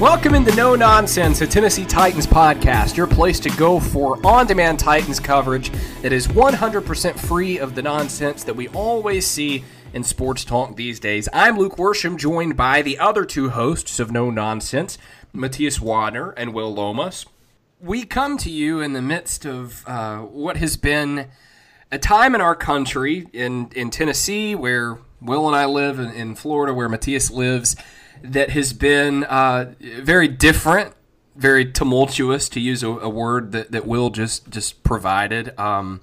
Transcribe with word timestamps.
Welcome 0.00 0.36
into 0.36 0.54
No 0.54 0.76
Nonsense, 0.76 1.40
a 1.40 1.46
Tennessee 1.48 1.84
Titans 1.84 2.24
podcast, 2.24 2.96
your 2.96 3.08
place 3.08 3.40
to 3.40 3.50
go 3.50 3.80
for 3.80 4.24
on 4.24 4.46
demand 4.46 4.78
Titans 4.78 5.18
coverage 5.18 5.72
that 6.02 6.12
is 6.12 6.28
100% 6.28 7.18
free 7.18 7.58
of 7.58 7.74
the 7.74 7.82
nonsense 7.82 8.44
that 8.44 8.54
we 8.54 8.68
always 8.68 9.26
see 9.26 9.64
in 9.92 10.04
sports 10.04 10.44
talk 10.44 10.76
these 10.76 11.00
days. 11.00 11.28
I'm 11.32 11.58
Luke 11.58 11.78
Worsham, 11.78 12.16
joined 12.16 12.56
by 12.56 12.80
the 12.80 12.96
other 12.96 13.24
two 13.24 13.50
hosts 13.50 13.98
of 13.98 14.12
No 14.12 14.30
Nonsense, 14.30 14.98
Matthias 15.32 15.80
Wadner 15.80 16.32
and 16.36 16.54
Will 16.54 16.72
Lomas. 16.72 17.26
We 17.80 18.04
come 18.04 18.38
to 18.38 18.50
you 18.52 18.80
in 18.80 18.92
the 18.92 19.02
midst 19.02 19.44
of 19.44 19.82
uh, 19.88 20.18
what 20.18 20.58
has 20.58 20.76
been 20.76 21.26
a 21.90 21.98
time 21.98 22.36
in 22.36 22.40
our 22.40 22.54
country, 22.54 23.26
in, 23.32 23.70
in 23.74 23.90
Tennessee, 23.90 24.54
where 24.54 24.98
Will 25.20 25.48
and 25.48 25.56
I 25.56 25.64
live, 25.64 25.98
in, 25.98 26.12
in 26.12 26.36
Florida, 26.36 26.72
where 26.72 26.88
Matthias 26.88 27.32
lives 27.32 27.74
that 28.22 28.50
has 28.50 28.72
been 28.72 29.24
uh, 29.24 29.74
very 29.80 30.28
different, 30.28 30.94
very 31.36 31.70
tumultuous, 31.70 32.48
to 32.50 32.60
use 32.60 32.82
a, 32.82 32.88
a, 32.88 33.08
word 33.08 33.52
that, 33.52 33.72
that 33.72 33.86
Will 33.86 34.10
just 34.10 34.50
just 34.50 34.82
provided. 34.82 35.58
Um, 35.58 36.00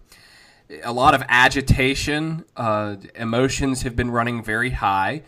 a 0.83 0.91
lot 0.91 1.13
of 1.13 1.23
agitation, 1.29 2.45
uh, 2.55 2.95
emotions 3.15 3.83
have 3.83 3.95
been 3.95 4.11
running 4.11 4.43
very 4.43 4.71
high 4.71 5.23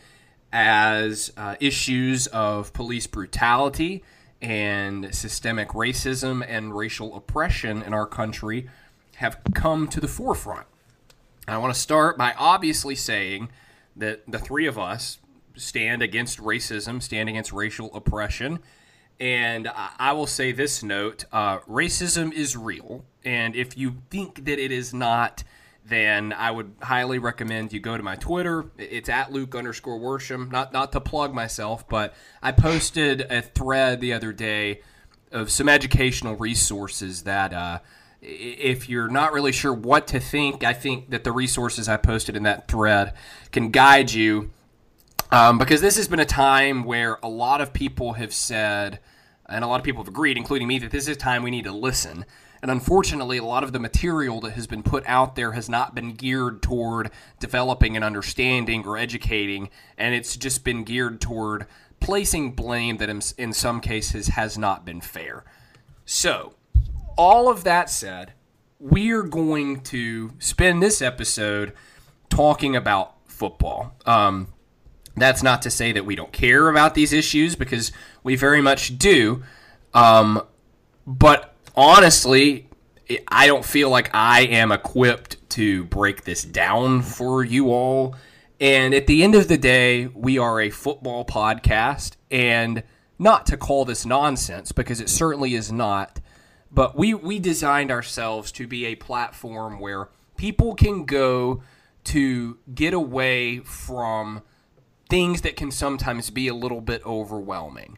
as 0.51 1.31
uh, 1.37 1.55
issues 1.59 2.27
of 2.27 2.73
police 2.73 3.05
brutality 3.05 4.03
and 4.41 5.13
systemic 5.13 5.69
racism 5.69 6.45
and 6.47 6.75
racial 6.75 7.15
oppression 7.15 7.81
in 7.81 7.93
our 7.93 8.05
country 8.05 8.69
have 9.15 9.39
come 9.53 9.87
to 9.87 9.99
the 9.99 10.07
forefront. 10.07 10.67
I 11.47 11.57
want 11.57 11.73
to 11.73 11.79
start 11.79 12.17
by 12.17 12.33
obviously 12.37 12.95
saying 12.95 13.49
that 13.95 14.21
the 14.27 14.37
three 14.37 14.67
of 14.67 14.77
us, 14.77 15.17
stand 15.57 16.01
against 16.01 16.39
racism, 16.39 17.01
stand 17.01 17.29
against 17.29 17.51
racial 17.51 17.93
oppression. 17.95 18.59
And 19.19 19.69
I 19.73 20.11
will 20.13 20.27
say 20.27 20.51
this 20.51 20.83
note 20.83 21.25
uh, 21.31 21.59
racism 21.59 22.31
is 22.31 22.55
real. 22.55 23.03
And 23.25 23.55
if 23.55 23.77
you 23.77 23.97
think 24.09 24.45
that 24.45 24.59
it 24.59 24.71
is 24.71 24.93
not, 24.93 25.43
then 25.85 26.33
I 26.33 26.51
would 26.51 26.75
highly 26.81 27.17
recommend 27.17 27.73
you 27.73 27.79
go 27.79 27.97
to 27.97 28.03
my 28.03 28.15
Twitter. 28.15 28.65
It's 28.77 29.09
at 29.09 29.31
Luke 29.31 29.55
underscore 29.55 29.99
Worsham. 29.99 30.51
Not, 30.51 30.71
not 30.71 30.91
to 30.91 31.01
plug 31.01 31.33
myself, 31.33 31.87
but 31.87 32.13
I 32.43 32.51
posted 32.51 33.21
a 33.21 33.41
thread 33.41 34.01
the 34.01 34.13
other 34.13 34.33
day 34.33 34.81
of 35.31 35.49
some 35.51 35.67
educational 35.69 36.35
resources 36.35 37.23
that. 37.23 37.53
Uh, 37.53 37.79
if 38.19 38.89
you're 38.89 39.07
not 39.07 39.31
really 39.31 39.51
sure 39.51 39.73
what 39.73 40.07
to 40.07 40.19
think, 40.19 40.63
I 40.63 40.73
think 40.73 41.11
that 41.11 41.23
the 41.23 41.31
resources 41.31 41.87
I 41.87 41.97
posted 41.97 42.35
in 42.35 42.43
that 42.43 42.67
thread 42.67 43.13
can 43.51 43.69
guide 43.69 44.11
you 44.11 44.49
um, 45.31 45.57
because 45.57 45.81
this 45.81 45.97
has 45.97 46.07
been 46.07 46.19
a 46.19 46.25
time 46.25 46.83
where 46.83 47.19
a 47.21 47.29
lot 47.29 47.61
of 47.61 47.73
people 47.73 48.13
have 48.13 48.33
said, 48.33 48.99
and 49.47 49.63
a 49.63 49.67
lot 49.67 49.79
of 49.79 49.83
people 49.83 50.03
have 50.03 50.07
agreed, 50.07 50.37
including 50.37 50.67
me, 50.67 50.79
that 50.79 50.91
this 50.91 51.03
is 51.03 51.15
a 51.15 51.19
time 51.19 51.43
we 51.43 51.51
need 51.51 51.65
to 51.65 51.71
listen. 51.71 52.25
And 52.61 52.71
unfortunately, 52.71 53.37
a 53.37 53.43
lot 53.43 53.63
of 53.63 53.71
the 53.71 53.79
material 53.79 54.39
that 54.41 54.51
has 54.51 54.67
been 54.67 54.83
put 54.83 55.03
out 55.05 55.35
there 55.35 55.51
has 55.51 55.69
not 55.69 55.93
been 55.93 56.13
geared 56.13 56.61
toward 56.61 57.11
developing 57.39 57.95
an 57.95 58.03
understanding 58.03 58.85
or 58.85 58.97
educating, 58.97 59.69
and 59.97 60.15
it's 60.15 60.35
just 60.35 60.63
been 60.63 60.83
geared 60.83 61.21
toward 61.21 61.67
placing 61.99 62.53
blame 62.53 62.97
that 62.97 63.09
in, 63.09 63.53
some 63.53 63.81
cases 63.81 64.29
has 64.29 64.57
not 64.57 64.85
been 64.85 65.01
fair. 65.01 65.43
So, 66.05 66.53
all 67.17 67.49
of 67.49 67.63
that 67.63 67.89
said, 67.89 68.33
we 68.79 69.11
are 69.11 69.23
going 69.23 69.81
to 69.81 70.31
spend 70.39 70.81
this 70.81 71.01
episode 71.01 71.73
talking 72.29 72.75
about 72.75 73.15
football. 73.25 73.95
Um, 74.05 74.47
that's 75.21 75.43
not 75.43 75.61
to 75.63 75.69
say 75.69 75.91
that 75.91 76.05
we 76.05 76.15
don't 76.15 76.31
care 76.31 76.69
about 76.69 76.93
these 76.93 77.13
issues 77.13 77.55
because 77.55 77.91
we 78.23 78.35
very 78.35 78.61
much 78.61 78.97
do. 78.97 79.43
Um, 79.93 80.41
but 81.05 81.53
honestly, 81.75 82.67
I 83.27 83.47
don't 83.47 83.65
feel 83.65 83.89
like 83.89 84.13
I 84.13 84.41
am 84.41 84.71
equipped 84.71 85.49
to 85.51 85.85
break 85.85 86.23
this 86.23 86.43
down 86.43 87.01
for 87.01 87.43
you 87.43 87.71
all. 87.71 88.15
And 88.59 88.93
at 88.93 89.07
the 89.07 89.23
end 89.23 89.35
of 89.35 89.47
the 89.47 89.57
day, 89.57 90.07
we 90.07 90.37
are 90.37 90.59
a 90.59 90.69
football 90.69 91.25
podcast. 91.25 92.15
And 92.29 92.83
not 93.19 93.45
to 93.47 93.57
call 93.57 93.85
this 93.85 94.05
nonsense 94.05 94.71
because 94.71 95.01
it 95.01 95.09
certainly 95.09 95.55
is 95.55 95.71
not, 95.71 96.19
but 96.71 96.97
we, 96.97 97.13
we 97.13 97.39
designed 97.39 97.91
ourselves 97.91 98.51
to 98.53 98.67
be 98.67 98.85
a 98.85 98.95
platform 98.95 99.79
where 99.79 100.09
people 100.35 100.75
can 100.75 101.05
go 101.05 101.63
to 102.03 102.57
get 102.73 102.93
away 102.93 103.59
from 103.59 104.41
things 105.09 105.41
that 105.41 105.55
can 105.55 105.71
sometimes 105.71 106.29
be 106.29 106.47
a 106.47 106.53
little 106.53 106.81
bit 106.81 107.05
overwhelming. 107.05 107.97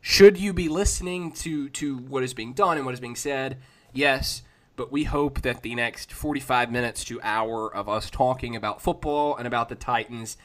Should 0.00 0.38
you 0.38 0.52
be 0.52 0.68
listening 0.68 1.32
to, 1.32 1.68
to 1.70 1.98
what 1.98 2.22
is 2.22 2.34
being 2.34 2.52
done 2.52 2.76
and 2.76 2.86
what 2.86 2.94
is 2.94 3.00
being 3.00 3.16
said? 3.16 3.58
Yes, 3.92 4.42
but 4.76 4.92
we 4.92 5.04
hope 5.04 5.42
that 5.42 5.62
the 5.62 5.74
next 5.74 6.12
45 6.12 6.70
minutes 6.70 7.04
to 7.04 7.20
hour 7.22 7.74
of 7.74 7.88
us 7.88 8.10
talking 8.10 8.54
about 8.54 8.80
football 8.80 9.36
and 9.36 9.46
about 9.46 9.68
the 9.68 9.74
Titans 9.74 10.36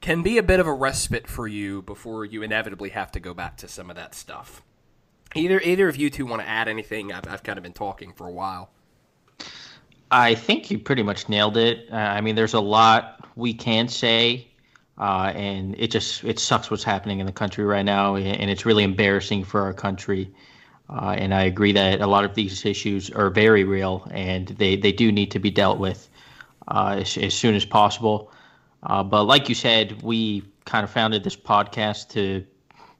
can 0.00 0.22
be 0.22 0.38
a 0.38 0.42
bit 0.42 0.60
of 0.60 0.66
a 0.66 0.72
respite 0.72 1.26
for 1.26 1.48
you 1.48 1.82
before 1.82 2.24
you 2.24 2.42
inevitably 2.42 2.90
have 2.90 3.10
to 3.12 3.20
go 3.20 3.32
back 3.32 3.56
to 3.58 3.68
some 3.68 3.88
of 3.88 3.96
that 3.96 4.14
stuff. 4.14 4.62
Either 5.34 5.60
either 5.60 5.88
of 5.88 5.96
you 5.96 6.10
two 6.10 6.26
want 6.26 6.42
to 6.42 6.48
add 6.48 6.68
anything? 6.68 7.12
I've, 7.12 7.26
I've 7.28 7.42
kind 7.42 7.58
of 7.58 7.62
been 7.62 7.72
talking 7.72 8.12
for 8.12 8.26
a 8.26 8.30
while. 8.30 8.70
I 10.10 10.34
think 10.34 10.70
you 10.70 10.78
pretty 10.78 11.02
much 11.02 11.28
nailed 11.28 11.56
it. 11.56 11.88
Uh, 11.90 11.96
I 11.96 12.20
mean, 12.20 12.36
there's 12.36 12.54
a 12.54 12.60
lot 12.60 13.28
we 13.36 13.52
can 13.52 13.88
say 13.88 14.48
uh, 14.98 15.32
and 15.34 15.74
it 15.78 15.90
just 15.90 16.24
it 16.24 16.38
sucks 16.38 16.70
what's 16.70 16.84
happening 16.84 17.20
in 17.20 17.26
the 17.26 17.32
country 17.32 17.64
right 17.64 17.84
now, 17.84 18.16
and 18.16 18.50
it's 18.50 18.64
really 18.64 18.84
embarrassing 18.84 19.44
for 19.44 19.60
our 19.62 19.74
country. 19.74 20.30
Uh, 20.88 21.16
and 21.18 21.34
I 21.34 21.42
agree 21.42 21.72
that 21.72 22.00
a 22.00 22.06
lot 22.06 22.24
of 22.24 22.34
these 22.34 22.64
issues 22.64 23.10
are 23.10 23.28
very 23.28 23.64
real, 23.64 24.06
and 24.12 24.46
they, 24.48 24.76
they 24.76 24.92
do 24.92 25.10
need 25.10 25.32
to 25.32 25.40
be 25.40 25.50
dealt 25.50 25.78
with 25.78 26.08
uh, 26.68 26.98
as, 27.00 27.16
as, 27.18 27.34
soon 27.34 27.56
as 27.56 27.64
possible. 27.64 28.30
Uh, 28.84 29.02
but 29.02 29.24
like 29.24 29.48
you 29.48 29.54
said, 29.54 30.00
we 30.02 30.44
kind 30.64 30.84
of 30.84 30.90
founded 30.90 31.24
this 31.24 31.34
podcast 31.34 32.08
to 32.10 32.46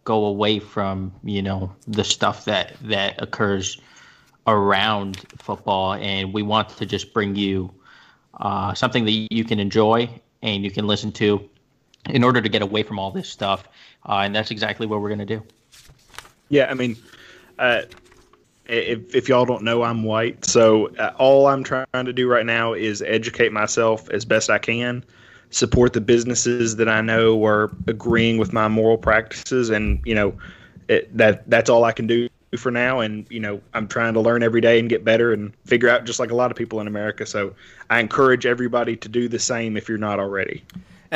go 0.05 0.25
away 0.27 0.59
from 0.59 1.13
you 1.25 1.43
know 1.43 1.73
the 1.87 2.05
stuff 2.05 2.45
that 2.45 2.77
that 2.83 3.21
occurs 3.23 3.81
around 4.47 5.19
football, 5.39 5.95
and 5.95 6.35
we 6.35 6.43
want 6.43 6.69
to 6.69 6.85
just 6.85 7.15
bring 7.15 7.37
you 7.37 7.73
uh, 8.41 8.75
something 8.75 9.05
that 9.05 9.29
you 9.31 9.45
can 9.45 9.61
enjoy 9.61 10.09
and 10.43 10.65
you 10.65 10.71
can 10.71 10.87
listen 10.87 11.11
to 11.11 11.49
in 12.09 12.25
order 12.25 12.41
to 12.41 12.49
get 12.49 12.63
away 12.63 12.83
from 12.83 12.99
all 12.99 13.11
this 13.11 13.29
stuff. 13.29 13.69
Uh, 14.09 14.21
and 14.25 14.35
that's 14.35 14.51
exactly 14.51 14.87
what 14.87 15.01
we're 15.01 15.09
going 15.09 15.19
to 15.19 15.25
do. 15.27 15.43
Yeah, 16.49 16.71
I 16.71 16.75
mean, 16.75 16.97
uh, 17.59 17.83
if, 18.69 19.15
if 19.15 19.29
y'all 19.29 19.45
don't 19.45 19.63
know, 19.63 19.83
I'm 19.83 20.03
white. 20.03 20.45
So 20.45 20.89
uh, 20.97 21.13
all 21.19 21.47
I'm 21.47 21.65
trying 21.65 21.87
to 21.93 22.13
do 22.13 22.29
right 22.29 22.47
now 22.47 22.73
is 22.73 23.03
educate 23.03 23.53
myself 23.53 24.09
as 24.11 24.25
best 24.25 24.51
I 24.51 24.59
can, 24.59 25.05
support 25.51 25.93
the 25.93 26.01
businesses 26.01 26.77
that 26.77 26.89
I 26.89 27.01
know 27.01 27.45
are 27.45 27.71
agreeing 27.87 28.39
with 28.39 28.53
my 28.53 28.69
moral 28.69 28.99
practices, 28.99 29.71
and 29.71 30.01
you 30.05 30.15
know, 30.15 30.35
it, 30.89 31.17
that 31.17 31.49
that's 31.49 31.71
all 31.71 31.85
I 31.85 31.93
can 31.93 32.07
do 32.07 32.29
for 32.59 32.71
now. 32.71 33.01
And 33.01 33.27
you 33.31 33.41
know, 33.41 33.61
I'm 33.75 33.89
trying 33.89 34.15
to 34.15 34.21
learn 34.21 34.43
every 34.43 34.61
day 34.61 34.79
and 34.79 34.89
get 34.89 35.05
better 35.05 35.33
and 35.33 35.53
figure 35.65 35.89
out 35.89 36.05
just 36.05 36.19
like 36.19 36.31
a 36.31 36.35
lot 36.37 36.51
of 36.51 36.57
people 36.57 36.81
in 36.81 36.87
America. 36.87 37.27
So 37.27 37.55
I 37.91 38.01
encourage 38.01 38.47
everybody 38.47 38.97
to 38.97 39.09
do 39.09 39.29
the 39.29 39.39
same 39.39 39.77
if 39.77 39.89
you're 39.89 39.99
not 39.99 40.19
already. 40.19 40.65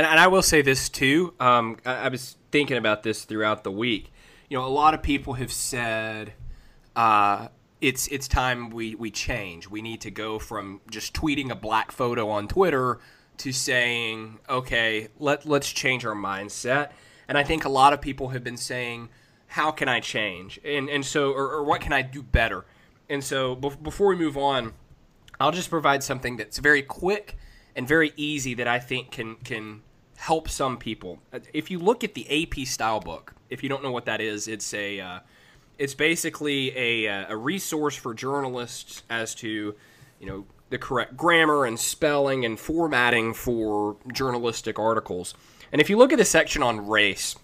And, 0.00 0.06
and 0.06 0.18
I 0.18 0.28
will 0.28 0.40
say 0.40 0.62
this 0.62 0.88
too. 0.88 1.34
Um, 1.38 1.76
I, 1.84 1.92
I 1.92 2.08
was 2.08 2.38
thinking 2.50 2.78
about 2.78 3.02
this 3.02 3.24
throughout 3.24 3.64
the 3.64 3.70
week. 3.70 4.10
You 4.48 4.56
know, 4.56 4.64
a 4.64 4.68
lot 4.68 4.94
of 4.94 5.02
people 5.02 5.34
have 5.34 5.52
said 5.52 6.32
uh, 6.96 7.48
it's 7.82 8.08
it's 8.08 8.26
time 8.26 8.70
we 8.70 8.94
we 8.94 9.10
change. 9.10 9.68
We 9.68 9.82
need 9.82 10.00
to 10.00 10.10
go 10.10 10.38
from 10.38 10.80
just 10.90 11.12
tweeting 11.12 11.50
a 11.50 11.54
black 11.54 11.92
photo 11.92 12.30
on 12.30 12.48
Twitter 12.48 12.98
to 13.36 13.52
saying, 13.52 14.38
okay, 14.48 15.08
let 15.18 15.44
let's 15.44 15.70
change 15.70 16.06
our 16.06 16.14
mindset. 16.14 16.92
And 17.28 17.36
I 17.36 17.44
think 17.44 17.66
a 17.66 17.68
lot 17.68 17.92
of 17.92 18.00
people 18.00 18.30
have 18.30 18.42
been 18.42 18.56
saying, 18.56 19.10
how 19.48 19.70
can 19.70 19.86
I 19.86 20.00
change? 20.00 20.58
And 20.64 20.88
and 20.88 21.04
so 21.04 21.30
or, 21.30 21.52
or 21.52 21.62
what 21.62 21.82
can 21.82 21.92
I 21.92 22.00
do 22.00 22.22
better? 22.22 22.64
And 23.10 23.22
so 23.22 23.54
be- 23.54 23.76
before 23.82 24.08
we 24.08 24.16
move 24.16 24.38
on, 24.38 24.72
I'll 25.38 25.52
just 25.52 25.68
provide 25.68 26.02
something 26.02 26.38
that's 26.38 26.56
very 26.56 26.80
quick 26.80 27.36
and 27.76 27.86
very 27.86 28.14
easy 28.16 28.54
that 28.54 28.66
I 28.66 28.78
think 28.78 29.10
can 29.10 29.36
can 29.44 29.82
help 30.20 30.50
some 30.50 30.76
people. 30.76 31.18
If 31.54 31.70
you 31.70 31.78
look 31.78 32.04
at 32.04 32.12
the 32.12 32.44
AP 32.44 32.66
style 32.66 33.00
book, 33.00 33.32
if 33.48 33.62
you 33.62 33.70
don't 33.70 33.82
know 33.82 33.90
what 33.90 34.04
that 34.04 34.20
is, 34.20 34.48
it's 34.48 34.72
a 34.74 35.00
uh, 35.00 35.20
it's 35.78 35.94
basically 35.94 36.76
a, 36.76 37.08
uh, 37.08 37.32
a 37.32 37.36
resource 37.36 37.96
for 37.96 38.12
journalists 38.12 39.02
as 39.08 39.34
to 39.36 39.74
you 40.20 40.26
know 40.26 40.44
the 40.68 40.76
correct 40.76 41.16
grammar 41.16 41.64
and 41.64 41.80
spelling 41.80 42.44
and 42.44 42.60
formatting 42.60 43.32
for 43.32 43.96
journalistic 44.12 44.78
articles. 44.78 45.32
And 45.72 45.80
if 45.80 45.88
you 45.88 45.96
look 45.96 46.12
at 46.12 46.18
the 46.18 46.24
section 46.26 46.62
on 46.62 46.86
race, 46.86 47.34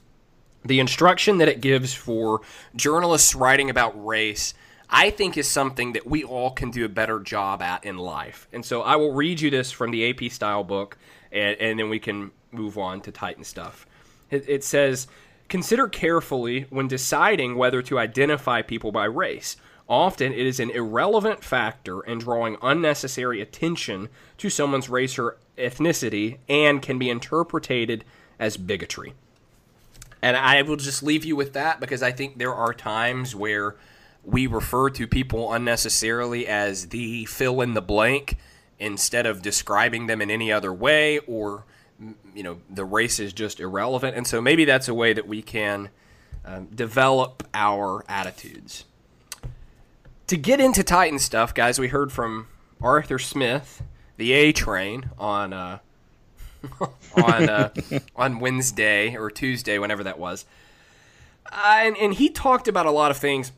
the 0.62 0.78
instruction 0.78 1.38
that 1.38 1.48
it 1.48 1.62
gives 1.62 1.94
for 1.94 2.42
journalists 2.76 3.34
writing 3.34 3.70
about 3.70 3.92
race, 4.04 4.52
I 4.90 5.08
think 5.10 5.38
is 5.38 5.48
something 5.48 5.94
that 5.94 6.06
we 6.06 6.24
all 6.24 6.50
can 6.50 6.70
do 6.70 6.84
a 6.84 6.90
better 6.90 7.20
job 7.20 7.62
at 7.62 7.84
in 7.86 7.96
life. 7.96 8.48
And 8.52 8.64
so 8.64 8.82
I 8.82 8.96
will 8.96 9.12
read 9.12 9.40
you 9.40 9.50
this 9.50 9.72
from 9.72 9.90
the 9.92 10.10
AP 10.10 10.30
style 10.30 10.62
book, 10.62 10.98
and, 11.32 11.56
and 11.58 11.78
then 11.78 11.88
we 11.88 11.98
can 11.98 12.32
move 12.56 12.78
on 12.78 13.00
to 13.02 13.12
Titan 13.12 13.44
stuff. 13.44 13.86
It, 14.30 14.48
it 14.48 14.64
says, 14.64 15.06
Consider 15.48 15.86
carefully 15.86 16.66
when 16.70 16.88
deciding 16.88 17.56
whether 17.56 17.80
to 17.82 17.98
identify 17.98 18.62
people 18.62 18.90
by 18.90 19.04
race. 19.04 19.56
Often 19.88 20.32
it 20.32 20.44
is 20.44 20.58
an 20.58 20.70
irrelevant 20.70 21.44
factor 21.44 22.00
in 22.00 22.18
drawing 22.18 22.56
unnecessary 22.60 23.40
attention 23.40 24.08
to 24.38 24.50
someone's 24.50 24.88
race 24.88 25.18
or 25.18 25.36
ethnicity 25.56 26.38
and 26.48 26.82
can 26.82 26.98
be 26.98 27.08
interpreted 27.08 28.04
as 28.38 28.56
bigotry. 28.56 29.14
And 30.20 30.36
I 30.36 30.62
will 30.62 30.76
just 30.76 31.04
leave 31.04 31.24
you 31.24 31.36
with 31.36 31.52
that 31.52 31.78
because 31.78 32.02
I 32.02 32.10
think 32.10 32.38
there 32.38 32.54
are 32.54 32.74
times 32.74 33.36
where 33.36 33.76
we 34.24 34.48
refer 34.48 34.90
to 34.90 35.06
people 35.06 35.52
unnecessarily 35.52 36.48
as 36.48 36.88
the 36.88 37.24
fill 37.26 37.60
in 37.60 37.74
the 37.74 37.80
blank 37.80 38.36
instead 38.80 39.24
of 39.24 39.40
describing 39.40 40.08
them 40.08 40.20
in 40.20 40.30
any 40.30 40.50
other 40.50 40.72
way 40.72 41.20
or 41.20 41.64
you 42.34 42.42
know 42.42 42.58
the 42.68 42.84
race 42.84 43.18
is 43.18 43.32
just 43.32 43.60
irrelevant. 43.60 44.16
And 44.16 44.26
so 44.26 44.40
maybe 44.40 44.64
that's 44.64 44.88
a 44.88 44.94
way 44.94 45.12
that 45.12 45.26
we 45.26 45.42
can 45.42 45.90
um, 46.44 46.66
develop 46.66 47.46
our 47.54 48.04
attitudes. 48.08 48.84
To 50.28 50.36
get 50.36 50.60
into 50.60 50.82
titan 50.82 51.20
stuff 51.20 51.54
guys 51.54 51.78
we 51.78 51.86
heard 51.88 52.10
from 52.10 52.48
arthur 52.82 53.18
smith 53.18 53.82
the 54.16 54.32
a 54.32 54.50
train 54.52 55.10
on 55.18 55.52
uh, 55.52 55.78
on 57.16 57.48
uh, 57.48 57.70
on 58.16 58.40
wednesday 58.40 59.14
or 59.16 59.30
tuesday 59.30 59.78
whenever 59.78 60.02
that 60.04 60.18
was. 60.18 60.44
Uh, 61.52 61.76
and, 61.78 61.96
and 61.98 62.14
he 62.14 62.28
talked 62.28 62.66
about 62.66 62.86
a 62.86 62.90
lot 62.90 63.12
of 63.12 63.16
things 63.16 63.52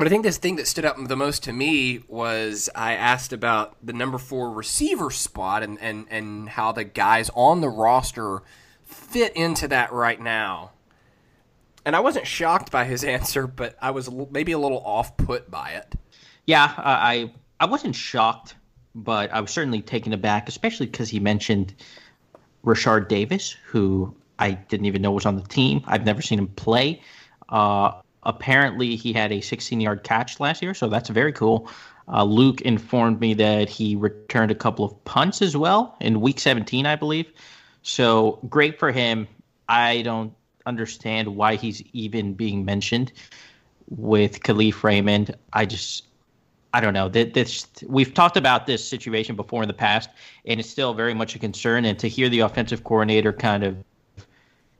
but 0.00 0.06
I 0.06 0.08
think 0.08 0.22
this 0.22 0.38
thing 0.38 0.56
that 0.56 0.66
stood 0.66 0.86
out 0.86 0.96
the 1.08 1.14
most 1.14 1.42
to 1.42 1.52
me 1.52 2.00
was 2.08 2.70
I 2.74 2.94
asked 2.94 3.34
about 3.34 3.76
the 3.84 3.92
number 3.92 4.16
four 4.16 4.50
receiver 4.50 5.10
spot 5.10 5.62
and, 5.62 5.78
and, 5.78 6.06
and 6.08 6.48
how 6.48 6.72
the 6.72 6.84
guys 6.84 7.30
on 7.34 7.60
the 7.60 7.68
roster 7.68 8.40
fit 8.82 9.36
into 9.36 9.68
that 9.68 9.92
right 9.92 10.18
now. 10.18 10.70
And 11.84 11.94
I 11.94 12.00
wasn't 12.00 12.26
shocked 12.26 12.72
by 12.72 12.86
his 12.86 13.04
answer, 13.16 13.46
but 13.46 13.76
I 13.82 13.90
was 13.90 14.10
maybe 14.30 14.52
a 14.52 14.58
little 14.58 14.82
off 14.86 15.18
put 15.18 15.50
by 15.50 15.72
it. 15.72 15.94
Yeah, 16.46 16.72
I 16.78 17.34
I 17.60 17.66
wasn't 17.66 17.94
shocked, 17.94 18.54
but 18.94 19.30
I 19.30 19.42
was 19.42 19.50
certainly 19.50 19.82
taken 19.82 20.14
aback, 20.14 20.48
especially 20.48 20.86
because 20.86 21.10
he 21.10 21.20
mentioned 21.20 21.74
Rashard 22.64 23.08
Davis, 23.08 23.54
who 23.66 24.16
I 24.38 24.52
didn't 24.52 24.86
even 24.86 25.02
know 25.02 25.12
was 25.12 25.26
on 25.26 25.36
the 25.36 25.42
team. 25.42 25.82
I've 25.86 26.06
never 26.06 26.22
seen 26.22 26.38
him 26.38 26.48
play. 26.48 27.02
Uh, 27.50 28.00
apparently 28.24 28.96
he 28.96 29.12
had 29.12 29.32
a 29.32 29.40
16 29.40 29.80
yard 29.80 30.04
catch 30.04 30.40
last 30.40 30.62
year, 30.62 30.74
so 30.74 30.88
that's 30.88 31.08
very 31.08 31.32
cool. 31.32 31.68
Uh, 32.12 32.24
Luke 32.24 32.60
informed 32.62 33.20
me 33.20 33.34
that 33.34 33.68
he 33.68 33.94
returned 33.94 34.50
a 34.50 34.54
couple 34.54 34.84
of 34.84 35.04
punts 35.04 35.42
as 35.42 35.56
well 35.56 35.96
in 36.00 36.20
week 36.20 36.40
17, 36.40 36.86
I 36.86 36.96
believe. 36.96 37.30
So 37.82 38.40
great 38.48 38.78
for 38.78 38.90
him. 38.90 39.28
I 39.68 40.02
don't 40.02 40.34
understand 40.66 41.28
why 41.36 41.54
he's 41.54 41.82
even 41.92 42.34
being 42.34 42.64
mentioned 42.64 43.12
with 43.88 44.40
Kalif 44.40 44.82
Raymond. 44.82 45.34
I 45.52 45.66
just, 45.66 46.06
I 46.74 46.80
don't 46.80 46.94
know. 46.94 47.08
This, 47.08 47.66
we've 47.86 48.12
talked 48.12 48.36
about 48.36 48.66
this 48.66 48.86
situation 48.86 49.36
before 49.36 49.62
in 49.62 49.68
the 49.68 49.74
past, 49.74 50.10
and 50.44 50.58
it's 50.58 50.68
still 50.68 50.94
very 50.94 51.14
much 51.14 51.36
a 51.36 51.38
concern. 51.38 51.84
And 51.84 51.98
to 52.00 52.08
hear 52.08 52.28
the 52.28 52.40
offensive 52.40 52.82
coordinator 52.82 53.32
kind 53.32 53.62
of 53.62 53.76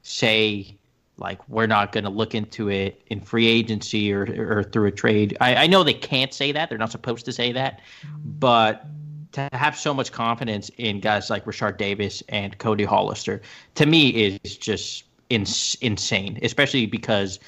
say 0.02 0.76
like 1.20 1.46
we're 1.48 1.66
not 1.66 1.92
going 1.92 2.04
to 2.04 2.10
look 2.10 2.34
into 2.34 2.68
it 2.68 3.02
in 3.08 3.20
free 3.20 3.46
agency 3.46 4.12
or, 4.12 4.22
or 4.22 4.64
through 4.64 4.86
a 4.86 4.90
trade. 4.90 5.36
I, 5.40 5.54
I, 5.54 5.66
know 5.66 5.84
they 5.84 5.94
can't 5.94 6.32
say 6.32 6.52
that; 6.52 6.68
they're 6.68 6.78
not 6.78 6.90
supposed 6.90 7.24
to 7.26 7.32
say 7.32 7.52
that. 7.52 7.80
Mm-hmm. 8.02 8.16
But 8.38 8.86
to 9.32 9.48
have 9.52 9.76
so 9.76 9.94
much 9.94 10.10
confidence 10.10 10.70
in 10.78 11.00
guys 11.00 11.30
like 11.30 11.44
Rashard 11.44 11.76
Davis 11.76 12.22
and 12.28 12.56
Cody 12.58 12.84
Hollister, 12.84 13.42
to 13.76 13.86
me, 13.86 14.08
is 14.08 14.56
just 14.56 15.04
ins- 15.28 15.76
insane. 15.80 16.38
Especially 16.42 16.86
because 16.86 17.38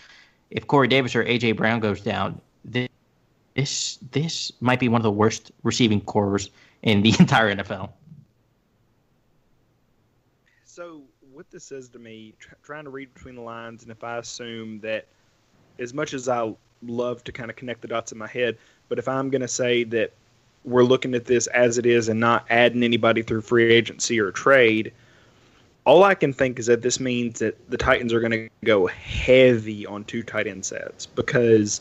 if 0.50 0.66
Corey 0.66 0.88
Davis 0.88 1.16
or 1.16 1.24
AJ 1.24 1.56
Brown 1.56 1.80
goes 1.80 2.00
down, 2.00 2.40
this 2.64 2.88
this 3.54 3.98
this 4.12 4.52
might 4.60 4.80
be 4.80 4.88
one 4.88 5.00
of 5.00 5.04
the 5.04 5.10
worst 5.10 5.50
receiving 5.62 6.00
cores 6.00 6.50
in 6.82 7.02
the 7.02 7.14
entire 7.18 7.54
NFL. 7.54 7.90
So 10.64 11.02
what 11.32 11.41
this 11.52 11.64
says 11.64 11.88
to 11.90 11.98
me, 11.98 12.34
tr- 12.38 12.54
trying 12.62 12.84
to 12.84 12.90
read 12.90 13.12
between 13.14 13.36
the 13.36 13.42
lines, 13.42 13.82
and 13.82 13.92
if 13.92 14.02
I 14.02 14.18
assume 14.18 14.80
that, 14.80 15.06
as 15.78 15.94
much 15.94 16.14
as 16.14 16.28
I 16.28 16.52
love 16.82 17.22
to 17.24 17.32
kind 17.32 17.50
of 17.50 17.56
connect 17.56 17.82
the 17.82 17.88
dots 17.88 18.10
in 18.10 18.18
my 18.18 18.26
head, 18.26 18.56
but 18.88 18.98
if 18.98 19.06
I'm 19.06 19.30
going 19.30 19.42
to 19.42 19.48
say 19.48 19.84
that 19.84 20.12
we're 20.64 20.84
looking 20.84 21.14
at 21.14 21.26
this 21.26 21.46
as 21.48 21.78
it 21.78 21.86
is 21.86 22.08
and 22.08 22.18
not 22.18 22.46
adding 22.50 22.82
anybody 22.82 23.22
through 23.22 23.42
free 23.42 23.72
agency 23.72 24.18
or 24.18 24.30
trade, 24.30 24.92
all 25.84 26.04
I 26.04 26.14
can 26.14 26.32
think 26.32 26.58
is 26.58 26.66
that 26.66 26.82
this 26.82 27.00
means 27.00 27.40
that 27.40 27.70
the 27.70 27.76
Titans 27.76 28.12
are 28.12 28.20
going 28.20 28.32
to 28.32 28.48
go 28.64 28.86
heavy 28.86 29.86
on 29.86 30.04
two 30.04 30.22
tight 30.22 30.46
end 30.46 30.64
sets 30.64 31.06
because 31.06 31.80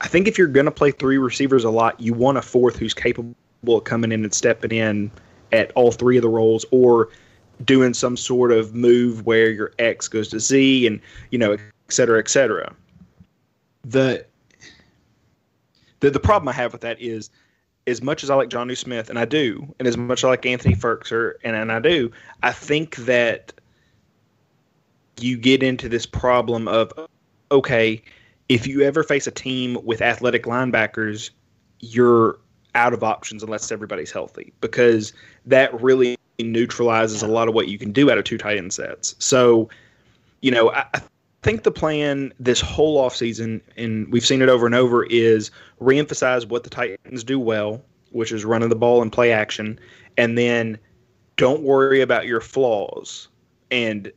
I 0.00 0.08
think 0.08 0.28
if 0.28 0.36
you're 0.36 0.46
going 0.46 0.66
to 0.66 0.72
play 0.72 0.90
three 0.90 1.18
receivers 1.18 1.64
a 1.64 1.70
lot, 1.70 1.98
you 2.00 2.12
want 2.12 2.38
a 2.38 2.42
fourth 2.42 2.76
who's 2.76 2.94
capable 2.94 3.34
of 3.68 3.84
coming 3.84 4.12
in 4.12 4.22
and 4.24 4.34
stepping 4.34 4.72
in 4.72 5.10
at 5.52 5.72
all 5.74 5.92
three 5.92 6.16
of 6.16 6.22
the 6.22 6.28
roles 6.28 6.66
or 6.70 7.08
doing 7.64 7.94
some 7.94 8.16
sort 8.16 8.52
of 8.52 8.74
move 8.74 9.24
where 9.26 9.50
your 9.50 9.72
X 9.78 10.08
goes 10.08 10.28
to 10.28 10.40
Z 10.40 10.86
and, 10.86 11.00
you 11.30 11.38
know, 11.38 11.52
et 11.52 11.60
cetera, 11.88 12.18
et 12.18 12.28
cetera. 12.28 12.74
The, 13.84 14.26
the, 16.00 16.10
the 16.10 16.20
problem 16.20 16.48
I 16.48 16.52
have 16.52 16.72
with 16.72 16.80
that 16.82 17.00
is 17.00 17.30
as 17.86 18.02
much 18.02 18.24
as 18.24 18.30
I 18.30 18.34
like 18.34 18.48
John 18.48 18.68
Jonnu 18.68 18.76
Smith, 18.76 19.10
and 19.10 19.18
I 19.18 19.24
do, 19.24 19.74
and 19.78 19.86
as 19.86 19.96
much 19.96 20.20
as 20.20 20.24
I 20.24 20.28
like 20.28 20.46
Anthony 20.46 20.74
Firkser, 20.74 21.34
and, 21.44 21.54
and 21.54 21.70
I 21.70 21.80
do, 21.80 22.10
I 22.42 22.52
think 22.52 22.96
that 22.96 23.52
you 25.20 25.36
get 25.36 25.62
into 25.62 25.88
this 25.88 26.06
problem 26.06 26.66
of, 26.66 26.92
okay, 27.52 28.02
if 28.48 28.66
you 28.66 28.82
ever 28.82 29.02
face 29.02 29.26
a 29.26 29.30
team 29.30 29.78
with 29.84 30.02
athletic 30.02 30.44
linebackers, 30.44 31.30
you're 31.80 32.38
out 32.74 32.92
of 32.92 33.04
options 33.04 33.42
unless 33.42 33.70
everybody's 33.70 34.10
healthy 34.10 34.52
because 34.60 35.12
that 35.46 35.80
really 35.80 36.16
neutralizes 36.38 37.22
a 37.22 37.28
lot 37.28 37.48
of 37.48 37.54
what 37.54 37.68
you 37.68 37.78
can 37.78 37.92
do 37.92 38.10
out 38.10 38.18
of 38.18 38.24
two 38.24 38.38
tight 38.38 38.56
end 38.56 38.72
sets. 38.72 39.14
So, 39.18 39.68
you 40.40 40.50
know, 40.50 40.70
I, 40.70 40.84
I 40.94 41.02
think 41.42 41.62
the 41.62 41.70
plan 41.70 42.32
this 42.40 42.60
whole 42.60 43.02
offseason, 43.02 43.60
and 43.76 44.10
we've 44.12 44.26
seen 44.26 44.42
it 44.42 44.48
over 44.48 44.66
and 44.66 44.74
over, 44.74 45.04
is 45.06 45.50
reemphasize 45.80 46.46
what 46.46 46.64
the 46.64 46.70
Titans 46.70 47.24
do 47.24 47.38
well, 47.38 47.82
which 48.10 48.32
is 48.32 48.44
running 48.44 48.68
the 48.68 48.76
ball 48.76 49.02
and 49.02 49.12
play 49.12 49.32
action, 49.32 49.78
and 50.16 50.36
then 50.38 50.78
don't 51.36 51.62
worry 51.62 52.00
about 52.00 52.26
your 52.26 52.40
flaws. 52.40 53.28
and 53.70 54.12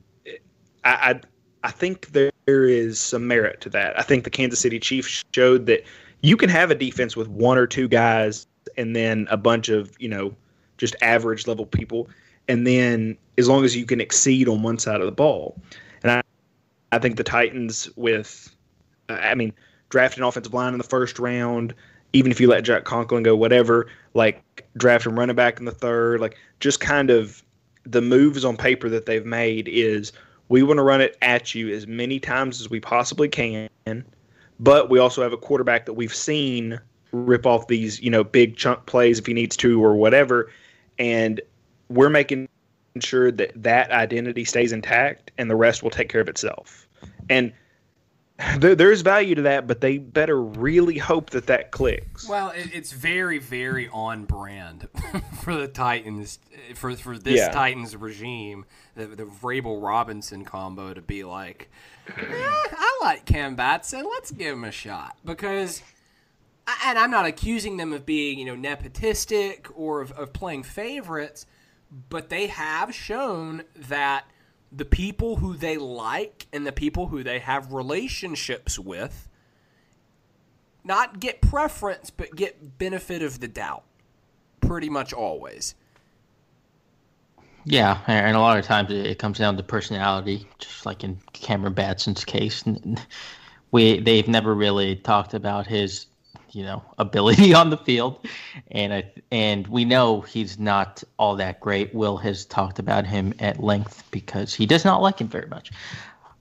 I, 0.84 0.92
I 1.12 1.22
I 1.64 1.72
think 1.72 2.10
there 2.12 2.32
is 2.46 3.00
some 3.00 3.28
merit 3.28 3.60
to 3.62 3.70
that. 3.72 4.00
I 4.00 4.04
think 4.04 4.24
the 4.24 4.30
Kansas 4.30 4.60
City 4.60 4.80
Chiefs 4.80 5.24
showed 5.34 5.66
that 5.66 5.84
you 6.22 6.38
can 6.38 6.50
have 6.50 6.72
a 6.72 6.76
defense 6.76 7.18
with 7.18 7.28
one 7.28 7.58
or 7.58 7.68
two 7.68 7.88
guys 7.88 8.48
and 8.78 8.96
then 8.96 9.28
a 9.30 9.38
bunch 9.38 9.70
of 9.70 9.92
you 10.00 10.08
know 10.08 10.34
just 10.78 10.96
average 11.02 11.48
level 11.48 11.66
people, 11.66 12.10
and 12.48 12.66
then 12.66 13.18
as 13.38 13.48
long 13.48 13.66
as 13.66 13.76
you 13.76 13.86
can 13.86 14.02
exceed 14.02 14.48
on 14.48 14.64
one 14.64 14.80
side 14.80 15.00
of 15.00 15.06
the 15.06 15.12
ball, 15.12 15.60
and 16.04 16.12
I 16.12 16.22
I 16.92 17.00
think 17.00 17.18
the 17.18 17.24
Titans 17.24 17.90
with 17.96 18.56
I 19.10 19.36
mean 19.36 19.54
drafting 19.90 20.24
offensive 20.24 20.54
line 20.54 20.74
in 20.74 20.78
the 20.78 20.84
first 20.84 21.20
round, 21.20 21.74
even 22.14 22.32
if 22.32 22.40
you 22.40 22.48
let 22.48 22.64
Jack 22.64 22.84
Conklin 22.84 23.24
go, 23.24 23.36
whatever, 23.36 23.88
like 24.14 24.66
drafting 24.76 25.16
running 25.16 25.36
back 25.36 25.60
in 25.60 25.66
the 25.66 25.72
third, 25.72 26.20
like 26.20 26.38
just 26.60 26.80
kind 26.80 27.10
of 27.10 27.44
the 27.84 28.02
moves 28.02 28.44
on 28.44 28.58
paper 28.58 28.90
that 28.90 29.06
they've 29.06 29.26
made 29.26 29.68
is 29.70 30.12
we 30.50 30.64
want 30.64 30.78
to 30.78 30.84
run 30.84 31.02
it 31.02 31.18
at 31.22 31.56
you 31.56 31.74
as 31.74 31.88
many 31.88 32.20
times 32.20 32.60
as 32.60 32.70
we 32.70 32.80
possibly 32.80 33.30
can, 33.30 33.70
but 34.60 34.90
we 34.90 35.00
also 35.00 35.22
have 35.22 35.34
a 35.34 35.38
quarterback 35.38 35.86
that 35.86 35.94
we've 35.94 36.14
seen 36.14 36.80
rip 37.12 37.46
off 37.46 37.68
these, 37.68 38.02
you 38.02 38.10
know, 38.10 38.24
big 38.24 38.58
chunk 38.58 38.86
plays 38.86 39.20
if 39.20 39.26
he 39.26 39.34
needs 39.34 39.56
to 39.58 39.84
or 39.84 39.96
whatever, 39.96 40.52
and 41.00 41.42
we're 41.90 42.10
making 42.10 42.48
sure 43.00 43.32
that 43.32 43.52
that 43.56 43.92
identity 43.92 44.44
stays 44.44 44.72
intact 44.72 45.32
and 45.38 45.50
the 45.50 45.56
rest 45.56 45.84
will 45.84 45.90
take 45.90 46.10
care 46.10 46.22
of 46.22 46.28
itself. 46.28 46.88
And 47.30 47.54
there, 48.60 48.76
there's 48.76 49.02
value 49.02 49.36
to 49.36 49.42
that, 49.44 49.66
but 49.68 49.82
they 49.82 49.98
better 49.98 50.40
really 50.42 50.98
hope 50.98 51.32
that 51.32 51.48
that 51.48 51.72
clicks. 51.72 52.28
Well, 52.30 52.50
it, 52.52 52.70
it's 52.74 52.92
very, 52.92 53.40
very 53.40 53.90
on 53.90 54.26
brand 54.26 54.88
for 55.42 55.56
the 55.56 55.68
Titans, 55.68 56.40
for 56.76 56.96
for 56.96 57.18
this 57.18 57.38
Yeah. 57.38 57.50
Titans 57.50 57.96
regime, 57.96 58.66
the, 58.96 59.08
the 59.08 59.26
Vrabel 59.26 59.82
Robinson 59.82 60.46
combo 60.46 60.94
to 60.94 61.02
be 61.02 61.24
like, 61.24 61.70
"Eh, 62.08 62.14
I 62.22 63.00
like 63.02 63.26
Cam 63.26 63.56
Batson. 63.56 64.06
Let's 64.06 64.32
give 64.32 64.54
him 64.54 64.64
a 64.64 64.72
shot 64.72 65.18
because. 65.26 65.82
And 66.86 67.00
I'm 67.00 67.12
not 67.12 67.26
accusing 67.26 67.78
them 67.78 67.94
of 67.94 68.06
being, 68.06 68.40
you 68.40 68.46
know, 68.46 68.56
nepotistic 68.56 69.72
or 69.74 70.02
of, 70.02 70.12
of 70.12 70.34
playing 70.34 70.64
favorites, 70.64 71.46
but 72.10 72.30
they 72.30 72.48
have 72.48 72.94
shown 72.94 73.64
that 73.76 74.26
the 74.72 74.86
people 74.86 75.38
who 75.38 75.56
they 75.56 75.78
like 75.78 76.46
and 76.52 76.68
the 76.68 76.72
people 76.74 77.08
who 77.08 77.24
they 77.24 77.40
have 77.40 77.72
relationships 77.72 78.78
with 78.78 79.30
not 80.84 81.20
get 81.20 81.42
preference, 81.42 82.10
but 82.10 82.36
get 82.36 82.78
benefit 82.78 83.22
of 83.22 83.40
the 83.40 83.48
doubt. 83.48 83.84
Pretty 84.62 84.90
much 84.90 85.14
always. 85.14 85.76
Yeah, 87.66 88.00
and 88.08 88.36
a 88.36 88.40
lot 88.40 88.58
of 88.58 88.66
times 88.66 88.92
it 88.92 89.20
comes 89.20 89.38
down 89.38 89.58
to 89.58 89.64
personality, 89.64 90.48
just 90.58 90.86
like 90.86 91.04
in 91.04 91.18
Cameron 91.34 91.74
Batson's 91.74 92.24
case. 92.24 92.64
We 93.72 94.00
they've 94.00 94.28
never 94.28 94.56
really 94.56 94.96
talked 94.96 95.34
about 95.34 95.68
his, 95.68 96.06
you 96.52 96.64
know, 96.64 96.84
ability 96.98 97.54
on 97.54 97.70
the 97.70 97.78
field, 97.78 98.26
and 98.72 98.94
I, 98.94 99.12
and 99.32 99.68
we 99.68 99.86
know 99.86 100.22
he's 100.22 100.58
not 100.60 101.04
all 101.18 101.36
that 101.38 101.60
great. 101.60 101.94
Will 101.94 102.18
has 102.18 102.46
talked 102.46 102.80
about 102.80 103.06
him 103.06 103.34
at 103.40 103.62
length 103.64 104.04
because 104.12 104.54
he 104.54 104.66
does 104.66 104.86
not 104.86 105.02
like 105.02 105.20
him 105.20 105.28
very 105.28 105.48
much. 105.48 105.72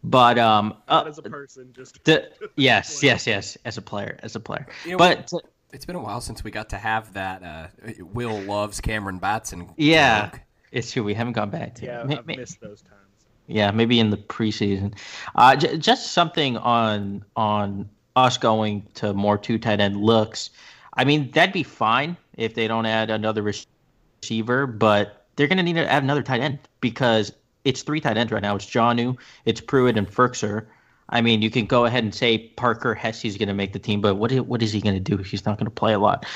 But 0.05 0.39
um, 0.39 0.75
uh, 0.87 0.99
Not 0.99 1.09
as 1.09 1.19
a 1.19 1.23
person, 1.23 1.73
just 1.73 2.05
the, 2.05 2.31
yes, 2.57 3.03
yes, 3.03 3.27
yes, 3.27 3.59
as 3.65 3.77
a 3.77 3.83
player, 3.83 4.19
as 4.23 4.37
a 4.37 4.41
player. 4.41 4.67
You 4.85 4.93
know, 4.93 4.99
but 4.99 5.33
It's 5.73 5.85
been 5.85 5.97
a 5.97 6.01
while 6.01 6.21
since 6.21 6.45
we 6.45 6.51
got 6.53 6.69
to 6.71 6.77
have 6.79 7.13
that. 7.15 7.43
Uh, 7.43 7.67
Will 8.13 8.41
loves 8.43 8.81
Cameron 8.81 9.19
Batson. 9.19 9.69
yeah, 9.77 10.31
joke. 10.31 10.41
it's 10.71 10.93
true. 10.93 11.03
We 11.03 11.15
haven't 11.15 11.33
gone 11.33 11.51
back 11.51 11.75
to. 11.77 11.87
yeah, 11.87 12.05
it. 12.05 12.19
I've 12.19 12.27
ma- 12.27 12.35
missed 12.37 12.61
those 12.61 12.83
times. 12.83 13.01
Yeah, 13.49 13.71
maybe 13.73 13.99
in 14.01 14.11
the 14.11 14.17
preseason. 14.17 14.95
Uh, 15.35 15.57
j- 15.57 15.77
just 15.79 16.13
something 16.13 16.57
on 16.57 17.25
on 17.35 17.89
us 18.17 18.39
going 18.39 18.87
to 18.95 19.13
more 19.13 19.39
two 19.39 19.59
tight 19.59 19.81
end 19.81 19.97
looks. 19.97 20.51
I 20.95 21.05
mean, 21.05 21.31
that'd 21.33 21.53
be 21.53 21.63
fine 21.63 22.17
if 22.37 22.55
they 22.55 22.67
don't 22.67 22.87
add 22.87 23.11
another 23.11 23.43
receiver, 23.43 24.67
but 24.67 25.27
they're 25.37 25.47
going 25.47 25.59
to 25.59 25.63
need 25.63 25.75
to 25.75 25.91
add 25.91 26.03
another 26.03 26.23
tight 26.23 26.41
end 26.41 26.59
because 26.81 27.33
it's 27.65 27.83
three 27.83 28.01
tight 28.01 28.17
ends 28.17 28.33
right 28.33 28.43
now. 28.43 28.57
It's 28.57 28.67
Jonnu, 28.67 29.19
it's 29.45 29.61
Pruitt, 29.61 29.99
and 29.99 30.11
Firkser. 30.11 30.67
I 31.11 31.21
mean, 31.21 31.43
you 31.43 31.51
can 31.51 31.67
go 31.67 31.85
ahead 31.85 32.03
and 32.03 32.15
say 32.15 32.39
Parker 32.39 32.95
Hesse's 32.95 33.37
going 33.37 33.49
to 33.49 33.55
make 33.55 33.73
the 33.73 33.79
team, 33.79 34.01
but 34.01 34.17
what 34.17 34.33
is, 34.33 34.41
what 34.41 34.63
is 34.63 34.73
he 34.73 34.81
going 34.81 34.95
to 34.95 35.17
do? 35.17 35.23
He's 35.23 35.45
not 35.45 35.59
going 35.59 35.67
to 35.67 35.71
play 35.71 35.93
a 35.93 35.99
lot. 35.99 36.27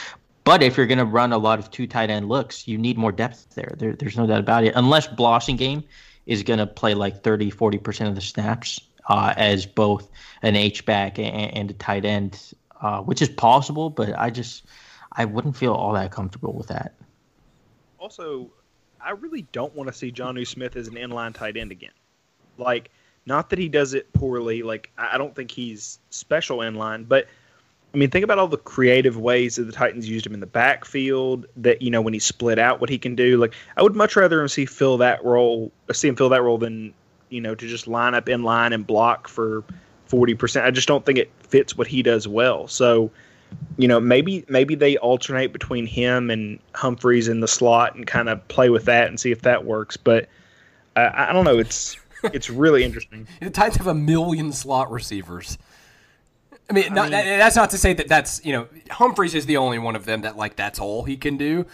But 0.45 0.63
if 0.63 0.77
you're 0.77 0.87
going 0.87 0.99
to 0.99 1.05
run 1.05 1.33
a 1.33 1.39
lot 1.39 1.59
of 1.59 1.71
two 1.71 1.87
tight 1.87 2.11
end 2.11 2.29
looks, 2.29 2.69
you 2.69 2.79
need 2.79 2.99
more 2.99 3.13
depth 3.13 3.55
there. 3.55 3.75
there 3.79 3.95
there's 3.95 4.17
no 4.17 4.27
doubt 4.27 4.41
about 4.41 4.65
it. 4.65 4.75
Unless 4.77 5.09
Blasingame 5.09 5.85
is 6.27 6.43
going 6.43 6.59
to 6.59 6.67
play 6.67 6.95
like 6.95 7.23
30, 7.23 7.51
40% 7.51 8.09
of 8.09 8.15
the 8.15 8.21
snaps 8.21 8.81
uh, 9.11 9.35
as 9.37 9.67
both 9.67 10.09
an 10.43 10.55
H-back 10.55 11.19
and, 11.19 11.52
and 11.52 11.71
a 11.71 11.75
tight 11.75 12.05
end, 12.05 12.55
uh, 12.81 13.00
which 13.02 13.21
is 13.21 13.29
possible, 13.29 13.90
but 13.90 14.17
I 14.17 14.31
just 14.31 14.64
I 15.12 15.25
wouldn't 15.25 15.57
feel 15.57 15.73
all 15.73 15.93
that 15.95 16.12
comfortable 16.12 16.52
with 16.52 16.69
that. 16.69 16.95
also, 17.99 18.50
I 19.00 19.11
really 19.11 19.43
don't 19.52 19.75
want 19.75 19.88
to 19.88 19.93
see 19.93 20.12
Jonnu 20.12 20.47
Smith 20.47 20.76
as 20.76 20.87
an 20.87 20.95
inline 20.95 21.35
tight 21.35 21.57
end 21.57 21.73
again. 21.73 21.90
Like, 22.57 22.90
not 23.26 23.50
that 23.50 23.59
he 23.59 23.69
does 23.69 23.95
it 23.95 24.12
poorly. 24.12 24.62
Like, 24.62 24.90
I 24.97 25.19
don't 25.19 25.35
think 25.35 25.50
he's 25.50 25.99
special 26.11 26.59
inline, 26.59 27.09
but 27.09 27.26
I 27.93 27.97
mean, 27.97 28.11
think 28.11 28.23
about 28.23 28.38
all 28.38 28.47
the 28.47 28.59
creative 28.59 29.17
ways 29.17 29.57
that 29.57 29.64
the 29.64 29.73
Titans 29.73 30.09
used 30.09 30.25
him 30.25 30.35
in 30.35 30.40
the 30.40 30.47
backfield. 30.47 31.47
That 31.57 31.83
you 31.83 31.90
know, 31.90 32.00
when 32.00 32.14
he 32.14 32.21
split 32.21 32.61
out, 32.61 32.81
what 32.81 32.90
he 32.90 32.99
can 32.99 33.17
do. 33.17 33.38
Like, 33.38 33.55
I 33.76 33.83
would 33.83 33.97
much 33.97 34.14
rather 34.14 34.40
him 34.40 34.47
see 34.47 34.67
fill 34.67 34.99
that 34.99 35.25
role, 35.25 35.73
see 35.93 36.07
him 36.07 36.14
fill 36.14 36.29
that 36.29 36.43
role 36.43 36.59
than 36.59 36.95
you 37.31 37.41
know 37.41 37.55
to 37.55 37.67
just 37.67 37.87
line 37.87 38.15
up 38.15 38.29
in 38.29 38.43
line 38.43 38.73
and 38.73 38.87
block 38.87 39.29
for 39.29 39.65
forty 40.07 40.35
percent. 40.35 40.67
I 40.67 40.71
just 40.71 40.89
don't 40.89 41.05
think 41.07 41.19
it 41.19 41.31
fits 41.41 41.77
what 41.77 41.87
he 41.87 42.03
does 42.03 42.29
well. 42.29 42.69
So 42.69 43.11
you 43.79 43.89
know, 43.89 43.99
maybe 43.99 44.45
maybe 44.49 44.75
they 44.75 44.97
alternate 44.99 45.53
between 45.53 45.87
him 45.87 46.31
and 46.31 46.59
Humphreys 46.75 47.27
in 47.29 47.41
the 47.41 47.49
slot 47.49 47.95
and 47.95 48.07
kind 48.07 48.29
of 48.29 48.47
play 48.49 48.71
with 48.71 48.85
that 48.85 49.09
and 49.09 49.19
see 49.19 49.33
if 49.33 49.43
that 49.43 49.65
works. 49.65 49.97
But 49.97 50.29
uh, 50.97 51.11
I 51.13 51.33
don't 51.33 51.45
know. 51.45 51.59
It's 51.59 51.97
it's 52.25 52.51
really 52.51 52.85
interesting. 52.85 53.27
The 53.41 53.51
Titans 53.51 53.77
have 53.79 53.87
a 53.87 53.95
million 53.95 54.53
slot 54.53 54.91
receivers. 54.93 55.59
I 56.69 56.73
mean, 56.73 56.95
not, 56.95 57.11
that- 57.11 57.25
that's 57.25 57.57
not 57.57 57.71
to 57.71 57.79
say 57.79 57.93
that 57.95 58.07
that's 58.07 58.45
you 58.45 58.53
know 58.53 58.69
Humphreys 58.91 59.35
is 59.35 59.47
the 59.47 59.57
only 59.57 59.79
one 59.81 59.97
of 59.97 60.05
them 60.05 60.21
that 60.23 60.37
like 60.37 60.55
that's 60.57 60.79
all 60.79 61.03
he 61.03 61.17
can 61.17 61.37
do, 61.37 61.67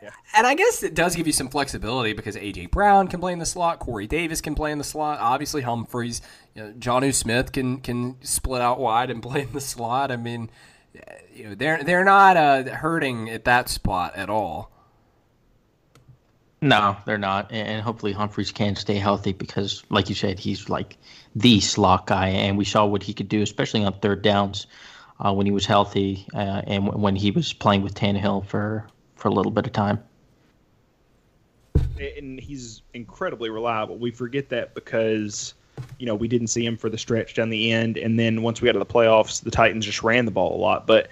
but 0.00 0.12
and 0.36 0.46
I 0.46 0.54
guess 0.54 0.82
it 0.82 0.94
does 0.94 1.16
give 1.16 1.26
you 1.26 1.32
some 1.32 1.48
flexibility 1.48 2.12
because 2.12 2.36
AJ 2.36 2.70
Brown 2.70 3.08
can 3.08 3.20
play 3.20 3.32
in 3.32 3.38
the 3.38 3.46
slot, 3.46 3.78
Corey 3.78 4.06
Davis 4.06 4.40
can 4.40 4.54
play 4.54 4.72
in 4.72 4.78
the 4.78 4.84
slot, 4.84 5.18
obviously 5.20 5.62
Humphreys, 5.62 6.22
you 6.54 6.62
know, 6.62 6.72
Jonnu 6.72 7.14
Smith 7.14 7.52
can 7.52 7.80
can 7.80 8.16
split 8.22 8.62
out 8.62 8.78
wide 8.78 9.10
and 9.10 9.22
play 9.22 9.42
in 9.42 9.52
the 9.52 9.60
slot. 9.60 10.10
I 10.10 10.16
mean, 10.16 10.50
you 11.34 11.48
know 11.48 11.54
they're 11.54 11.82
they're 11.82 12.04
not 12.04 12.36
uh, 12.36 12.64
hurting 12.64 13.30
at 13.30 13.44
that 13.44 13.68
spot 13.68 14.16
at 14.16 14.30
all. 14.30 14.70
No, 16.62 16.96
they're 17.06 17.18
not, 17.18 17.50
and 17.50 17.66
and 17.68 17.82
hopefully 17.82 18.12
Humphreys 18.12 18.52
can 18.52 18.76
stay 18.76 18.96
healthy 18.96 19.32
because, 19.32 19.82
like 19.88 20.08
you 20.10 20.14
said, 20.14 20.38
he's 20.38 20.68
like 20.68 20.98
the 21.34 21.60
slot 21.60 22.06
guy, 22.06 22.28
and 22.28 22.58
we 22.58 22.64
saw 22.64 22.84
what 22.84 23.02
he 23.02 23.14
could 23.14 23.28
do, 23.28 23.40
especially 23.40 23.84
on 23.84 23.94
third 23.94 24.22
downs 24.22 24.66
uh, 25.20 25.32
when 25.32 25.46
he 25.46 25.52
was 25.52 25.66
healthy 25.66 26.26
uh, 26.34 26.62
and 26.66 26.86
w- 26.86 27.02
when 27.02 27.16
he 27.16 27.30
was 27.30 27.52
playing 27.52 27.82
with 27.82 27.94
Tannehill 27.94 28.46
for 28.46 28.86
for 29.20 29.28
a 29.28 29.32
little 29.32 29.52
bit 29.52 29.66
of 29.66 29.72
time. 29.72 30.02
and 31.98 32.40
he's 32.40 32.82
incredibly 32.94 33.50
reliable. 33.50 33.98
We 33.98 34.10
forget 34.10 34.48
that 34.48 34.74
because 34.74 35.54
you 35.98 36.06
know 36.06 36.14
we 36.14 36.28
didn't 36.28 36.48
see 36.48 36.64
him 36.64 36.76
for 36.76 36.88
the 36.88 36.98
stretch 36.98 37.34
down 37.34 37.50
the 37.50 37.70
end, 37.70 37.96
and 37.98 38.18
then 38.18 38.42
once 38.42 38.60
we 38.60 38.66
got 38.66 38.72
to 38.72 38.78
the 38.78 38.86
playoffs, 38.86 39.42
the 39.42 39.50
Titans 39.50 39.84
just 39.84 40.02
ran 40.02 40.24
the 40.24 40.30
ball 40.30 40.56
a 40.56 40.60
lot. 40.60 40.86
But 40.86 41.08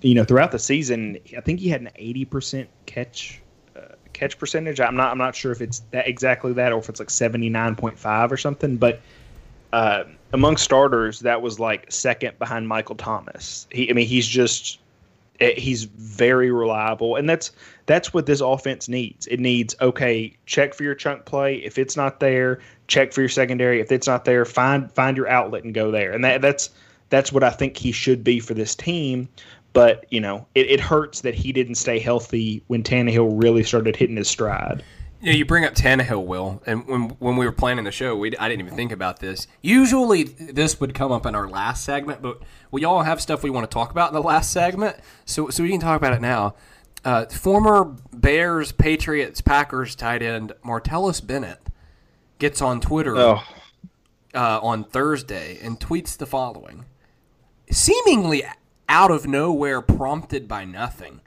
you 0.00 0.14
know 0.14 0.24
throughout 0.24 0.52
the 0.52 0.58
season, 0.58 1.18
I 1.36 1.40
think 1.40 1.60
he 1.60 1.68
had 1.68 1.82
an 1.82 1.90
eighty 1.96 2.24
percent 2.24 2.68
catch 2.86 3.40
uh, 3.76 3.94
catch 4.12 4.38
percentage. 4.38 4.80
I'm 4.80 4.96
not 4.96 5.12
I'm 5.12 5.18
not 5.18 5.36
sure 5.36 5.52
if 5.52 5.60
it's 5.60 5.80
that 5.90 6.08
exactly 6.08 6.52
that 6.54 6.72
or 6.72 6.78
if 6.78 6.88
it's 6.88 7.00
like 7.00 7.10
seventy 7.10 7.50
nine 7.50 7.76
point 7.76 7.98
five 7.98 8.32
or 8.32 8.36
something, 8.36 8.76
but. 8.76 9.00
Uh, 9.74 10.04
among 10.34 10.58
starters, 10.58 11.20
that 11.20 11.40
was 11.40 11.58
like 11.58 11.90
second 11.90 12.38
behind 12.38 12.68
Michael 12.68 12.94
Thomas. 12.94 13.66
He, 13.70 13.88
I 13.88 13.94
mean, 13.94 14.06
he's 14.06 14.26
just 14.26 14.81
Eh, 15.42 15.58
he's 15.58 15.84
very 15.84 16.52
reliable, 16.52 17.16
and 17.16 17.28
that's 17.28 17.50
that's 17.86 18.14
what 18.14 18.26
this 18.26 18.40
offense 18.40 18.88
needs. 18.88 19.26
It 19.26 19.40
needs 19.40 19.74
okay, 19.80 20.36
check 20.46 20.72
for 20.72 20.84
your 20.84 20.94
chunk 20.94 21.24
play. 21.24 21.56
If 21.56 21.78
it's 21.78 21.96
not 21.96 22.20
there, 22.20 22.60
check 22.86 23.12
for 23.12 23.22
your 23.22 23.28
secondary. 23.28 23.80
If 23.80 23.90
it's 23.90 24.06
not 24.06 24.24
there, 24.24 24.44
find 24.44 24.90
find 24.92 25.16
your 25.16 25.28
outlet 25.28 25.64
and 25.64 25.74
go 25.74 25.90
there. 25.90 26.12
And 26.12 26.24
that 26.24 26.42
that's 26.42 26.70
that's 27.08 27.32
what 27.32 27.42
I 27.42 27.50
think 27.50 27.76
he 27.76 27.90
should 27.90 28.22
be 28.22 28.38
for 28.38 28.54
this 28.54 28.76
team. 28.76 29.28
But 29.72 30.06
you 30.10 30.20
know, 30.20 30.46
it, 30.54 30.70
it 30.70 30.78
hurts 30.80 31.22
that 31.22 31.34
he 31.34 31.52
didn't 31.52 31.74
stay 31.74 31.98
healthy 31.98 32.62
when 32.68 32.84
Tannehill 32.84 33.42
really 33.42 33.64
started 33.64 33.96
hitting 33.96 34.16
his 34.16 34.28
stride. 34.28 34.84
Yeah, 35.22 35.34
you 35.34 35.44
bring 35.44 35.64
up 35.64 35.74
Tannehill, 35.74 36.24
Will, 36.26 36.60
and 36.66 36.84
when 36.88 37.10
when 37.20 37.36
we 37.36 37.46
were 37.46 37.52
planning 37.52 37.84
the 37.84 37.92
show, 37.92 38.16
we 38.16 38.36
I 38.36 38.48
didn't 38.48 38.66
even 38.66 38.74
think 38.74 38.90
about 38.90 39.20
this. 39.20 39.46
Usually, 39.62 40.24
this 40.24 40.80
would 40.80 40.94
come 40.94 41.12
up 41.12 41.26
in 41.26 41.36
our 41.36 41.48
last 41.48 41.84
segment, 41.84 42.20
but 42.22 42.42
we 42.72 42.84
all 42.84 43.04
have 43.04 43.20
stuff 43.20 43.44
we 43.44 43.50
want 43.50 43.70
to 43.70 43.72
talk 43.72 43.92
about 43.92 44.08
in 44.10 44.14
the 44.14 44.22
last 44.22 44.50
segment, 44.50 44.96
so 45.24 45.48
so 45.48 45.62
we 45.62 45.70
can 45.70 45.78
talk 45.78 45.96
about 45.96 46.12
it 46.12 46.20
now. 46.20 46.56
Uh, 47.04 47.26
former 47.26 47.96
Bears, 48.12 48.72
Patriots, 48.72 49.40
Packers 49.40 49.94
tight 49.94 50.22
end 50.22 50.54
Martellus 50.64 51.24
Bennett 51.24 51.60
gets 52.38 52.60
on 52.60 52.80
Twitter 52.80 53.16
Oh, 53.16 53.42
uh, 54.34 54.58
on 54.60 54.82
Thursday 54.82 55.58
and 55.62 55.78
tweets 55.78 56.16
the 56.16 56.26
following, 56.26 56.84
seemingly 57.70 58.42
out 58.88 59.12
of 59.12 59.28
nowhere, 59.28 59.80
prompted 59.80 60.48
by 60.48 60.64
nothing. 60.64 61.20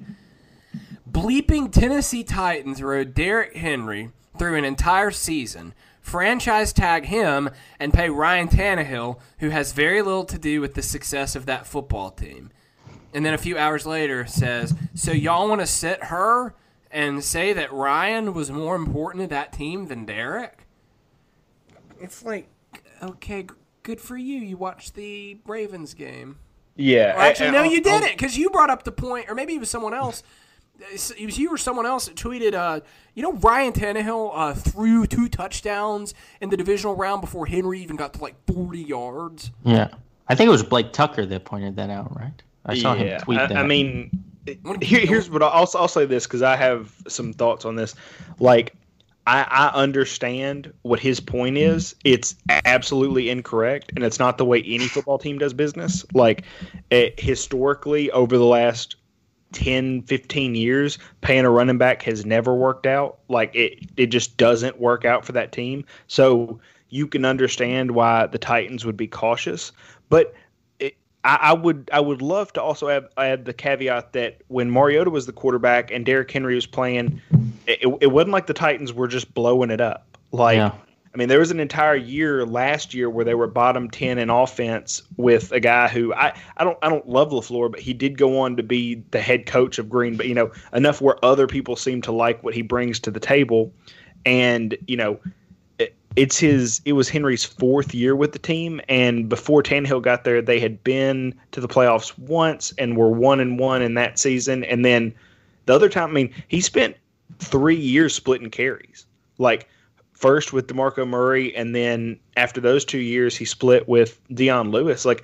Bleeping 1.16 1.72
Tennessee 1.72 2.26
Titans 2.26 2.82
rode 2.84 3.14
Derrick 3.14 3.56
Henry 3.56 4.12
through 4.38 4.58
an 4.58 4.66
entire 4.66 5.12
season, 5.12 5.74
franchise 6.02 6.74
tag 6.74 7.06
him, 7.06 7.50
and 7.80 7.94
pay 7.94 8.10
Ryan 8.10 8.50
Tannehill, 8.50 9.18
who 9.40 9.48
has 9.48 9.72
very 9.72 10.02
little 10.02 10.26
to 10.26 10.38
do 10.38 10.60
with 10.60 10.74
the 10.74 10.82
success 10.82 11.34
of 11.34 11.46
that 11.46 11.66
football 11.66 12.12
team. 12.12 12.50
And 13.14 13.26
then 13.26 13.34
a 13.34 13.38
few 13.38 13.58
hours 13.58 13.86
later 13.86 14.26
says, 14.26 14.74
So 14.94 15.14
y'all 15.14 15.48
want 15.48 15.62
to 15.62 15.68
sit 15.68 16.04
her 16.04 16.54
and 16.92 17.24
say 17.24 17.54
that 17.54 17.72
Ryan 17.72 18.34
was 18.34 18.52
more 18.52 18.76
important 18.76 19.24
to 19.24 19.28
that 19.30 19.54
team 19.54 19.88
than 19.88 20.04
Derrick? 20.06 20.68
It's 22.02 22.26
like, 22.26 22.50
okay, 23.02 23.48
good 23.84 24.02
for 24.02 24.18
you. 24.18 24.40
You 24.42 24.58
watched 24.58 24.96
the 24.96 25.38
Ravens 25.46 25.94
game. 25.94 26.40
yeah. 26.76 27.16
Or 27.16 27.20
actually, 27.22 27.46
and- 27.48 27.56
no, 27.56 27.64
and 27.64 27.72
you 27.72 27.78
I'll- 27.78 28.02
didn't, 28.02 28.18
because 28.18 28.38
you 28.38 28.50
brought 28.50 28.70
up 28.70 28.84
the 28.84 28.92
point, 28.92 29.30
or 29.30 29.34
maybe 29.34 29.54
it 29.56 29.62
was 29.62 29.70
someone 29.70 29.94
else. 29.94 30.22
It 30.80 31.26
was 31.26 31.38
you 31.38 31.52
or 31.52 31.58
someone 31.58 31.86
else 31.86 32.08
that 32.08 32.16
tweeted, 32.16 32.54
uh, 32.54 32.82
you 33.14 33.24
know, 33.24 33.34
Ryan 33.34 33.74
Tannehill 33.74 34.32
uh, 34.34 34.54
threw 34.54 35.06
two 35.08 35.30
touchdowns 35.30 36.14
in 36.42 36.50
the 36.50 36.58
divisional 36.58 36.96
round 36.96 37.22
before 37.22 37.46
Henry 37.46 37.80
even 37.82 37.96
got 37.96 38.14
to 38.14 38.22
like 38.22 38.36
40 38.48 38.80
yards. 38.80 39.52
Yeah. 39.64 39.90
I 40.28 40.36
think 40.36 40.48
it 40.48 40.52
was 40.52 40.64
Blake 40.64 40.92
Tucker 40.92 41.26
that 41.26 41.46
pointed 41.46 41.76
that 41.78 41.90
out, 41.90 42.16
right? 42.18 42.42
I 42.66 42.78
saw 42.78 42.94
yeah. 42.94 43.04
him 43.04 43.22
tweet 43.22 43.38
that. 43.38 43.58
I 43.58 43.66
mean, 43.66 44.10
here, 44.82 45.06
here's 45.06 45.30
what 45.30 45.44
I'll, 45.44 45.50
I'll 45.50 45.70
I'll 45.76 45.88
say 45.88 46.06
this 46.06 46.26
because 46.26 46.42
I 46.42 46.56
have 46.56 46.94
some 47.08 47.34
thoughts 47.34 47.66
on 47.66 47.76
this. 47.76 47.96
Like, 48.40 48.76
I, 49.28 49.44
I 49.44 49.68
understand 49.70 50.72
what 50.84 51.00
his 51.00 51.20
point 51.20 51.58
is. 51.58 51.96
It's 52.04 52.36
absolutely 52.66 53.30
incorrect, 53.30 53.92
and 53.96 54.04
it's 54.04 54.20
not 54.20 54.38
the 54.38 54.46
way 54.46 54.64
any 54.64 54.88
football 54.88 55.18
team 55.18 55.38
does 55.38 55.54
business. 55.54 56.06
Like, 56.14 56.44
it, 56.90 57.20
historically, 57.20 58.12
over 58.12 58.38
the 58.38 58.46
last 58.46 58.96
10, 59.56 60.04
15 60.04 60.54
years, 60.56 61.00
paying 61.22 61.46
a 61.46 61.50
running 61.50 61.78
back 61.78 62.04
has 62.04 62.26
never 62.26 62.54
worked 62.54 62.86
out. 62.86 63.18
Like, 63.28 63.56
it, 63.56 63.80
it 63.98 64.08
just 64.08 64.38
doesn't 64.38 64.80
work 64.80 65.06
out 65.06 65.26
for 65.26 65.32
that 65.32 65.52
team. 65.52 65.86
So 66.08 66.60
you 66.90 67.08
can 67.08 67.26
understand 67.26 67.92
why 67.92 68.28
the 68.28 68.38
Titans 68.38 68.86
would 68.86 68.98
be 68.98 69.08
cautious. 69.08 69.72
But 70.10 70.36
I, 71.26 71.38
I 71.42 71.54
would 71.54 71.90
I 71.92 72.00
would 72.00 72.22
love 72.22 72.54
to 72.54 72.62
also 72.62 72.88
add, 72.88 73.08
add 73.18 73.46
the 73.46 73.54
caveat 73.54 74.14
that 74.14 74.42
when 74.48 74.70
Mariota 74.70 75.10
was 75.10 75.26
the 75.26 75.34
quarterback 75.34 75.92
and 75.92 76.06
Derrick 76.06 76.32
Henry 76.32 76.54
was 76.54 76.68
playing, 76.68 77.20
it, 77.66 77.98
it 78.00 78.12
wasn't 78.12 78.32
like 78.32 78.46
the 78.46 78.54
Titans 78.54 78.94
were 78.94 79.08
just 79.08 79.34
blowing 79.34 79.72
it 79.72 79.82
up. 79.82 80.06
Like 80.32 80.58
Yeah. 80.58 80.72
I 81.16 81.18
mean, 81.18 81.30
there 81.30 81.40
was 81.40 81.50
an 81.50 81.62
entire 81.62 81.96
year 81.96 82.46
last 82.46 82.94
year 82.94 83.10
where 83.10 83.24
they 83.24 83.36
were 83.36 83.48
bottom 83.48 83.90
ten 83.90 84.18
in 84.18 84.30
offense 84.30 85.02
with 85.16 85.50
a 85.54 85.62
guy 85.62 85.88
who 85.88 86.14
I, 86.14 86.34
I 86.58 86.66
don't 86.66 86.78
I 86.82 86.90
don't 86.90 87.08
love 87.08 87.30
LaFleur, 87.30 87.72
but 87.72 87.80
he 87.80 87.94
did 87.94 88.18
go 88.18 88.38
on 88.42 88.58
to 88.58 88.64
be 88.64 88.96
the 89.12 89.22
head 89.22 89.46
coach 89.46 89.80
of 89.80 89.90
Green. 89.90 90.18
But 90.18 90.28
you 90.28 90.36
know, 90.36 90.52
enough 90.74 91.00
where 91.00 91.24
other 91.24 91.48
people 91.48 91.78
seem 91.78 92.02
to 92.02 92.12
like 92.12 92.44
what 92.44 92.54
he 92.54 92.62
brings 92.62 93.00
to 93.00 93.12
the 93.12 93.22
table, 93.22 93.72
and 94.26 94.78
you 94.88 94.98
know, 94.98 95.18
it, 95.80 95.96
it's 96.18 96.38
his. 96.38 96.82
It 96.84 96.94
was 96.94 97.08
Henry's 97.08 97.46
fourth 97.46 97.96
year 97.96 98.14
with 98.14 98.34
the 98.34 98.40
team, 98.40 98.82
and 98.90 99.30
before 99.30 99.64
Tannehill 99.64 100.02
got 100.02 100.26
there, 100.26 100.42
they 100.42 100.60
had 100.60 100.84
been 100.84 101.34
to 101.54 101.62
the 101.62 101.70
playoffs 101.70 102.18
once 102.20 102.74
and 102.78 102.98
were 102.98 103.10
one 103.10 103.40
and 103.40 103.58
one 103.58 103.82
in 103.82 103.94
that 103.94 104.20
season, 104.20 104.66
and 104.66 104.84
then 104.84 105.16
the 105.66 105.76
other 105.76 105.88
time, 105.88 106.10
I 106.10 106.14
mean, 106.14 106.34
he 106.50 106.60
spent 106.60 106.98
three 107.40 107.78
years 107.78 108.14
splitting 108.14 108.50
carries, 108.50 109.06
like 109.38 109.70
first 110.16 110.52
with 110.54 110.68
DeMarco 110.68 111.08
Murray, 111.08 111.56
and 111.56 111.76
then 111.76 112.20
after 112.36 112.60
those 112.60 112.84
two 112.86 112.98
years, 112.98 113.36
he 113.38 113.46
split 113.46 113.88
with 113.88 114.20
Dion 114.34 114.72
Lewis. 114.72 115.06
Like, 115.06 115.24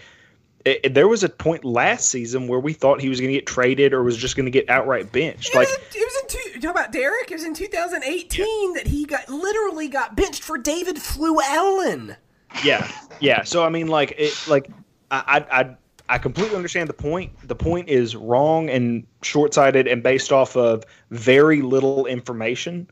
it, 0.65 0.81
it- 0.83 0.93
there 0.93 1.07
was 1.07 1.23
a 1.23 1.29
point 1.29 1.65
last 1.65 2.09
season 2.09 2.47
where 2.47 2.59
we 2.59 2.73
thought 2.73 3.01
he 3.01 3.09
was 3.09 3.19
going 3.19 3.29
to 3.31 3.37
get 3.37 3.47
traded 3.47 3.93
or 3.93 4.03
was 4.03 4.15
just 4.17 4.35
going 4.35 4.45
to 4.45 4.51
get 4.51 4.69
outright 4.69 5.11
benched. 5.11 5.55
Like, 5.55 5.67
it 5.69 5.79
was, 5.79 5.95
it 5.95 6.05
was 6.05 6.21
in 6.21 6.27
two, 6.27 6.49
you 6.55 6.61
talk 6.61 6.71
about 6.71 6.91
Derrick. 6.91 7.31
It 7.31 7.33
was 7.35 7.43
in 7.43 7.53
2018 7.55 8.73
that 8.75 8.85
he 8.87 9.05
got 9.05 9.27
literally 9.29 9.87
got 9.87 10.15
benched 10.15 10.43
for 10.43 10.57
David 10.57 10.97
Fluellen. 10.97 12.15
yeah, 12.63 12.91
yeah. 13.19 13.43
So 13.43 13.63
I 13.65 13.69
mean, 13.69 13.87
like, 13.87 14.13
it, 14.17 14.33
like 14.47 14.69
I, 15.09 15.45
I, 15.51 15.59
I, 15.61 15.75
I 16.09 16.17
completely 16.17 16.55
understand 16.57 16.89
the 16.89 16.93
point. 16.93 17.31
The 17.47 17.55
point 17.55 17.87
is 17.89 18.15
wrong 18.17 18.69
and 18.69 19.07
short-sighted 19.21 19.87
and 19.87 20.03
based 20.03 20.33
off 20.33 20.57
of 20.57 20.83
very 21.11 21.61
little 21.61 22.05
information. 22.05 22.87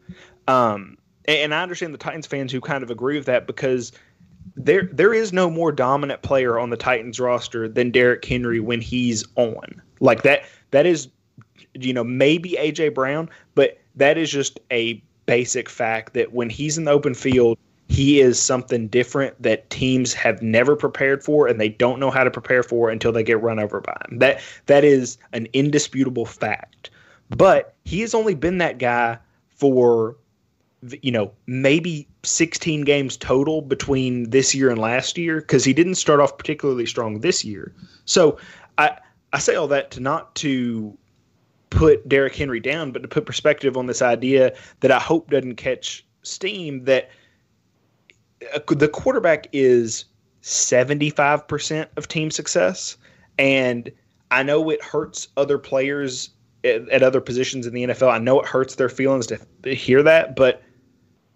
Um, 0.47 0.97
and, 1.29 1.53
I 1.53 1.61
understand 1.61 1.93
the 1.93 1.97
Titans 1.97 2.27
fans 2.27 2.51
who 2.51 2.61
kind 2.61 2.83
of 2.83 2.91
agree 2.91 3.17
with 3.17 3.25
that 3.25 3.47
because 3.47 3.91
there 4.55 4.89
there 4.91 5.13
is 5.13 5.31
no 5.31 5.49
more 5.49 5.71
dominant 5.71 6.21
player 6.21 6.59
on 6.59 6.69
the 6.69 6.77
Titans 6.77 7.19
roster 7.19 7.67
than 7.67 7.91
Derrick 7.91 8.23
Henry 8.25 8.59
when 8.59 8.81
he's 8.81 9.25
on. 9.35 9.81
Like 9.99 10.23
that 10.23 10.43
that 10.71 10.85
is 10.85 11.07
you 11.73 11.93
know 11.93 12.03
maybe 12.03 12.51
AJ 12.59 12.93
Brown, 12.93 13.29
but 13.55 13.79
that 13.95 14.17
is 14.17 14.31
just 14.31 14.59
a 14.71 15.01
basic 15.25 15.69
fact 15.69 16.13
that 16.13 16.33
when 16.33 16.49
he's 16.49 16.77
in 16.77 16.85
the 16.85 16.91
open 16.91 17.13
field, 17.13 17.57
he 17.87 18.19
is 18.19 18.39
something 18.39 18.87
different 18.87 19.39
that 19.41 19.69
teams 19.69 20.13
have 20.13 20.41
never 20.41 20.75
prepared 20.75 21.23
for 21.23 21.47
and 21.47 21.59
they 21.59 21.69
don't 21.69 21.99
know 21.99 22.11
how 22.11 22.23
to 22.23 22.31
prepare 22.31 22.63
for 22.63 22.89
until 22.89 23.11
they 23.11 23.23
get 23.23 23.41
run 23.41 23.59
over 23.59 23.81
by 23.81 23.97
him. 24.09 24.19
That 24.19 24.41
that 24.65 24.83
is 24.83 25.17
an 25.33 25.47
indisputable 25.53 26.25
fact. 26.25 26.89
But 27.29 27.75
he 27.85 28.01
has 28.01 28.13
only 28.13 28.35
been 28.35 28.57
that 28.59 28.79
guy 28.79 29.19
for 29.49 30.15
you 31.01 31.11
know, 31.11 31.31
maybe 31.47 32.07
16 32.23 32.83
games 32.83 33.17
total 33.17 33.61
between 33.61 34.29
this 34.29 34.55
year 34.55 34.69
and 34.69 34.79
last 34.79 35.17
year 35.17 35.41
because 35.41 35.63
he 35.65 35.73
didn't 35.73 35.95
start 35.95 36.19
off 36.19 36.37
particularly 36.37 36.85
strong 36.85 37.19
this 37.19 37.43
year. 37.43 37.73
So 38.05 38.37
I 38.77 38.97
I 39.33 39.39
say 39.39 39.55
all 39.55 39.67
that 39.67 39.91
to 39.91 39.99
not 39.99 40.35
to 40.35 40.97
put 41.69 42.07
Derrick 42.07 42.35
Henry 42.35 42.59
down, 42.59 42.91
but 42.91 43.01
to 43.01 43.07
put 43.07 43.25
perspective 43.25 43.77
on 43.77 43.85
this 43.85 44.01
idea 44.01 44.55
that 44.79 44.91
I 44.91 44.99
hope 44.99 45.29
doesn't 45.29 45.55
catch 45.55 46.05
steam 46.23 46.85
that 46.85 47.09
uh, 48.53 48.59
the 48.67 48.87
quarterback 48.87 49.47
is 49.51 50.05
75% 50.41 51.87
of 51.97 52.07
team 52.07 52.31
success 52.31 52.97
and 53.37 53.91
I 54.31 54.43
know 54.43 54.69
it 54.69 54.83
hurts 54.83 55.27
other 55.37 55.57
players 55.57 56.29
at, 56.63 56.87
at 56.89 57.03
other 57.03 57.21
positions 57.21 57.65
in 57.65 57.73
the 57.73 57.83
NFL. 57.83 58.11
I 58.11 58.19
know 58.19 58.39
it 58.39 58.45
hurts 58.45 58.75
their 58.75 58.89
feelings 58.89 59.27
to 59.27 59.39
hear 59.73 60.03
that, 60.03 60.35
but 60.35 60.61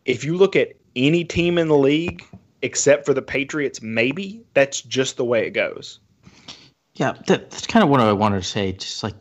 if 0.05 0.23
you 0.23 0.35
look 0.37 0.55
at 0.55 0.73
any 0.95 1.23
team 1.23 1.57
in 1.57 1.67
the 1.67 1.77
league 1.77 2.23
except 2.61 3.05
for 3.05 3.13
the 3.13 3.21
Patriots, 3.21 3.81
maybe 3.81 4.43
that's 4.53 4.81
just 4.81 5.17
the 5.17 5.25
way 5.25 5.45
it 5.45 5.51
goes. 5.51 5.99
Yeah, 6.95 7.13
that, 7.27 7.49
that's 7.49 7.67
kind 7.67 7.83
of 7.83 7.89
what 7.89 7.99
I 7.99 8.11
wanted 8.13 8.41
to 8.41 8.47
say. 8.47 8.73
Just 8.73 9.03
like 9.03 9.15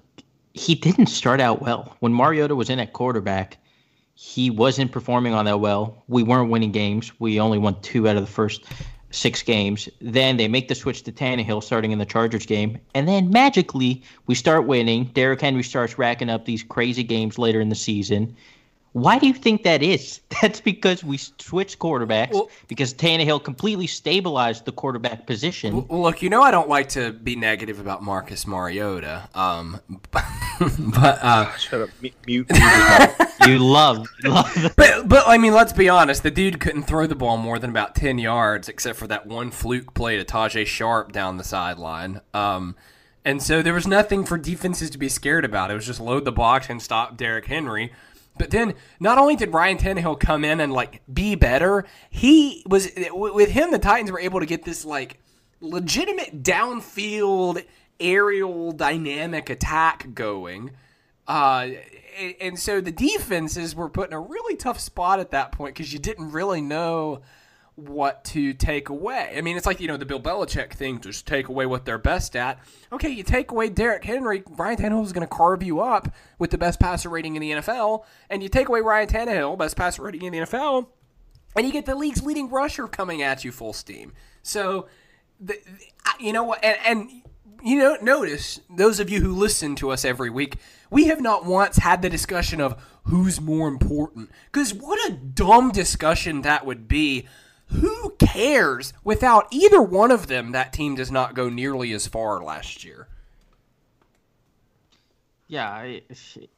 he 0.54 0.74
didn't 0.74 1.06
start 1.06 1.40
out 1.40 1.62
well. 1.62 1.96
When 2.00 2.12
Mariota 2.12 2.54
was 2.54 2.70
in 2.70 2.78
at 2.78 2.92
quarterback, 2.92 3.58
he 4.14 4.50
wasn't 4.50 4.92
performing 4.92 5.32
on 5.32 5.46
that 5.46 5.60
well. 5.60 6.04
We 6.08 6.22
weren't 6.22 6.50
winning 6.50 6.72
games. 6.72 7.18
We 7.18 7.40
only 7.40 7.58
won 7.58 7.80
two 7.80 8.08
out 8.08 8.16
of 8.16 8.24
the 8.24 8.30
first 8.30 8.64
six 9.10 9.42
games. 9.42 9.88
Then 10.00 10.36
they 10.36 10.48
make 10.48 10.68
the 10.68 10.74
switch 10.74 11.02
to 11.04 11.12
Tannehill 11.12 11.62
starting 11.62 11.92
in 11.92 11.98
the 11.98 12.06
Chargers 12.06 12.46
game. 12.46 12.78
And 12.94 13.08
then 13.08 13.30
magically, 13.30 14.02
we 14.26 14.34
start 14.34 14.66
winning. 14.66 15.04
Derrick 15.14 15.40
Henry 15.40 15.62
starts 15.62 15.98
racking 15.98 16.30
up 16.30 16.44
these 16.44 16.62
crazy 16.62 17.02
games 17.02 17.38
later 17.38 17.60
in 17.60 17.68
the 17.68 17.74
season. 17.74 18.36
Why 18.92 19.18
do 19.18 19.26
you 19.26 19.32
think 19.32 19.62
that 19.62 19.82
is? 19.82 20.20
That's 20.42 20.60
because 20.60 21.02
we 21.02 21.16
switched 21.16 21.78
quarterbacks 21.78 22.32
Well- 22.32 22.50
because 22.68 22.92
Tannehill 22.92 23.42
completely 23.42 23.86
stabilized 23.86 24.64
the 24.66 24.72
quarterback 24.72 25.26
position. 25.26 25.86
Well, 25.88 26.02
look, 26.02 26.20
you 26.22 26.28
know 26.28 26.42
I 26.42 26.50
don't 26.50 26.68
like 26.68 26.90
to 26.90 27.12
be 27.12 27.34
negative 27.36 27.80
about 27.80 28.02
Marcus 28.02 28.46
Mariota, 28.46 29.28
um, 29.34 29.80
but 30.12 31.18
uh, 31.22 31.50
Shut 31.56 31.80
up, 31.82 31.90
mute. 32.02 32.14
mute 32.26 32.46
mute. 32.50 32.50
you 33.46 33.58
love, 33.58 34.06
love 34.24 34.52
the 34.54 34.72
but 34.76 35.08
but 35.08 35.24
I 35.26 35.38
mean, 35.38 35.54
let's 35.54 35.72
be 35.72 35.88
honest. 35.88 36.22
The 36.22 36.30
dude 36.30 36.60
couldn't 36.60 36.82
throw 36.84 37.06
the 37.06 37.14
ball 37.14 37.36
more 37.38 37.58
than 37.58 37.70
about 37.70 37.94
ten 37.94 38.18
yards, 38.18 38.68
except 38.68 38.98
for 38.98 39.06
that 39.06 39.26
one 39.26 39.50
fluke 39.50 39.94
play 39.94 40.16
to 40.18 40.24
Tajaé 40.24 40.66
Sharpe 40.66 41.12
down 41.12 41.38
the 41.38 41.44
sideline. 41.44 42.20
Um, 42.34 42.76
and 43.24 43.42
so 43.42 43.62
there 43.62 43.72
was 43.74 43.86
nothing 43.86 44.24
for 44.24 44.36
defenses 44.36 44.90
to 44.90 44.98
be 44.98 45.08
scared 45.08 45.44
about. 45.44 45.70
It 45.70 45.74
was 45.74 45.86
just 45.86 46.00
load 46.00 46.24
the 46.24 46.32
box 46.32 46.68
and 46.68 46.82
stop 46.82 47.16
Derrick 47.16 47.46
Henry. 47.46 47.92
But 48.38 48.50
then, 48.50 48.74
not 48.98 49.18
only 49.18 49.36
did 49.36 49.52
Ryan 49.52 49.78
Tannehill 49.78 50.18
come 50.18 50.44
in 50.44 50.60
and 50.60 50.72
like 50.72 51.02
be 51.12 51.34
better, 51.34 51.84
he 52.10 52.64
was 52.66 52.88
with 53.10 53.50
him. 53.50 53.70
The 53.70 53.78
Titans 53.78 54.10
were 54.10 54.20
able 54.20 54.40
to 54.40 54.46
get 54.46 54.64
this 54.64 54.84
like 54.84 55.18
legitimate 55.60 56.42
downfield 56.42 57.64
aerial 58.00 58.72
dynamic 58.72 59.50
attack 59.50 60.14
going. 60.14 60.72
Uh, 61.28 61.68
and, 62.18 62.34
and 62.40 62.58
so 62.58 62.80
the 62.80 62.92
defenses 62.92 63.74
were 63.74 63.88
put 63.88 64.08
in 64.08 64.14
a 64.14 64.20
really 64.20 64.56
tough 64.56 64.80
spot 64.80 65.20
at 65.20 65.30
that 65.30 65.52
point 65.52 65.74
because 65.74 65.92
you 65.92 65.98
didn't 65.98 66.32
really 66.32 66.60
know 66.60 67.20
what 67.88 68.24
to 68.24 68.52
take 68.52 68.88
away. 68.88 69.34
I 69.36 69.40
mean, 69.40 69.56
it's 69.56 69.66
like, 69.66 69.80
you 69.80 69.88
know, 69.88 69.96
the 69.96 70.06
Bill 70.06 70.20
Belichick 70.20 70.72
thing, 70.72 71.00
just 71.00 71.26
take 71.26 71.48
away 71.48 71.66
what 71.66 71.84
they're 71.84 71.98
best 71.98 72.36
at. 72.36 72.58
Okay, 72.92 73.08
you 73.08 73.22
take 73.22 73.50
away 73.50 73.68
Derrick 73.68 74.04
Henry, 74.04 74.42
Ryan 74.48 74.76
Tannehill 74.76 75.04
is 75.04 75.12
going 75.12 75.26
to 75.26 75.34
carve 75.34 75.62
you 75.62 75.80
up 75.80 76.12
with 76.38 76.50
the 76.50 76.58
best 76.58 76.80
passer 76.80 77.08
rating 77.08 77.36
in 77.36 77.42
the 77.42 77.50
NFL, 77.52 78.04
and 78.30 78.42
you 78.42 78.48
take 78.48 78.68
away 78.68 78.80
Ryan 78.80 79.08
Tannehill, 79.08 79.58
best 79.58 79.76
passer 79.76 80.02
rating 80.02 80.22
in 80.22 80.32
the 80.32 80.38
NFL, 80.40 80.88
and 81.56 81.66
you 81.66 81.72
get 81.72 81.86
the 81.86 81.94
league's 81.94 82.22
leading 82.22 82.48
rusher 82.50 82.86
coming 82.86 83.22
at 83.22 83.44
you 83.44 83.52
full 83.52 83.72
steam. 83.72 84.12
So, 84.42 84.88
the, 85.40 85.54
the, 85.54 86.24
you 86.24 86.32
know 86.32 86.44
what? 86.44 86.64
And, 86.64 86.78
and 86.84 87.22
you 87.62 87.78
know, 87.78 87.96
notice 88.02 88.60
those 88.68 89.00
of 89.00 89.08
you 89.08 89.20
who 89.20 89.32
listen 89.34 89.76
to 89.76 89.90
us 89.90 90.04
every 90.04 90.30
week, 90.30 90.56
we 90.90 91.06
have 91.06 91.20
not 91.20 91.44
once 91.44 91.76
had 91.76 92.02
the 92.02 92.10
discussion 92.10 92.60
of 92.60 92.76
who's 93.04 93.40
more 93.40 93.68
important. 93.68 94.30
Because 94.50 94.74
what 94.74 94.98
a 95.10 95.14
dumb 95.14 95.70
discussion 95.70 96.42
that 96.42 96.66
would 96.66 96.88
be. 96.88 97.26
Who 97.80 98.10
cares? 98.18 98.92
Without 99.04 99.46
either 99.50 99.80
one 99.82 100.10
of 100.10 100.26
them, 100.26 100.52
that 100.52 100.72
team 100.72 100.94
does 100.94 101.10
not 101.10 101.34
go 101.34 101.48
nearly 101.48 101.92
as 101.92 102.06
far 102.06 102.42
last 102.42 102.84
year. 102.84 103.08
Yeah, 105.48 105.82
it, 105.82 106.04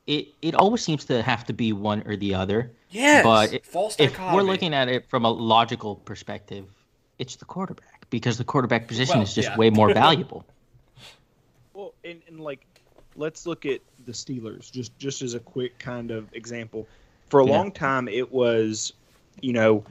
it 0.06 0.28
it 0.40 0.54
always 0.54 0.82
seems 0.82 1.04
to 1.06 1.20
have 1.22 1.44
to 1.46 1.52
be 1.52 1.72
one 1.72 2.02
or 2.06 2.14
the 2.16 2.34
other. 2.34 2.70
Yes, 2.90 3.24
but 3.24 3.52
it- 3.52 3.66
false 3.66 3.96
if 3.98 4.16
we're 4.18 4.42
looking 4.42 4.72
at 4.72 4.88
it 4.88 5.08
from 5.08 5.24
a 5.24 5.30
logical 5.30 5.96
perspective, 5.96 6.66
it's 7.18 7.34
the 7.36 7.44
quarterback 7.44 8.06
because 8.10 8.38
the 8.38 8.44
quarterback 8.44 8.86
position 8.86 9.16
Well, 9.16 9.22
is 9.24 9.34
just 9.34 9.48
yeah. 9.48 9.56
way 9.56 9.70
more 9.70 9.92
valuable. 9.94 10.44
Well, 11.72 11.92
and, 12.04 12.22
and 12.28 12.38
like, 12.38 12.64
let's 13.16 13.46
look 13.46 13.66
at 13.66 13.80
the 14.06 14.12
Steelers 14.12 14.70
just 14.70 14.96
just 14.98 15.22
as 15.22 15.34
a 15.34 15.40
quick 15.40 15.76
kind 15.80 16.12
of 16.12 16.32
example. 16.32 16.86
For 17.30 17.40
a 17.40 17.46
Yeah. 17.46 17.50
long 17.58 17.72
time, 17.72 18.06
it 18.06 18.30
was, 18.30 18.92
you 19.40 19.52
know, 19.54 19.82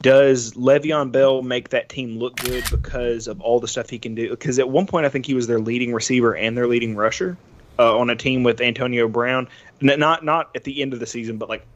does 0.00 0.54
Le'Veon 0.54 1.10
Bell 1.10 1.42
make 1.42 1.70
that 1.70 1.88
team 1.88 2.18
look 2.18 2.36
good 2.36 2.64
because 2.70 3.26
of 3.26 3.40
all 3.40 3.60
the 3.60 3.68
stuff 3.68 3.90
he 3.90 3.98
can 3.98 4.14
do? 4.14 4.30
Because 4.30 4.58
at 4.58 4.68
one 4.68 4.86
point, 4.86 5.06
I 5.06 5.08
think 5.08 5.26
he 5.26 5.34
was 5.34 5.46
their 5.46 5.58
leading 5.58 5.92
receiver 5.92 6.36
and 6.36 6.56
their 6.56 6.66
leading 6.66 6.96
rusher 6.96 7.36
uh, 7.78 7.98
on 7.98 8.10
a 8.10 8.16
team 8.16 8.42
with 8.42 8.60
Antonio 8.60 9.08
Brown. 9.08 9.48
Not 9.80 10.24
not 10.24 10.50
at 10.54 10.64
the 10.64 10.82
end 10.82 10.92
of 10.92 11.00
the 11.00 11.06
season, 11.06 11.38
but 11.38 11.48
like 11.48 11.66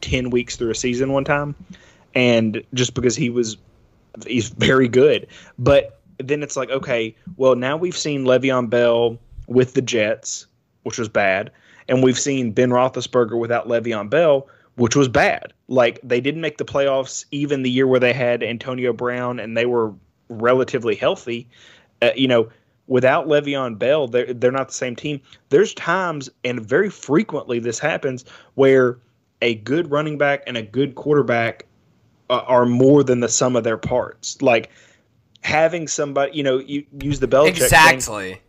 ten 0.00 0.30
weeks 0.30 0.56
through 0.56 0.70
a 0.70 0.74
season 0.74 1.12
one 1.12 1.24
time, 1.24 1.54
and 2.14 2.62
just 2.74 2.94
because 2.94 3.16
he 3.16 3.30
was 3.30 3.56
he's 4.26 4.48
very 4.48 4.88
good. 4.88 5.26
But 5.58 6.00
then 6.18 6.42
it's 6.42 6.56
like, 6.56 6.70
okay, 6.70 7.16
well 7.36 7.56
now 7.56 7.76
we've 7.76 7.96
seen 7.96 8.24
Le'Veon 8.24 8.68
Bell 8.68 9.18
with 9.46 9.74
the 9.74 9.82
Jets, 9.82 10.46
which 10.82 10.98
was 10.98 11.08
bad, 11.08 11.50
and 11.88 12.02
we've 12.02 12.18
seen 12.18 12.52
Ben 12.52 12.70
Roethlisberger 12.70 13.38
without 13.38 13.68
Le'Veon 13.68 14.10
Bell, 14.10 14.48
which 14.76 14.96
was 14.96 15.08
bad. 15.08 15.52
Like 15.72 16.00
they 16.02 16.20
didn't 16.20 16.42
make 16.42 16.58
the 16.58 16.66
playoffs 16.66 17.24
even 17.30 17.62
the 17.62 17.70
year 17.70 17.86
where 17.86 17.98
they 17.98 18.12
had 18.12 18.42
Antonio 18.42 18.92
Brown 18.92 19.40
and 19.40 19.56
they 19.56 19.64
were 19.64 19.94
relatively 20.28 20.94
healthy. 20.94 21.48
Uh, 22.02 22.10
you 22.14 22.28
know, 22.28 22.50
without 22.88 23.26
Le'Veon 23.26 23.78
Bell, 23.78 24.06
they're 24.06 24.34
they're 24.34 24.52
not 24.52 24.68
the 24.68 24.74
same 24.74 24.94
team. 24.94 25.22
There's 25.48 25.72
times, 25.72 26.28
and 26.44 26.60
very 26.60 26.90
frequently, 26.90 27.58
this 27.58 27.78
happens 27.78 28.26
where 28.52 28.98
a 29.40 29.54
good 29.54 29.90
running 29.90 30.18
back 30.18 30.42
and 30.46 30.58
a 30.58 30.62
good 30.62 30.94
quarterback 30.94 31.64
uh, 32.28 32.42
are 32.46 32.66
more 32.66 33.02
than 33.02 33.20
the 33.20 33.28
sum 33.30 33.56
of 33.56 33.64
their 33.64 33.78
parts. 33.78 34.42
Like 34.42 34.68
having 35.40 35.88
somebody, 35.88 36.36
you 36.36 36.42
know, 36.42 36.58
you 36.58 36.84
use 37.00 37.18
the 37.18 37.28
Belichick 37.28 37.54
thing. 37.54 37.64
Exactly. 37.64 38.42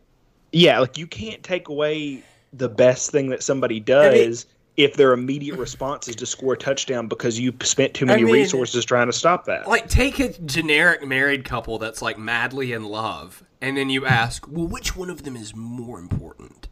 Yeah, 0.52 0.82
like 0.82 0.98
you 0.98 1.08
can't 1.08 1.42
take 1.42 1.70
away 1.70 2.22
the 2.52 2.68
best 2.68 3.12
thing 3.12 3.30
that 3.30 3.42
somebody 3.42 3.80
does 3.80 4.46
if 4.76 4.96
their 4.96 5.14
immediate 5.14 5.58
response 5.58 6.08
is 6.08 6.16
to 6.18 6.26
score 6.26 6.54
a 6.54 6.58
touchdown 6.58 7.08
because 7.08 7.40
you 7.40 7.54
spent 7.62 7.94
too 7.94 8.06
many 8.06 8.24
mean- 8.24 8.34
resources 8.34 8.84
trying 8.86 9.08
to 9.08 9.14
stop 9.14 9.46
that. 9.46 9.68
Like, 9.68 9.88
take 9.88 10.20
a 10.20 10.30
generic 10.40 11.06
married 11.06 11.46
couple 11.46 11.78
that's 11.78 12.02
like 12.02 12.18
madly 12.18 12.74
in 12.74 12.84
love, 12.84 13.44
and 13.62 13.78
then 13.78 13.90
you 13.90 14.06
ask, 14.06 14.48
well, 14.50 14.68
which 14.68 14.96
one 14.96 15.10
of 15.10 15.24
them 15.24 15.36
is 15.36 15.56
more 15.56 16.00
important? 16.00 16.68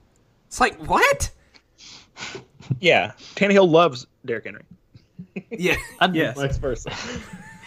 It's 0.48 0.60
like, 0.60 0.78
what? 0.88 1.32
yeah, 2.80 3.12
Tannehill 3.36 3.70
loves 3.70 4.08
Derrick 4.26 4.46
Henry. 4.46 4.64
Yeah. 5.50 5.76
An- 6.02 6.14
yes. 6.14 6.36
Vice 6.36 6.58
versa. 6.58 6.92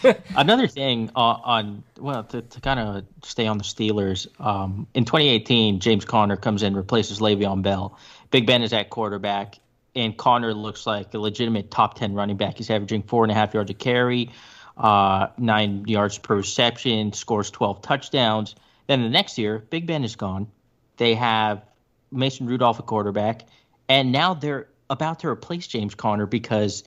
Another 0.37 0.66
thing 0.66 1.11
on, 1.16 1.40
on 1.44 1.85
well 1.99 2.25
to, 2.25 2.42
to 2.42 2.61
kind 2.61 2.79
of 2.79 3.05
stay 3.23 3.47
on 3.47 3.57
the 3.57 3.64
Steelers. 3.64 4.27
Um, 4.38 4.87
in 4.92 5.05
2018, 5.07 5.81
James 5.81 6.05
Conner 6.05 6.37
comes 6.37 6.62
in, 6.62 6.77
replaces 6.77 7.20
Le'Veon 7.20 7.62
Bell. 7.62 7.99
Big 8.31 8.47
Ben 8.47 8.62
is 8.62 8.73
at 8.75 8.90
quarterback, 8.90 9.59
and 9.94 10.16
Conner 10.16 10.54
looks 10.54 10.87
like 10.87 11.14
a 11.14 11.18
legitimate 11.18 11.70
top 11.70 11.94
10 11.94 12.14
running 12.14 12.37
back. 12.37 12.59
He's 12.59 12.70
averaging 12.70 13.02
four 13.02 13.24
and 13.24 13.30
a 13.30 13.35
half 13.35 13.54
yards 13.54 13.70
a 13.70 13.74
carry, 13.74 14.30
uh, 14.76 15.28
nine 15.38 15.85
yards 15.87 16.18
per 16.18 16.37
reception, 16.37 17.12
scores 17.12 17.50
12 17.50 17.83
touchdowns. 17.83 18.54
Then 18.87 19.02
the 19.02 19.09
next 19.09 19.38
year, 19.38 19.64
Big 19.70 19.87
Ben 19.87 20.04
is 20.04 20.16
gone. 20.16 20.48
They 20.96 21.14
have 21.14 21.62
Mason 22.11 22.46
Rudolph 22.46 22.78
at 22.78 22.87
quarterback, 22.87 23.42
and 23.88 24.12
now 24.12 24.35
they're 24.35 24.68
about 24.90 25.20
to 25.20 25.28
replace 25.28 25.66
James 25.66 25.94
Conner 25.94 26.26
because 26.26 26.85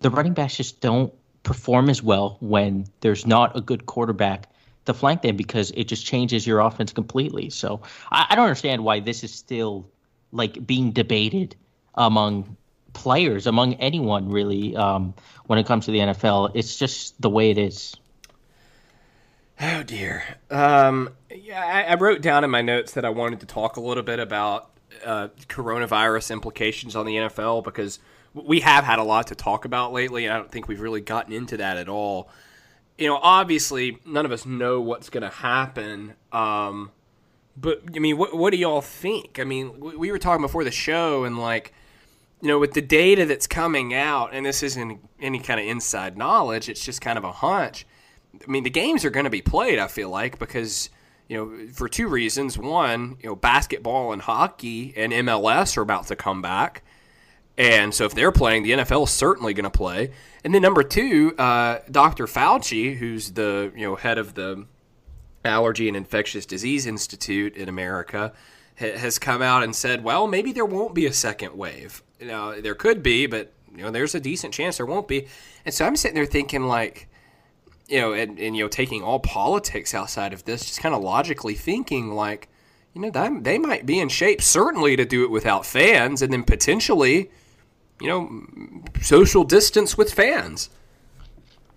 the 0.00 0.10
running 0.10 0.32
backs 0.32 0.56
just 0.56 0.80
don't 0.80 1.12
perform 1.42 1.88
as 1.88 2.02
well 2.02 2.38
when 2.40 2.86
there's 3.00 3.26
not 3.26 3.56
a 3.56 3.60
good 3.60 3.86
quarterback 3.86 4.48
to 4.86 4.94
flank 4.94 5.22
them 5.22 5.36
because 5.36 5.70
it 5.72 5.84
just 5.84 6.04
changes 6.04 6.46
your 6.46 6.60
offense 6.60 6.92
completely. 6.92 7.50
So 7.50 7.82
I, 8.10 8.26
I 8.30 8.34
don't 8.34 8.44
understand 8.44 8.84
why 8.84 9.00
this 9.00 9.22
is 9.22 9.32
still 9.32 9.88
like 10.32 10.66
being 10.66 10.92
debated 10.92 11.56
among 11.96 12.56
players, 12.92 13.46
among 13.46 13.74
anyone 13.74 14.30
really, 14.30 14.74
um, 14.76 15.14
when 15.46 15.58
it 15.58 15.66
comes 15.66 15.86
to 15.86 15.90
the 15.90 15.98
NFL. 15.98 16.52
It's 16.54 16.76
just 16.76 17.20
the 17.20 17.30
way 17.30 17.50
it 17.50 17.58
is. 17.58 17.96
Oh 19.60 19.82
dear. 19.82 20.22
Um, 20.50 21.10
yeah, 21.30 21.64
I, 21.64 21.92
I 21.92 21.94
wrote 21.94 22.20
down 22.20 22.44
in 22.44 22.50
my 22.50 22.62
notes 22.62 22.92
that 22.92 23.04
I 23.04 23.10
wanted 23.10 23.40
to 23.40 23.46
talk 23.46 23.76
a 23.76 23.80
little 23.80 24.02
bit 24.02 24.18
about 24.18 24.70
uh, 25.04 25.28
coronavirus 25.48 26.30
implications 26.30 26.94
on 26.94 27.06
the 27.06 27.16
NFL 27.16 27.64
because 27.64 27.98
we 28.34 28.60
have 28.60 28.84
had 28.84 28.98
a 28.98 29.02
lot 29.02 29.28
to 29.28 29.34
talk 29.34 29.64
about 29.64 29.92
lately, 29.92 30.26
and 30.26 30.34
I 30.34 30.36
don't 30.36 30.50
think 30.50 30.68
we've 30.68 30.80
really 30.80 31.00
gotten 31.00 31.32
into 31.32 31.56
that 31.56 31.76
at 31.76 31.88
all. 31.88 32.28
You 32.98 33.08
know, 33.08 33.18
obviously, 33.22 33.98
none 34.04 34.26
of 34.26 34.32
us 34.32 34.46
know 34.46 34.80
what's 34.80 35.10
going 35.10 35.22
to 35.22 35.30
happen. 35.30 36.14
Um, 36.32 36.90
but 37.56 37.82
I 37.94 37.98
mean, 37.98 38.18
what 38.18 38.36
what 38.36 38.50
do 38.50 38.58
y'all 38.58 38.82
think? 38.82 39.38
I 39.38 39.44
mean, 39.44 39.80
we, 39.80 39.96
we 39.96 40.10
were 40.10 40.18
talking 40.18 40.42
before 40.42 40.64
the 40.64 40.70
show, 40.70 41.24
and 41.24 41.38
like, 41.38 41.72
you 42.40 42.48
know, 42.48 42.58
with 42.58 42.74
the 42.74 42.82
data 42.82 43.24
that's 43.24 43.46
coming 43.46 43.94
out, 43.94 44.30
and 44.32 44.44
this 44.44 44.62
isn't 44.62 45.00
any 45.20 45.38
kind 45.38 45.60
of 45.60 45.66
inside 45.66 46.16
knowledge; 46.16 46.68
it's 46.68 46.84
just 46.84 47.00
kind 47.00 47.18
of 47.18 47.24
a 47.24 47.32
hunch. 47.32 47.86
I 48.34 48.50
mean, 48.50 48.64
the 48.64 48.70
games 48.70 49.04
are 49.04 49.10
going 49.10 49.24
to 49.24 49.30
be 49.30 49.42
played. 49.42 49.78
I 49.78 49.88
feel 49.88 50.10
like 50.10 50.38
because 50.38 50.90
you 51.28 51.36
know, 51.36 51.68
for 51.72 51.88
two 51.88 52.08
reasons. 52.08 52.56
One, 52.56 53.16
you 53.20 53.28
know, 53.28 53.36
basketball 53.36 54.12
and 54.12 54.22
hockey 54.22 54.94
and 54.96 55.12
MLS 55.12 55.76
are 55.76 55.82
about 55.82 56.06
to 56.08 56.16
come 56.16 56.42
back, 56.42 56.82
and 57.58 57.92
so 57.92 58.04
if 58.04 58.14
they're 58.14 58.32
playing, 58.32 58.62
the 58.62 58.72
NFL 58.72 59.04
is 59.04 59.10
certainly 59.10 59.54
going 59.54 59.64
to 59.64 59.70
play. 59.70 60.12
And 60.44 60.54
then 60.54 60.62
number 60.62 60.82
two, 60.82 61.34
uh, 61.38 61.80
Dr. 61.90 62.26
Fauci, 62.26 62.96
who's 62.96 63.32
the 63.32 63.72
you 63.74 63.86
know 63.86 63.96
head 63.96 64.18
of 64.18 64.34
the 64.34 64.66
Allergy 65.44 65.88
and 65.88 65.96
Infectious 65.96 66.46
Disease 66.46 66.86
Institute 66.86 67.56
in 67.56 67.68
America, 67.68 68.32
ha- 68.78 68.96
has 68.96 69.18
come 69.18 69.42
out 69.42 69.62
and 69.62 69.74
said, 69.74 70.04
well, 70.04 70.26
maybe 70.26 70.52
there 70.52 70.64
won't 70.64 70.94
be 70.94 71.06
a 71.06 71.12
second 71.12 71.56
wave. 71.56 72.02
You 72.20 72.26
know, 72.26 72.60
there 72.60 72.74
could 72.74 73.02
be, 73.02 73.26
but 73.26 73.52
you 73.74 73.82
know, 73.82 73.90
there's 73.90 74.14
a 74.14 74.20
decent 74.20 74.54
chance 74.54 74.78
there 74.78 74.86
won't 74.86 75.08
be. 75.08 75.26
And 75.64 75.74
so 75.74 75.86
I'm 75.86 75.96
sitting 75.96 76.14
there 76.14 76.26
thinking, 76.26 76.66
like, 76.66 77.08
you 77.88 78.00
know, 78.00 78.12
and, 78.12 78.38
and 78.38 78.56
you 78.56 78.64
know, 78.64 78.68
taking 78.68 79.02
all 79.02 79.20
politics 79.20 79.94
outside 79.94 80.32
of 80.32 80.44
this, 80.44 80.64
just 80.64 80.80
kind 80.80 80.94
of 80.94 81.02
logically 81.02 81.54
thinking, 81.54 82.12
like, 82.12 82.48
you 82.94 83.02
know, 83.02 83.10
that, 83.10 83.44
they 83.44 83.58
might 83.58 83.84
be 83.84 84.00
in 84.00 84.08
shape 84.08 84.40
certainly 84.40 84.96
to 84.96 85.04
do 85.04 85.24
it 85.24 85.30
without 85.30 85.66
fans, 85.66 86.22
and 86.22 86.32
then 86.32 86.42
potentially, 86.42 87.30
you 88.00 88.08
know, 88.08 88.90
social 89.02 89.44
distance 89.44 89.98
with 89.98 90.12
fans. 90.12 90.70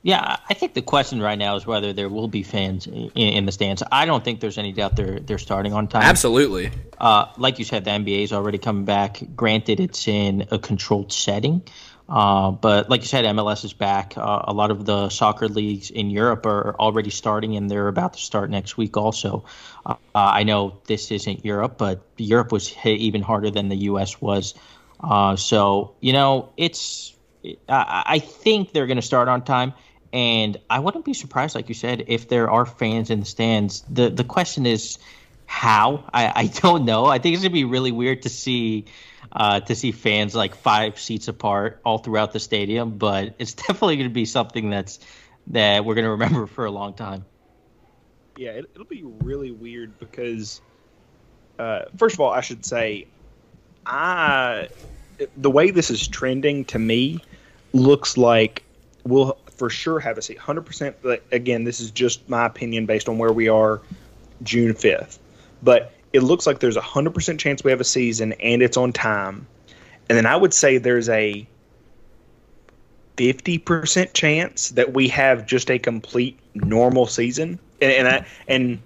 Yeah, 0.01 0.37
I 0.49 0.53
think 0.53 0.75
the 0.75 0.81
question 0.81 1.21
right 1.21 1.37
now 1.37 1.57
is 1.57 1.65
whether 1.65 1.91
there 1.91 2.07
will 2.07 2.29
be 2.29 2.41
fans 2.41 2.87
in, 2.87 3.09
in 3.15 3.45
the 3.45 3.51
stands. 3.51 3.83
I 3.91 4.05
don't 4.05 4.23
think 4.23 4.39
there's 4.39 4.57
any 4.57 4.71
doubt 4.71 4.95
they're 4.95 5.19
they're 5.19 5.37
starting 5.37 5.73
on 5.73 5.87
time. 5.87 6.03
Absolutely. 6.03 6.71
Uh, 6.97 7.25
like 7.37 7.59
you 7.59 7.65
said, 7.65 7.83
the 7.83 7.91
NBA 7.91 8.23
is 8.23 8.31
already 8.31 8.57
coming 8.57 8.85
back. 8.85 9.21
Granted, 9.35 9.79
it's 9.81 10.07
in 10.07 10.47
a 10.51 10.59
controlled 10.59 11.11
setting, 11.11 11.63
uh, 12.07 12.51
but 12.51 12.89
like 12.89 13.01
you 13.01 13.07
said, 13.07 13.25
MLS 13.25 13.65
is 13.65 13.73
back. 13.73 14.13
Uh, 14.17 14.43
a 14.45 14.53
lot 14.53 14.71
of 14.71 14.85
the 14.85 15.09
soccer 15.09 15.49
leagues 15.49 15.91
in 15.91 16.09
Europe 16.09 16.45
are 16.45 16.75
already 16.79 17.09
starting, 17.09 17.57
and 17.57 17.69
they're 17.69 17.89
about 17.89 18.13
to 18.13 18.19
start 18.19 18.49
next 18.49 18.77
week. 18.77 18.95
Also, 18.95 19.43
uh, 19.85 19.95
I 20.15 20.43
know 20.43 20.79
this 20.87 21.11
isn't 21.11 21.43
Europe, 21.43 21.77
but 21.77 22.01
Europe 22.17 22.53
was 22.53 22.69
hit 22.69 22.99
even 22.99 23.21
harder 23.21 23.51
than 23.51 23.67
the 23.67 23.77
U.S. 23.91 24.21
was. 24.21 24.55
Uh, 25.01 25.35
so 25.35 25.93
you 25.99 26.13
know, 26.13 26.53
it's. 26.55 27.15
I, 27.69 28.03
I 28.05 28.19
think 28.19 28.71
they're 28.71 28.87
going 28.87 28.97
to 28.97 29.01
start 29.01 29.27
on 29.27 29.43
time. 29.43 29.73
And 30.11 30.57
I 30.69 30.79
wouldn't 30.79 31.05
be 31.05 31.13
surprised, 31.13 31.55
like 31.55 31.69
you 31.69 31.75
said, 31.75 32.05
if 32.07 32.29
there 32.29 32.49
are 32.49 32.65
fans 32.65 33.09
in 33.09 33.19
the 33.19 33.25
stands. 33.25 33.81
The 33.89 34.09
the 34.09 34.23
question 34.23 34.65
is 34.65 34.97
how. 35.45 36.03
I, 36.13 36.31
I 36.35 36.47
don't 36.61 36.85
know. 36.85 37.05
I 37.05 37.19
think 37.19 37.33
it's 37.33 37.43
gonna 37.43 37.53
be 37.53 37.65
really 37.65 37.91
weird 37.91 38.23
to 38.23 38.29
see 38.29 38.85
uh, 39.31 39.59
to 39.61 39.75
see 39.75 39.91
fans 39.91 40.33
like 40.35 40.55
five 40.55 40.99
seats 40.99 41.27
apart 41.27 41.81
all 41.85 41.99
throughout 41.99 42.33
the 42.33 42.39
stadium. 42.39 42.97
But 42.97 43.35
it's 43.39 43.53
definitely 43.53 43.97
gonna 43.97 44.09
be 44.09 44.25
something 44.25 44.69
that's 44.69 44.99
that 45.47 45.85
we're 45.85 45.95
gonna 45.95 46.11
remember 46.11 46.47
for 46.47 46.65
a 46.65 46.71
long 46.71 46.93
time. 46.93 47.25
Yeah, 48.37 48.51
it, 48.51 48.65
it'll 48.73 48.85
be 48.85 49.03
really 49.03 49.51
weird 49.51 49.99
because, 49.99 50.61
uh, 51.59 51.81
first 51.97 52.15
of 52.15 52.21
all, 52.21 52.31
I 52.31 52.41
should 52.41 52.65
say, 52.65 53.07
I 53.85 54.69
the 55.35 55.51
way 55.51 55.71
this 55.71 55.89
is 55.89 56.07
trending 56.07 56.65
to 56.65 56.79
me 56.79 57.19
looks 57.73 58.17
like 58.17 58.63
we'll 59.03 59.37
for 59.59 59.69
sure 59.69 59.99
have 59.99 60.17
a 60.17 60.21
seat. 60.21 60.39
100%. 60.39 60.95
But 61.03 61.21
again, 61.31 61.65
this 61.65 61.79
is 61.79 61.91
just 61.91 62.27
my 62.29 62.45
opinion 62.45 62.85
based 62.85 63.09
on 63.09 63.17
where 63.17 63.33
we 63.33 63.49
are 63.49 63.81
June 64.41 64.73
5th. 64.73 65.19
But 65.61 65.91
it 66.13 66.21
looks 66.21 66.47
like 66.47 66.59
there's 66.59 66.77
a 66.77 66.81
100% 66.81 67.37
chance 67.37 67.63
we 67.63 67.69
have 67.69 67.81
a 67.81 67.85
season 67.85 68.33
and 68.33 68.63
it's 68.63 68.77
on 68.77 68.93
time. 68.93 69.45
And 70.07 70.17
then 70.17 70.25
I 70.25 70.35
would 70.35 70.53
say 70.53 70.77
there's 70.77 71.09
a 71.09 71.45
50% 73.17 74.13
chance 74.13 74.69
that 74.69 74.93
we 74.93 75.09
have 75.09 75.45
just 75.45 75.69
a 75.69 75.77
complete 75.77 76.39
normal 76.55 77.05
season. 77.05 77.59
And, 77.81 77.91
and 77.91 78.07
I 78.07 78.25
and 78.47 78.81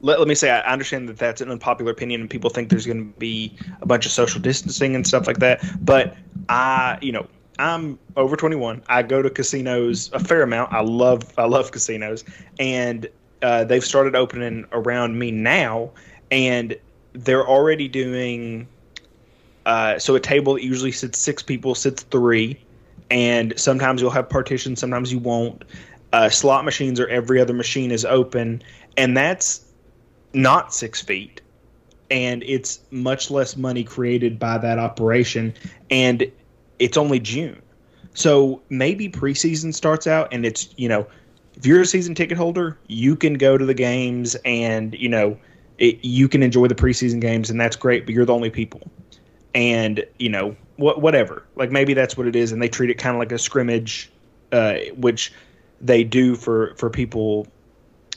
let, 0.00 0.18
let 0.18 0.26
me 0.26 0.34
say 0.34 0.50
I 0.50 0.60
understand 0.72 1.08
that 1.10 1.18
that's 1.18 1.40
an 1.40 1.50
unpopular 1.50 1.92
opinion 1.92 2.22
and 2.22 2.30
people 2.30 2.50
think 2.50 2.70
there's 2.70 2.86
going 2.86 3.12
to 3.12 3.18
be 3.18 3.54
a 3.82 3.86
bunch 3.86 4.06
of 4.06 4.12
social 4.12 4.40
distancing 4.40 4.94
and 4.94 5.06
stuff 5.06 5.26
like 5.26 5.38
that, 5.38 5.62
but 5.84 6.16
I, 6.48 6.98
you 7.00 7.12
know, 7.12 7.26
I'm 7.58 7.98
over 8.16 8.36
21. 8.36 8.82
I 8.88 9.02
go 9.02 9.22
to 9.22 9.30
casinos 9.30 10.10
a 10.12 10.18
fair 10.18 10.42
amount. 10.42 10.72
I 10.72 10.80
love 10.80 11.22
I 11.38 11.44
love 11.44 11.70
casinos 11.72 12.24
and 12.58 13.08
uh, 13.42 13.64
they've 13.64 13.84
started 13.84 14.16
opening 14.16 14.64
around 14.72 15.18
me 15.18 15.30
now 15.30 15.90
and 16.30 16.76
they're 17.12 17.46
already 17.46 17.88
doing 17.88 18.66
uh, 19.66 19.98
so 19.98 20.14
a 20.14 20.20
table 20.20 20.54
that 20.54 20.64
usually 20.64 20.92
sits 20.92 21.18
six 21.18 21.42
people 21.42 21.74
sits 21.74 22.02
three 22.04 22.58
and 23.10 23.58
sometimes 23.58 24.00
you'll 24.00 24.10
have 24.10 24.28
partitions, 24.28 24.80
sometimes 24.80 25.12
you 25.12 25.18
won't. 25.18 25.64
Uh, 26.12 26.28
slot 26.28 26.64
machines 26.64 27.00
or 27.00 27.08
every 27.08 27.40
other 27.40 27.52
machine 27.52 27.90
is 27.90 28.04
open, 28.04 28.62
and 28.96 29.16
that's 29.16 29.64
not 30.32 30.72
six 30.72 31.02
feet, 31.02 31.40
and 32.10 32.42
it's 32.44 32.80
much 32.92 33.32
less 33.32 33.56
money 33.56 33.82
created 33.82 34.38
by 34.38 34.56
that 34.58 34.78
operation, 34.78 35.52
and 35.90 36.30
it's 36.78 36.96
only 36.96 37.20
June, 37.20 37.60
so 38.14 38.62
maybe 38.70 39.08
preseason 39.08 39.74
starts 39.74 40.06
out, 40.06 40.28
and 40.32 40.46
it's 40.46 40.68
you 40.76 40.88
know, 40.88 41.06
if 41.56 41.66
you're 41.66 41.80
a 41.80 41.86
season 41.86 42.14
ticket 42.14 42.36
holder, 42.36 42.78
you 42.86 43.16
can 43.16 43.34
go 43.34 43.58
to 43.58 43.64
the 43.64 43.74
games, 43.74 44.36
and 44.44 44.94
you 44.94 45.08
know, 45.08 45.38
it, 45.78 46.04
you 46.04 46.28
can 46.28 46.42
enjoy 46.42 46.68
the 46.68 46.74
preseason 46.74 47.20
games, 47.20 47.50
and 47.50 47.60
that's 47.60 47.76
great, 47.76 48.06
but 48.06 48.14
you're 48.14 48.24
the 48.24 48.34
only 48.34 48.50
people, 48.50 48.82
and 49.54 50.04
you 50.18 50.28
know 50.28 50.56
what 50.76 51.00
whatever. 51.00 51.44
Like 51.56 51.70
maybe 51.70 51.94
that's 51.94 52.16
what 52.16 52.26
it 52.26 52.36
is, 52.36 52.52
and 52.52 52.62
they 52.62 52.68
treat 52.68 52.90
it 52.90 52.94
kind 52.94 53.16
of 53.16 53.18
like 53.18 53.32
a 53.32 53.38
scrimmage, 53.38 54.10
uh, 54.52 54.76
which 54.96 55.32
they 55.80 56.04
do 56.04 56.36
for 56.36 56.74
for 56.76 56.90
people 56.90 57.46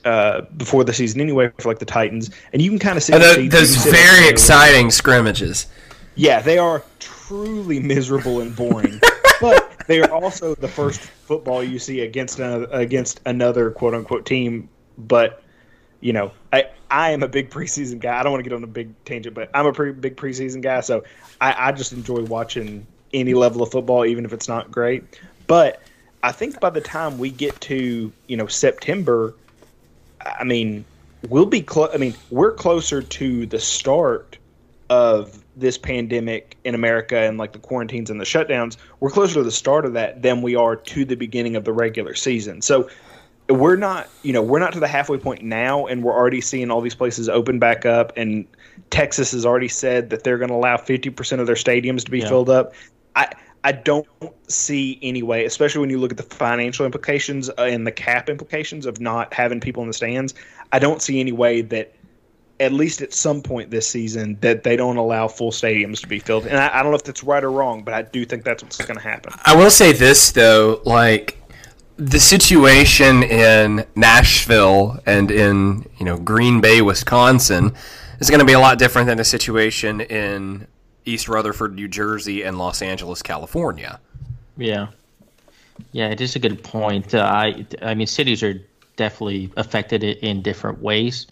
uh, 0.06 0.42
before 0.56 0.84
the 0.84 0.94
season 0.94 1.22
anyway, 1.22 1.52
for 1.60 1.70
like 1.70 1.80
the 1.80 1.86
Titans, 1.86 2.30
and 2.54 2.62
you 2.62 2.70
can 2.70 2.80
kind 2.80 2.98
of 2.98 3.04
see 3.04 3.14
And 3.14 3.52
those 3.52 3.76
very 3.76 4.30
exciting 4.30 4.92
scrimmages. 4.92 5.68
Yeah, 6.16 6.42
they 6.42 6.58
are 6.58 6.84
truly 7.28 7.80
miserable 7.80 8.40
and 8.42 8.56
boring, 8.56 9.00
but 9.42 9.74
they 9.88 10.02
are 10.02 10.12
also 10.12 10.56
the 10.56 10.68
first 10.68 11.00
football 11.00 11.64
you 11.64 11.80
see 11.80 12.02
against 12.02 12.40
another, 12.40 12.68
against 12.72 13.22
another 13.26 13.72
quote 13.72 13.94
unquote 13.94 14.26
team. 14.26 14.70
But 14.98 15.44
you 16.00 16.14
know, 16.14 16.32
I 16.54 16.70
I 16.90 17.12
am 17.12 17.24
a 17.24 17.28
big 17.28 17.50
preseason 17.50 18.00
guy. 18.00 18.20
I 18.20 18.24
don't 18.24 18.32
want 18.32 18.44
to 18.44 18.50
get 18.50 18.56
on 18.56 18.64
a 18.64 18.68
big 18.68 18.94
tangent, 19.06 19.36
but 19.36 19.50
I'm 19.54 19.66
a 19.66 19.74
pretty 19.74 19.94
big 19.94 20.16
preseason 20.16 20.62
guy, 20.62 20.80
so 20.82 21.04
I, 21.42 21.70
I 21.70 21.72
just 21.72 21.92
enjoy 21.92 22.24
watching 22.24 22.88
any 23.14 23.34
level 23.34 23.62
of 23.62 23.72
football, 23.72 24.06
even 24.06 24.26
if 24.26 24.34
it's 24.34 24.48
not 24.48 24.72
great. 24.72 25.20
But 25.48 25.82
I 26.24 26.32
think 26.32 26.60
by 26.60 26.70
the 26.70 26.82
time 26.82 27.18
we 27.18 27.30
get 27.30 27.60
to 27.62 28.12
you 28.28 28.38
know 28.38 28.48
September, 28.48 29.34
I 30.22 30.44
mean 30.44 30.86
we'll 31.30 31.46
be 31.46 31.62
close. 31.62 31.90
I 31.94 31.98
mean 31.98 32.16
we're 32.30 32.54
closer 32.54 33.02
to 33.02 33.46
the 33.46 33.60
start 33.60 34.38
of 34.90 35.44
this 35.58 35.78
pandemic 35.78 36.56
in 36.64 36.76
America 36.76 37.18
and 37.18 37.38
like 37.38 37.54
the 37.54 37.60
quarantines 37.60 38.10
and 38.10 38.22
the 38.22 38.26
shutdowns. 38.26 38.78
We're 39.00 39.10
closer 39.10 39.36
to 39.36 39.44
the 39.44 39.52
start 39.52 39.86
of 39.86 39.94
that 39.94 40.22
than 40.22 40.42
we 40.42 40.56
are 40.56 40.76
to 40.76 41.06
the 41.06 41.16
beginning 41.16 41.56
of 41.56 41.66
the 41.66 41.74
regular 41.74 42.14
season. 42.14 42.62
So 42.62 42.90
we're 43.50 43.78
not 43.78 44.10
you 44.24 44.34
know 44.34 44.42
we're 44.42 44.60
not 44.60 44.74
to 44.74 44.80
the 44.80 44.88
halfway 44.88 45.18
point 45.18 45.42
now 45.42 45.86
and 45.86 46.04
we're 46.04 46.14
already 46.14 46.42
seeing 46.42 46.70
all 46.70 46.82
these 46.82 46.96
places 46.96 47.30
open 47.30 47.60
back 47.60 47.86
up 47.86 48.12
and 48.18 48.46
texas 48.90 49.32
has 49.32 49.46
already 49.46 49.70
said 49.70 50.10
that 50.10 50.24
they're 50.24 50.38
going 50.38 50.50
to 50.50 50.56
allow 50.56 50.76
50% 50.76 51.40
of 51.40 51.48
their 51.48 51.56
stadiums 51.56 52.04
to 52.06 52.12
be 52.12 52.20
Yeah. 52.20 52.28
filled 52.28 52.50
up 52.50 52.74
i 53.16 53.32
i 53.64 53.72
don't 53.72 54.06
see 54.48 55.00
any 55.02 55.24
way 55.24 55.46
especially 55.46 55.80
when 55.80 55.90
you 55.90 55.98
look 55.98 56.12
at 56.12 56.18
the 56.18 56.24
financial 56.24 56.86
implications 56.86 57.50
uh, 57.50 57.54
and 57.60 57.88
the 57.88 57.92
cap 57.92 58.30
implications 58.30 58.86
of 58.86 59.00
not 59.00 59.34
having 59.34 59.62
people 59.62 59.82
in 59.82 59.88
the 59.88 59.94
stands 59.94 60.34
i 60.74 60.80
don't 60.80 61.02
see 61.02 61.20
any 61.20 61.32
way 61.32 61.62
that 61.62 61.94
at 62.60 62.74
least 62.74 63.02
at 63.02 63.14
some 63.14 63.42
point 63.42 63.70
this 63.70 63.88
season 63.88 64.38
that 64.42 64.64
they 64.64 64.76
don't 64.76 64.98
allow 64.98 65.28
full 65.28 65.52
stadiums 65.52 66.02
to 66.02 66.08
be 66.08 66.20
filled 66.20 66.46
and 66.48 66.58
i, 66.58 66.80
I 66.80 66.84
don't 66.84 66.92
know 66.92 66.98
if 66.98 67.04
that's 67.04 67.24
right 67.24 67.44
or 67.44 67.52
wrong 67.52 67.84
but 67.84 67.94
i 67.94 68.02
do 68.02 68.26
think 68.26 68.44
that's 68.44 68.64
what's 68.64 68.78
going 68.78 68.98
to 68.98 69.04
happen 69.04 69.34
I 69.46 69.56
will 69.56 69.72
say 69.72 69.94
this 69.94 70.32
though, 70.32 70.82
like 70.84 71.42
the 71.96 72.20
situation 72.20 73.24
in 73.24 73.86
Nashville 73.96 75.00
and 75.06 75.32
in 75.32 75.88
you 75.98 76.06
know 76.06 76.18
Green 76.18 76.60
Bay, 76.60 76.82
Wisconsin, 76.82 77.74
is 78.20 78.30
going 78.30 78.40
to 78.40 78.46
be 78.46 78.54
a 78.54 78.60
lot 78.60 78.78
different 78.78 79.08
than 79.08 79.18
the 79.18 79.24
situation 79.24 80.02
in 80.02 80.68
East 81.06 81.30
Rutherford, 81.30 81.76
New 81.76 81.88
Jersey, 81.88 82.44
and 82.44 82.58
Los 82.58 82.82
Angeles, 82.82 83.22
California. 83.22 84.00
Yeah, 84.58 84.88
yeah, 85.92 86.10
it 86.10 86.20
is 86.20 86.36
a 86.36 86.40
good 86.40 86.62
point. 86.64 87.16
Uh, 87.16 87.20
I, 87.20 87.66
I 87.82 87.94
mean, 87.94 88.08
cities 88.08 88.44
are 88.44 88.62
definitely 88.98 89.52
affected 89.58 90.04
in 90.04 90.42
different 90.42 90.82
ways. 90.82 91.28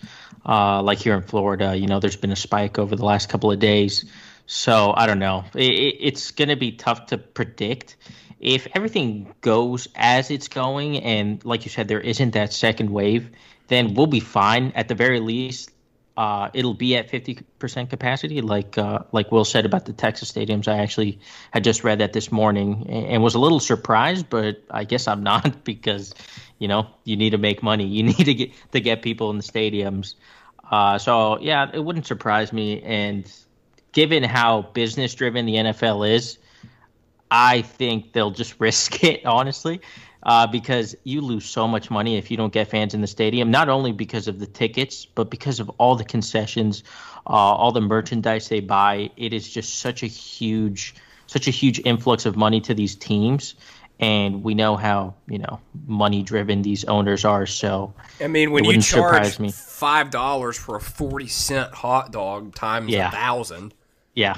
Uh, 0.45 0.81
like 0.81 0.99
here 0.99 1.15
in 1.15 1.23
Florida, 1.23 1.75
you 1.75 1.88
know, 1.88 1.99
there's 1.99 2.15
been 2.15 2.31
a 2.31 2.36
spike 2.36 2.77
over 2.77 2.95
the 2.95 3.05
last 3.05 3.29
couple 3.29 3.51
of 3.51 3.60
days. 3.60 4.05
So 4.47 4.93
I 4.95 5.08
don't 5.08 5.19
know. 5.19 5.43
It, 5.55 5.71
it, 5.71 5.97
it's 5.99 6.31
going 6.31 6.49
to 6.49 6.55
be 6.55 6.71
tough 6.71 7.08
to 7.08 7.17
predict 7.17 7.95
if 8.39 8.67
everything 8.75 9.34
goes 9.41 9.88
as 9.95 10.29
it's 10.29 10.47
going, 10.47 10.97
and 10.97 11.43
like 11.45 11.65
you 11.65 11.71
said, 11.71 11.88
there 11.88 11.99
isn't 11.99 12.31
that 12.31 12.53
second 12.53 12.91
wave. 12.91 13.29
Then 13.67 13.95
we'll 13.95 14.08
be 14.08 14.19
fine. 14.19 14.71
At 14.75 14.88
the 14.88 14.93
very 14.93 15.19
least, 15.19 15.71
uh, 16.17 16.49
it'll 16.53 16.73
be 16.73 16.95
at 16.95 17.10
50% 17.10 17.89
capacity, 17.89 18.41
like 18.41 18.77
uh, 18.77 18.99
like 19.12 19.31
Will 19.31 19.45
said 19.45 19.65
about 19.65 19.86
the 19.86 19.93
Texas 19.93 20.31
stadiums. 20.31 20.67
I 20.67 20.77
actually 20.77 21.19
had 21.51 21.63
just 21.63 21.84
read 21.84 21.99
that 21.99 22.13
this 22.13 22.31
morning 22.31 22.86
and, 22.88 23.05
and 23.08 23.23
was 23.23 23.36
a 23.36 23.39
little 23.39 23.60
surprised, 23.60 24.29
but 24.29 24.62
I 24.69 24.84
guess 24.84 25.08
I'm 25.08 25.23
not 25.23 25.63
because 25.63 26.13
you 26.59 26.67
know 26.67 26.87
you 27.03 27.15
need 27.15 27.31
to 27.31 27.37
make 27.37 27.63
money. 27.63 27.85
You 27.85 28.03
need 28.11 28.25
to 28.25 28.33
get 28.33 28.51
to 28.71 28.79
get 28.79 29.01
people 29.01 29.29
in 29.29 29.37
the 29.37 29.43
stadiums. 29.43 30.15
Uh, 30.69 30.97
so 30.97 31.39
yeah, 31.39 31.69
it 31.73 31.79
wouldn't 31.79 32.05
surprise 32.05 32.51
me. 32.51 32.81
And 32.81 33.31
given 33.91 34.23
how 34.23 34.63
business 34.73 35.13
driven 35.13 35.45
the 35.45 35.55
NFL 35.55 36.09
is, 36.09 36.37
I 37.31 37.61
think 37.61 38.13
they'll 38.13 38.31
just 38.31 38.55
risk 38.59 39.03
it, 39.03 39.25
honestly, 39.25 39.81
uh, 40.23 40.47
because 40.47 40.95
you 41.03 41.21
lose 41.21 41.45
so 41.45 41.67
much 41.67 41.91
money 41.91 42.17
if 42.17 42.31
you 42.31 42.37
don't 42.37 42.53
get 42.53 42.67
fans 42.69 42.93
in 42.93 43.01
the 43.01 43.07
stadium. 43.07 43.51
Not 43.51 43.69
only 43.69 43.91
because 43.91 44.27
of 44.27 44.39
the 44.39 44.47
tickets, 44.47 45.05
but 45.05 45.29
because 45.29 45.59
of 45.59 45.69
all 45.77 45.95
the 45.95 46.03
concessions, 46.03 46.83
uh, 47.27 47.31
all 47.31 47.71
the 47.71 47.81
merchandise 47.81 48.49
they 48.49 48.59
buy. 48.59 49.09
It 49.17 49.33
is 49.33 49.47
just 49.49 49.79
such 49.79 50.03
a 50.03 50.07
huge, 50.07 50.95
such 51.27 51.47
a 51.47 51.51
huge 51.51 51.79
influx 51.85 52.25
of 52.25 52.35
money 52.35 52.61
to 52.61 52.73
these 52.73 52.95
teams, 52.95 53.55
and 53.99 54.43
we 54.43 54.53
know 54.53 54.75
how 54.75 55.15
you 55.27 55.39
know 55.39 55.60
money 55.88 56.23
driven 56.23 56.62
these 56.62 56.84
owners 56.86 57.25
are. 57.25 57.45
So 57.45 57.93
I 58.21 58.27
mean, 58.27 58.51
when 58.51 58.65
you 58.65 58.81
charge 58.81 59.39
me. 59.39 59.51
five 59.51 60.12
dollars 60.12 60.58
for 60.58 60.75
a 60.75 60.81
forty 60.81 61.27
cent 61.27 61.73
hot 61.73 62.12
dog 62.12 62.55
times 62.55 62.89
Yeah. 62.91 63.10
a 63.10 63.12
thousand, 63.12 63.73
yeah, 64.13 64.38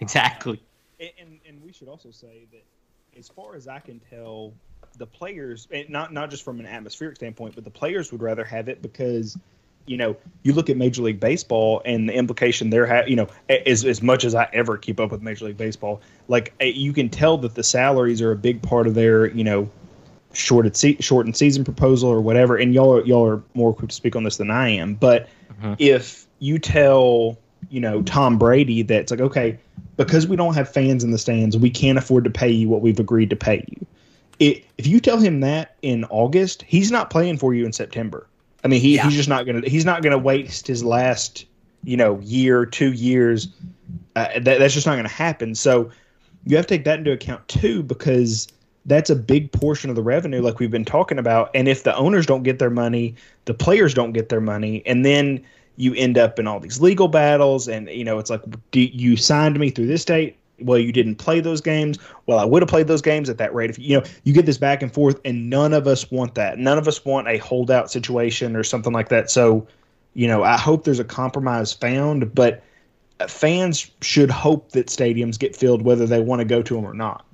exactly. 0.00 0.62
And, 0.98 1.10
and, 1.20 1.38
and 1.48 1.62
we 1.62 1.72
should 1.72 1.88
also 1.88 2.10
say 2.10 2.46
that, 2.52 2.64
as 3.18 3.28
far 3.28 3.56
as 3.56 3.68
I 3.68 3.78
can 3.78 4.00
tell, 4.10 4.52
the 4.98 5.06
players, 5.06 5.68
and 5.70 5.88
not 5.88 6.12
not 6.12 6.30
just 6.30 6.44
from 6.44 6.60
an 6.60 6.66
atmospheric 6.66 7.16
standpoint, 7.16 7.54
but 7.54 7.64
the 7.64 7.70
players 7.70 8.12
would 8.12 8.22
rather 8.22 8.44
have 8.44 8.68
it 8.68 8.82
because, 8.82 9.38
you 9.86 9.96
know, 9.96 10.16
you 10.42 10.52
look 10.52 10.70
at 10.70 10.76
Major 10.76 11.02
League 11.02 11.20
Baseball 11.20 11.82
and 11.84 12.08
the 12.08 12.14
implication 12.14 12.70
there, 12.70 12.86
ha- 12.86 13.06
you 13.06 13.16
know, 13.16 13.28
as 13.48 13.84
as 13.84 14.02
much 14.02 14.24
as 14.24 14.34
I 14.34 14.48
ever 14.52 14.76
keep 14.76 15.00
up 15.00 15.10
with 15.10 15.22
Major 15.22 15.46
League 15.46 15.56
Baseball, 15.56 16.00
like 16.28 16.54
you 16.60 16.92
can 16.92 17.08
tell 17.08 17.38
that 17.38 17.54
the 17.54 17.64
salaries 17.64 18.22
are 18.22 18.32
a 18.32 18.36
big 18.36 18.62
part 18.62 18.86
of 18.86 18.94
their, 18.94 19.26
you 19.26 19.44
know, 19.44 19.68
shorted 20.32 20.76
se- 20.76 21.00
shortened 21.00 21.36
season 21.36 21.64
proposal 21.64 22.08
or 22.08 22.20
whatever. 22.20 22.56
And 22.56 22.72
y'all 22.72 22.98
are, 22.98 23.04
y'all 23.04 23.26
are 23.26 23.42
more 23.54 23.70
equipped 23.70 23.90
to 23.90 23.96
speak 23.96 24.14
on 24.14 24.24
this 24.24 24.36
than 24.36 24.50
I 24.50 24.68
am, 24.68 24.94
but 24.94 25.28
mm-hmm. 25.52 25.74
if 25.78 26.26
you 26.38 26.58
tell 26.58 27.38
you 27.68 27.80
know 27.80 28.02
Tom 28.02 28.38
Brady 28.38 28.82
that 28.82 29.00
it's 29.02 29.10
like 29.10 29.20
okay 29.20 29.58
because 29.96 30.26
we 30.26 30.36
don't 30.36 30.54
have 30.54 30.72
fans 30.72 31.04
in 31.04 31.10
the 31.10 31.18
stands 31.18 31.56
we 31.56 31.70
can't 31.70 31.98
afford 31.98 32.24
to 32.24 32.30
pay 32.30 32.50
you 32.50 32.68
what 32.68 32.80
we've 32.80 32.98
agreed 32.98 33.30
to 33.30 33.36
pay 33.36 33.64
you 33.68 33.86
it, 34.38 34.64
if 34.78 34.86
you 34.86 35.00
tell 35.00 35.18
him 35.18 35.40
that 35.40 35.76
in 35.82 36.04
August 36.06 36.62
he's 36.62 36.90
not 36.90 37.10
playing 37.10 37.36
for 37.36 37.52
you 37.54 37.66
in 37.66 37.72
September 37.72 38.26
I 38.64 38.68
mean 38.68 38.80
he, 38.80 38.96
Yeah. 38.96 39.04
he's 39.04 39.14
just 39.14 39.28
not 39.28 39.46
gonna 39.46 39.68
he's 39.68 39.84
not 39.84 40.02
gonna 40.02 40.18
waste 40.18 40.66
his 40.66 40.84
last 40.84 41.46
you 41.84 41.96
know 41.96 42.18
year 42.20 42.66
two 42.66 42.92
years. 42.92 43.48
Uh, 44.16 44.28
that, 44.40 44.58
that's 44.58 44.74
just 44.74 44.86
not 44.86 44.96
gonna 44.96 45.08
happen. 45.08 45.54
So 45.54 45.90
you 46.44 46.56
have 46.56 46.66
to 46.66 46.74
take 46.76 46.84
that 46.84 46.98
into 46.98 47.12
account 47.12 47.46
too 47.48 47.82
because 47.82 48.48
that's 48.86 49.10
a 49.10 49.16
big 49.16 49.52
portion 49.52 49.90
of 49.90 49.96
the 49.96 50.02
revenue 50.02 50.40
like 50.40 50.58
we've 50.58 50.70
been 50.70 50.84
talking 50.84 51.18
about. 51.18 51.50
And 51.54 51.68
if 51.68 51.84
the 51.84 51.94
owners 51.96 52.26
don't 52.26 52.42
get 52.42 52.58
their 52.58 52.70
money 52.70 53.14
the 53.44 53.54
players 53.54 53.94
don't 53.94 54.12
get 54.12 54.28
their 54.28 54.40
money. 54.40 54.82
And 54.86 55.04
then 55.04 55.44
you 55.76 55.94
end 55.94 56.18
up 56.18 56.38
in 56.38 56.46
all 56.46 56.60
these 56.60 56.80
legal 56.80 57.08
battles. 57.08 57.68
And 57.68 57.88
you 57.88 58.04
know 58.04 58.18
it's 58.18 58.30
like 58.30 58.42
do 58.70 58.80
you 58.80 59.16
signed 59.16 59.58
me 59.58 59.70
through 59.70 59.86
this 59.86 60.04
date 60.04 60.36
well, 60.62 60.78
you 60.78 60.92
didn't 60.92 61.16
play 61.16 61.40
those 61.40 61.60
games. 61.60 61.98
Well, 62.26 62.38
I 62.38 62.44
would 62.44 62.62
have 62.62 62.68
played 62.68 62.86
those 62.86 63.02
games 63.02 63.28
at 63.28 63.38
that 63.38 63.54
rate. 63.54 63.70
If 63.70 63.78
you 63.78 63.98
know, 63.98 64.04
you 64.24 64.32
get 64.32 64.46
this 64.46 64.58
back 64.58 64.82
and 64.82 64.92
forth, 64.92 65.20
and 65.24 65.50
none 65.50 65.72
of 65.72 65.86
us 65.86 66.10
want 66.10 66.34
that. 66.34 66.58
None 66.58 66.78
of 66.78 66.88
us 66.88 67.04
want 67.04 67.28
a 67.28 67.38
holdout 67.38 67.90
situation 67.90 68.56
or 68.56 68.64
something 68.64 68.92
like 68.92 69.08
that. 69.08 69.30
So, 69.30 69.66
you 70.14 70.26
know, 70.26 70.42
I 70.42 70.56
hope 70.56 70.84
there's 70.84 71.00
a 71.00 71.04
compromise 71.04 71.72
found, 71.72 72.34
but 72.34 72.62
fans 73.28 73.90
should 74.00 74.30
hope 74.30 74.72
that 74.72 74.86
stadiums 74.86 75.38
get 75.38 75.54
filled 75.54 75.82
whether 75.82 76.06
they 76.06 76.20
want 76.20 76.40
to 76.40 76.44
go 76.44 76.62
to 76.62 76.74
them 76.74 76.84
or 76.84 76.94
not. 76.94 77.29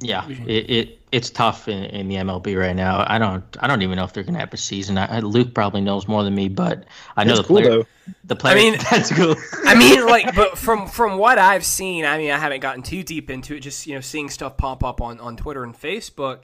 Yeah, 0.00 0.28
it, 0.28 0.70
it 0.70 0.98
it's 1.10 1.28
tough 1.30 1.66
in, 1.66 1.84
in 1.86 2.08
the 2.08 2.16
MLB 2.16 2.56
right 2.58 2.76
now. 2.76 3.04
I 3.08 3.18
don't 3.18 3.44
I 3.58 3.66
don't 3.66 3.82
even 3.82 3.96
know 3.96 4.04
if 4.04 4.12
they're 4.12 4.22
gonna 4.22 4.38
have 4.38 4.52
a 4.54 4.56
season. 4.56 4.96
I, 4.96 5.18
Luke 5.20 5.54
probably 5.54 5.80
knows 5.80 6.06
more 6.06 6.22
than 6.22 6.34
me, 6.34 6.48
but 6.48 6.84
I 7.16 7.24
know 7.24 7.34
That's 7.34 7.40
the 7.40 7.46
cool, 7.48 7.56
player. 7.62 7.70
though. 7.70 7.86
The 8.24 8.36
player. 8.36 8.54
I 8.54 8.58
mean- 8.58 8.78
that's 8.90 9.12
cool. 9.12 9.34
I 9.64 9.74
mean, 9.74 10.06
like, 10.06 10.34
but 10.36 10.56
from 10.56 10.86
from 10.86 11.18
what 11.18 11.38
I've 11.38 11.64
seen, 11.64 12.04
I 12.04 12.16
mean, 12.18 12.30
I 12.30 12.38
haven't 12.38 12.60
gotten 12.60 12.82
too 12.82 13.02
deep 13.02 13.28
into 13.28 13.54
it. 13.56 13.60
Just 13.60 13.86
you 13.88 13.94
know, 13.94 14.00
seeing 14.00 14.30
stuff 14.30 14.56
pop 14.56 14.84
up 14.84 15.00
on 15.00 15.18
on 15.18 15.36
Twitter 15.36 15.64
and 15.64 15.74
Facebook, 15.74 16.40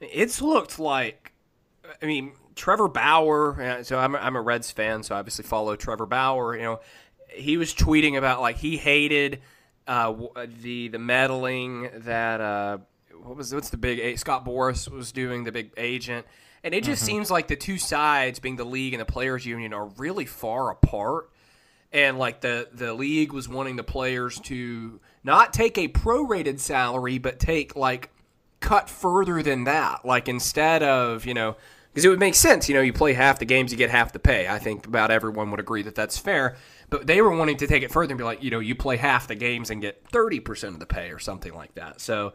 it's 0.00 0.42
looked 0.42 0.78
like. 0.78 1.32
I 2.02 2.06
mean, 2.06 2.32
Trevor 2.54 2.86
Bauer. 2.88 3.60
uh, 3.60 3.82
So 3.82 3.98
I'm 3.98 4.14
a, 4.14 4.18
I'm 4.18 4.36
a 4.36 4.40
Reds 4.42 4.70
fan, 4.70 5.02
so 5.02 5.14
I 5.14 5.18
obviously 5.20 5.44
follow 5.44 5.74
Trevor 5.74 6.06
Bauer. 6.06 6.54
You 6.54 6.62
know, 6.62 6.80
he 7.28 7.56
was 7.56 7.72
tweeting 7.74 8.16
about 8.18 8.40
like 8.42 8.56
he 8.58 8.76
hated 8.76 9.40
uh, 9.88 10.12
w- 10.12 10.30
the 10.62 10.88
the 10.88 10.98
meddling 11.00 11.88
that 12.04 12.40
uh, 12.40 12.78
what 13.22 13.36
was 13.36 13.54
what's 13.54 13.70
the 13.70 13.76
big 13.76 14.18
Scott 14.18 14.44
Boras 14.44 14.90
was 14.90 15.12
doing 15.12 15.44
the 15.44 15.52
big 15.52 15.72
agent, 15.76 16.26
and 16.62 16.74
it 16.74 16.84
just 16.84 17.02
mm-hmm. 17.02 17.12
seems 17.12 17.30
like 17.30 17.48
the 17.48 17.56
two 17.56 17.78
sides, 17.78 18.38
being 18.38 18.56
the 18.56 18.64
league 18.64 18.92
and 18.92 19.00
the 19.00 19.06
players 19.06 19.46
union, 19.46 19.72
are 19.72 19.86
really 19.86 20.26
far 20.26 20.70
apart. 20.70 21.30
And 21.92 22.18
like 22.18 22.40
the 22.40 22.68
the 22.72 22.94
league 22.94 23.32
was 23.32 23.48
wanting 23.48 23.76
the 23.76 23.82
players 23.82 24.38
to 24.40 25.00
not 25.24 25.52
take 25.52 25.76
a 25.76 25.88
prorated 25.88 26.60
salary 26.60 27.18
but 27.18 27.40
take 27.40 27.74
like 27.74 28.10
cut 28.60 28.88
further 28.88 29.42
than 29.42 29.64
that. 29.64 30.04
Like 30.04 30.28
instead 30.28 30.82
of 30.82 31.26
you 31.26 31.34
know 31.34 31.56
because 31.92 32.04
it 32.04 32.08
would 32.08 32.20
make 32.20 32.36
sense 32.36 32.68
you 32.68 32.76
know 32.76 32.80
you 32.80 32.92
play 32.92 33.12
half 33.12 33.40
the 33.40 33.44
games 33.44 33.72
you 33.72 33.78
get 33.78 33.90
half 33.90 34.12
the 34.12 34.20
pay. 34.20 34.46
I 34.46 34.60
think 34.60 34.86
about 34.86 35.10
everyone 35.10 35.50
would 35.50 35.58
agree 35.58 35.82
that 35.82 35.96
that's 35.96 36.16
fair. 36.16 36.56
But 36.90 37.06
they 37.08 37.20
were 37.22 37.36
wanting 37.36 37.56
to 37.58 37.66
take 37.66 37.82
it 37.82 37.90
further 37.90 38.12
and 38.12 38.18
be 38.18 38.24
like 38.24 38.42
you 38.44 38.50
know 38.50 38.60
you 38.60 38.76
play 38.76 38.96
half 38.96 39.26
the 39.26 39.34
games 39.34 39.70
and 39.70 39.82
get 39.82 40.04
30% 40.10 40.68
of 40.68 40.78
the 40.78 40.86
pay 40.86 41.10
or 41.10 41.18
something 41.18 41.54
like 41.54 41.74
that. 41.74 42.00
So 42.00 42.34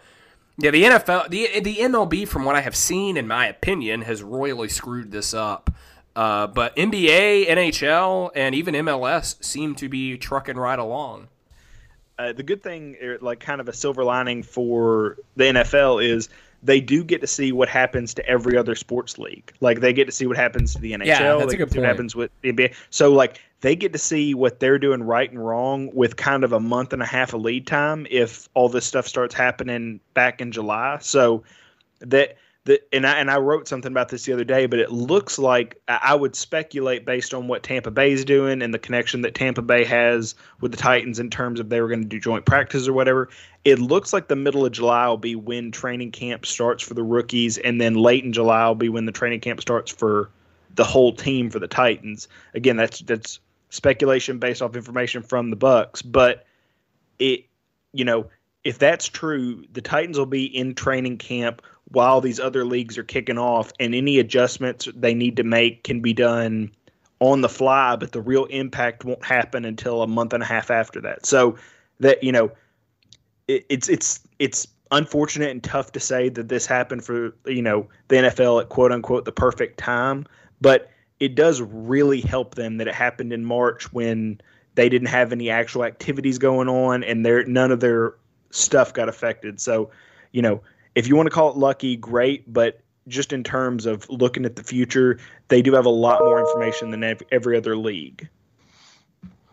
yeah 0.58 0.72
the 0.72 0.84
nfl 0.84 1.30
the, 1.30 1.60
the 1.60 1.78
mlb 1.78 2.28
from 2.28 2.46
what 2.46 2.56
i 2.56 2.62
have 2.62 2.76
seen 2.76 3.18
in 3.18 3.28
my 3.28 3.48
opinion 3.48 4.02
has 4.02 4.24
royally 4.24 4.70
screwed 4.70 5.12
this 5.12 5.34
up 5.34 5.70
uh, 6.15 6.48
but 6.48 6.76
NBA, 6.78 7.48
NHL, 7.48 8.32
and 8.36 8.56
even 8.56 8.74
MLS 8.76 9.44
seem 9.44 9.76
to 9.76 9.89
be 9.89 10.18
trucking 10.18 10.56
right 10.56 10.80
along. 10.80 11.28
uh, 12.18 12.32
the 12.32 12.44
good 12.44 12.63
thing, 12.63 12.96
er, 13.04 13.18
like 13.20 13.41
kind 13.41 13.60
of 13.60 13.68
a 13.68 13.74
silver 13.74 14.04
lining 14.04 14.41
for 14.41 15.18
the 15.36 15.44
NFL, 15.44 16.04
is 16.04 16.30
they 16.65 16.82
do 16.82 17.04
get 17.04 17.21
to 17.21 17.28
see 17.28 17.51
what 17.51 17.69
happens 17.69 18.13
to 18.15 18.28
every 18.28 18.58
other 18.58 18.73
sports 18.73 19.19
league. 19.19 19.54
Like 19.62 19.82
they 19.82 19.93
get 19.93 20.06
to 20.06 20.12
see 20.12 20.25
what 20.25 20.36
happens 20.36 20.73
to 20.73 20.82
the 20.82 20.93
NHL. 20.93 21.06
Yeah, 21.06 21.36
that's 21.36 21.51
they 21.51 21.54
a 21.54 21.58
good 21.58 21.69
point. 21.69 21.82
What 21.82 21.86
happens 21.86 22.15
with 22.15 22.32
the 22.41 22.51
NBA. 22.51 22.73
So 22.89 23.13
like 23.13 23.39
they 23.62 23.75
get 23.75 23.93
to 23.93 23.99
see 23.99 24.34
what 24.34 24.60
they're 24.60 24.80
doing 24.80 25.04
right 25.04 25.30
and 25.30 25.43
wrong 25.43 25.91
with 25.93 26.15
kind 26.15 26.43
of 26.43 26.54
a 26.54 26.60
month 26.60 26.91
and 26.91 27.04
a 27.04 27.06
half 27.06 27.34
of 27.34 27.41
lead 27.41 27.67
time 27.67 28.08
if 28.10 28.49
all 28.56 28.67
this 28.67 28.86
stuff 28.86 29.08
starts 29.08 29.36
happening 29.36 29.99
back 30.15 30.41
in 30.41 30.51
July. 30.51 30.97
So 31.01 31.43
that 31.99 32.38
the 32.65 32.82
and 32.91 33.06
I 33.06 33.19
and 33.19 33.30
I 33.30 33.38
wrote 33.38 33.67
something 33.67 33.91
about 33.91 34.10
this 34.10 34.25
the 34.25 34.34
other 34.34 34.43
day, 34.43 34.65
but 34.65 34.80
it 34.80 34.91
looks 34.91 35.38
like 35.38 35.80
I 35.88 36.15
would 36.15 36.36
speculate 36.36 37.06
based 37.06 37.34
on 37.34 37.47
what 37.47 37.62
Tampa 37.62 37.91
Bay 37.91 38.12
is 38.12 38.25
doing 38.25 38.62
and 38.63 38.73
the 38.73 38.80
connection 38.80 39.21
that 39.21 39.36
Tampa 39.36 39.62
Bay 39.62 39.84
has 39.86 40.34
with 40.62 40.71
the 40.71 40.78
Titans 40.78 41.19
in 41.19 41.30
terms 41.30 41.60
of 41.60 41.69
they 41.69 41.80
were 41.80 41.88
going 41.88 42.01
to 42.01 42.08
do 42.08 42.19
joint 42.19 42.45
practice 42.45 42.88
or 42.88 42.93
whatever. 42.93 43.30
It 43.63 43.80
looks 43.80 44.13
like 44.13 44.28
the 44.28 44.36
middle 44.36 44.65
of 44.65 44.71
July 44.71 45.08
will 45.08 45.17
be 45.17 45.36
when 45.36 45.71
training 45.71 46.12
camp 46.12 46.45
starts 46.45 46.84
for 46.84 46.95
the 46.95 47.04
rookies, 47.04 47.60
and 47.60 47.80
then 47.80 47.93
late 47.93 48.23
in 48.23 48.34
July 48.34 48.67
will 48.67 48.75
be 48.75 48.89
when 48.89 49.06
the 49.06 49.12
training 49.12 49.41
camp 49.41 49.62
starts 49.62 49.91
for 49.91 50.32
the 50.73 50.84
whole 50.84 51.13
team 51.13 51.51
for 51.51 51.60
the 51.60 51.67
Titans. 51.67 52.28
Again, 52.56 52.78
that's 52.78 52.99
that's 53.01 53.39
speculation 53.69 54.39
based 54.39 54.63
off 54.63 54.75
information 54.75 55.21
from 55.21 55.51
the 55.51 55.56
Bucks, 55.56 56.01
but 56.01 56.47
it 57.19 57.45
you 57.93 58.06
know 58.06 58.28
if 58.63 58.80
that's 58.80 59.08
true, 59.08 59.63
the 59.71 59.82
Titans 59.82 60.17
will 60.17 60.25
be 60.25 60.45
in 60.45 60.73
training 60.73 61.19
camp 61.19 61.62
while 61.91 62.21
these 62.21 62.39
other 62.39 62.65
leagues 62.65 62.98
are 62.98 63.04
kicking 63.04 63.38
off, 63.38 63.71
and 63.80 63.93
any 63.93 64.19
adjustments 64.19 64.88
they 64.95 65.13
need 65.13 65.38
to 65.38 65.43
make 65.43 65.84
can 65.84 66.02
be 66.02 66.13
done 66.13 66.71
on 67.19 67.41
the 67.41 67.50
fly, 67.50 67.95
but 67.95 68.12
the 68.12 68.21
real 68.21 68.45
impact 68.45 69.06
won't 69.06 69.24
happen 69.24 69.65
until 69.65 70.02
a 70.02 70.08
month 70.08 70.34
and 70.34 70.43
a 70.43 70.45
half 70.45 70.69
after 70.69 71.00
that. 71.02 71.26
So 71.26 71.56
that 72.00 72.24
you 72.24 72.32
know, 72.32 72.52
it, 73.48 73.65
it's 73.69 73.88
it's 73.88 74.19
it's 74.39 74.67
unfortunate 74.91 75.50
and 75.50 75.63
tough 75.63 75.91
to 75.93 76.00
say 76.00 76.30
that 76.30 76.50
this 76.50 76.65
happened 76.65 77.04
for 77.04 77.36
you 77.45 77.62
know 77.62 77.88
the 78.10 78.17
NFL 78.17 78.62
at 78.62 78.69
quote 78.69 78.91
unquote 78.91 79.26
the 79.26 79.32
perfect 79.32 79.78
time, 79.78 80.26
but 80.62 80.89
it 81.19 81.36
does 81.36 81.62
really 81.62 82.21
help 82.21 82.56
them 82.56 82.78
that 82.78 82.88
it 82.88 82.93
happened 82.93 83.32
in 83.32 83.45
March 83.45 83.91
when 83.93 84.39
they 84.76 84.89
didn't 84.89 85.08
have 85.08 85.32
any 85.32 85.50
actual 85.50 85.84
activities 85.84 86.38
going 86.38 86.67
on 86.67 87.04
and 87.04 87.26
their 87.26 87.45
none 87.45 87.71
of 87.71 87.80
their 87.80 88.15
stuff 88.52 88.93
got 88.93 89.08
affected. 89.08 89.60
So, 89.60 89.89
you 90.32 90.41
know, 90.41 90.62
if 90.96 91.08
you 91.08 91.16
want 91.16 91.28
to 91.28 91.32
call 91.32 91.52
it 91.52 91.58
lucky, 91.58 91.96
great, 91.96 92.52
but 92.52 92.80
just 93.08 93.34
in 93.34 93.44
terms 93.44 93.86
of 93.86 94.10
looking 94.10 94.46
at 94.46 94.56
the 94.56 94.64
future, 94.64 95.20
they 95.50 95.62
do 95.62 95.74
have 95.74 95.86
a 95.86 95.90
lot 95.90 96.24
more 96.24 96.40
information 96.40 96.90
than 96.92 97.18
every 97.32 97.58
other 97.58 97.78
league. 97.78 98.28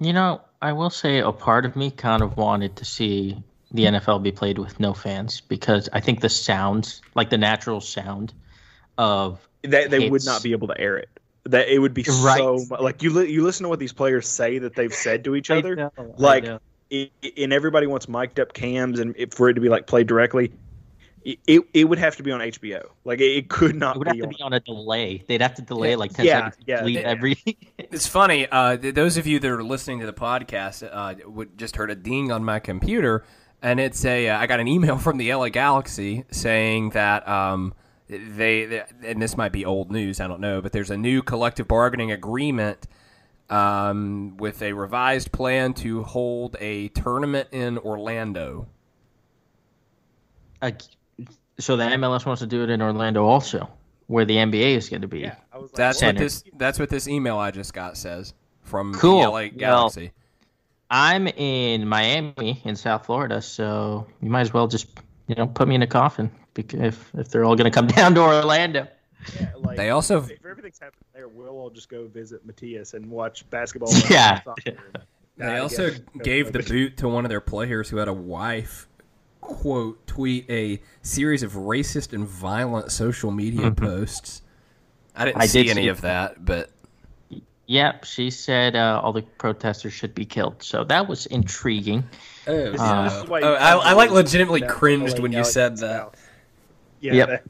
You 0.01 0.13
know, 0.13 0.41
I 0.63 0.73
will 0.73 0.91
say 0.91 1.19
a 1.19 1.33
part 1.33 1.67
of 1.67 1.77
me 1.77 1.91
kind 1.91 2.23
of 2.23 2.37
wanted 2.37 2.77
to 2.77 2.85
see 2.85 3.43
the 3.73 3.85
NFL 3.85 4.23
be 4.23 4.33
played 4.33 4.59
with 4.59 4.81
no 4.81 4.95
fans 4.95 5.41
because 5.41 5.89
I 5.93 6.01
think 6.01 6.21
the 6.21 6.29
sounds, 6.29 7.03
like 7.15 7.31
the 7.31 7.39
natural 7.39 7.81
sound 7.81 8.33
of 8.99 9.47
That 9.63 9.91
they 9.91 10.09
would 10.09 10.25
not 10.25 10.43
be 10.43 10.53
able 10.53 10.69
to 10.69 10.79
air 10.81 10.97
it. 10.97 11.09
That 11.45 11.69
it 11.69 11.79
would 11.79 11.95
be 11.95 12.05
Right. 12.09 12.39
so 12.39 12.65
like 12.81 13.03
you 13.03 13.11
li- 13.11 13.31
you 13.31 13.43
listen 13.43 13.65
to 13.65 13.69
what 13.69 13.81
these 13.81 13.93
players 13.93 14.29
say 14.29 14.59
that 14.59 14.77
they've 14.77 14.95
said 14.95 15.25
to 15.25 15.35
each 15.35 15.51
other. 15.51 15.75
know, 15.75 15.93
like 16.17 16.47
it, 16.91 17.11
and 17.37 17.53
everybody 17.53 17.87
wants 17.87 18.09
mic'd 18.09 18.39
up 18.39 18.53
cams 18.53 19.01
and 19.01 19.15
it, 19.19 19.35
for 19.35 19.49
it 19.49 19.55
to 19.55 19.61
be 19.61 19.69
like 19.69 19.87
played 19.87 20.07
directly. 20.07 20.53
It, 21.25 21.39
it, 21.47 21.63
it 21.73 21.85
would 21.85 21.99
have 21.99 22.17
to 22.17 22.23
be 22.23 22.33
on 22.33 22.41
HBO. 22.41 22.85
Like 23.05 23.21
it, 23.21 23.37
it 23.37 23.49
could 23.49 23.77
not 23.77 23.97
it 23.97 23.99
would 24.01 24.09
have 24.09 24.15
be, 24.17 24.21
to 24.23 24.27
on, 24.27 24.31
be 24.35 24.43
on 24.43 24.53
a 24.55 24.61
delay. 24.61 25.23
They'd 25.29 25.41
have 25.41 25.55
to 25.55 25.63
delay 25.63 25.95
like 25.97 26.13
10 26.13 26.27
Yeah, 26.27 26.51
seconds 26.51 26.65
yeah. 26.67 26.77
to 26.77 26.81
delete 26.83 27.01
Yeah. 27.01 27.09
every. 27.09 27.37
It's 27.79 28.07
funny. 28.07 28.47
Uh, 28.51 28.77
th- 28.77 28.95
those 28.95 29.17
of 29.19 29.27
you 29.27 29.39
that 29.39 29.51
are 29.51 29.63
listening 29.63 30.01
to 30.01 30.07
the 30.07 30.13
podcast 30.15 30.89
uh, 30.91 31.15
would 31.29 31.59
just 31.59 31.77
heard 31.77 31.91
a 31.91 31.95
ding 31.95 32.33
on 32.33 32.43
my 32.45 32.59
computer, 32.59 33.25
and 33.61 33.79
it's 33.79 34.05
a. 34.05 34.29
Uh, 34.31 34.39
I 34.39 34.47
got 34.47 34.61
an 34.61 34.69
email 34.69 34.97
from 34.99 35.19
the 35.19 35.33
LA 35.35 35.51
Galaxy 35.51 36.25
saying 36.31 36.91
that 36.91 37.29
um, 37.29 37.75
they, 38.09 38.65
they 38.65 38.83
and 39.05 39.21
this 39.21 39.37
might 39.37 39.53
be 39.53 39.65
old 39.67 39.93
news. 39.93 40.21
I 40.21 40.27
don't 40.27 40.41
know, 40.41 40.63
but 40.63 40.73
there's 40.73 40.91
a 40.91 40.97
new 40.97 41.23
collective 41.23 41.69
bargaining 41.69 42.11
agreement 42.13 42.87
um, 43.51 44.37
with 44.39 44.63
a 44.63 44.73
revised 44.73 45.31
plan 45.33 45.75
to 45.75 46.03
hold 46.03 46.57
a 46.61 46.89
tournament 46.89 47.49
in 47.53 47.77
Orlando. 47.79 48.67
Like, 50.63 50.81
so 51.63 51.77
the 51.77 51.85
MLS 51.85 52.27
wants 52.27 52.41
to 52.41 52.47
do 52.47 52.63
it 52.63 52.71
in 52.71 52.83
Orlando 52.83 53.25
also, 53.25 53.69
where 54.07 54.25
the 54.25 54.37
NBA 54.37 54.77
is 54.77 54.89
going 54.89 55.03
to 55.03 55.09
be. 55.09 55.27
I 55.27 55.37
was 55.55 55.71
like, 55.73 55.75
That's 55.75 55.99
Center. 56.01 56.19
what 56.19 56.23
this. 56.25 56.45
That's 56.57 56.79
what 56.79 56.89
this 56.89 57.09
email 57.09 57.39
I 57.39 57.51
just 57.51 57.73
got 57.75 57.97
says 57.97 58.35
from 58.63 58.95
Cool. 58.95 59.21
the 59.23 59.29
LA 59.29 59.33
Well, 59.41 59.49
Galaxy. 59.57 60.13
I'm 60.91 61.27
in 61.27 61.89
Miami 61.89 62.61
in 62.65 62.77
South 62.77 63.07
Florida, 63.07 63.41
so 63.41 64.07
you 64.21 64.29
might 64.29 64.43
as 64.43 64.53
well 64.53 64.69
just 64.69 64.89
you 65.27 65.35
know 65.35 65.47
put 65.47 65.67
me 65.69 65.75
in 65.75 65.83
a 65.83 65.87
coffin 65.87 66.31
if 66.57 67.11
if 67.15 67.29
they're 67.31 67.45
all 67.45 67.57
going 67.57 67.71
to 67.71 67.75
come 67.75 67.87
down 67.97 68.15
to 68.17 68.21
Orlando. 68.21 68.87
yeah, 69.41 69.53
like, 69.57 69.77
they 69.79 69.89
also 69.91 70.19
if 70.19 70.45
everything's 70.45 70.79
happening 70.79 71.05
there, 71.15 71.29
we'll 71.29 71.49
all 71.49 71.71
just 71.71 71.89
go 71.89 72.07
visit 72.09 72.45
Matthias 72.45 72.93
and 72.95 73.09
watch 73.11 73.49
basketball. 73.51 73.91
Yeah. 74.11 74.43
soccer. 74.43 74.73
They 75.39 75.47
I 75.47 75.59
also 75.61 75.91
guess. 75.91 76.01
gave 76.23 76.53
the 76.53 76.59
boot 76.69 76.99
to 76.99 77.09
one 77.09 77.25
of 77.25 77.31
their 77.31 77.41
players 77.41 77.89
who 77.89 77.97
had 77.97 78.09
a 78.09 78.13
wife 78.13 78.87
quote 79.43 80.07
tweet 80.07 80.49
a 80.49 80.81
series 81.03 81.43
of 81.43 81.53
racist 81.53 82.15
and 82.15 82.27
violent 82.27 82.91
social 82.91 83.31
media 83.31 83.71
posts. 83.71 84.41
I 85.15 85.27
didn't 85.27 85.43
I 85.43 85.47
see 85.47 85.65
did 85.65 85.73
any 85.73 85.83
see- 85.83 85.89
of 85.89 86.01
that, 86.01 86.43
but 86.43 86.71
Yep, 87.67 88.05
she 88.05 88.31
said 88.31 88.75
uh, 88.77 89.01
all 89.03 89.13
the 89.13 89.23
protesters 89.23 89.93
should 89.93 90.15
be 90.15 90.25
killed. 90.25 90.63
So 90.63 90.85
that 90.85 91.07
was 91.09 91.27
intriguing. 91.27 92.05
This 92.45 92.75
is- 92.75 92.81
Uh, 92.81 93.05
this 93.05 93.13
is 93.15 93.25
why 93.29 93.41
Oh, 93.43 93.55
I- 93.55 93.91
I, 93.91 93.93
like, 93.93 94.11
legitimately 94.11 94.63
cringed 94.63 95.19
when 95.21 95.33
you 95.33 95.45
said 95.45 95.77
that. 95.79 96.15
Yeah, 97.01 97.13
Yep. 97.15 97.29
that- 97.29 97.45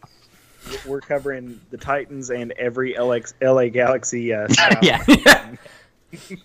we're 0.86 1.00
covering 1.00 1.60
the 1.70 1.76
Titans 1.76 2.30
and 2.30 2.52
every 2.52 2.94
LX, 2.94 3.34
LA 3.40 3.68
Galaxy. 3.68 4.32
Uh, 4.32 4.46
style. 4.48 4.78
yeah. 4.82 5.02
No 5.08 5.58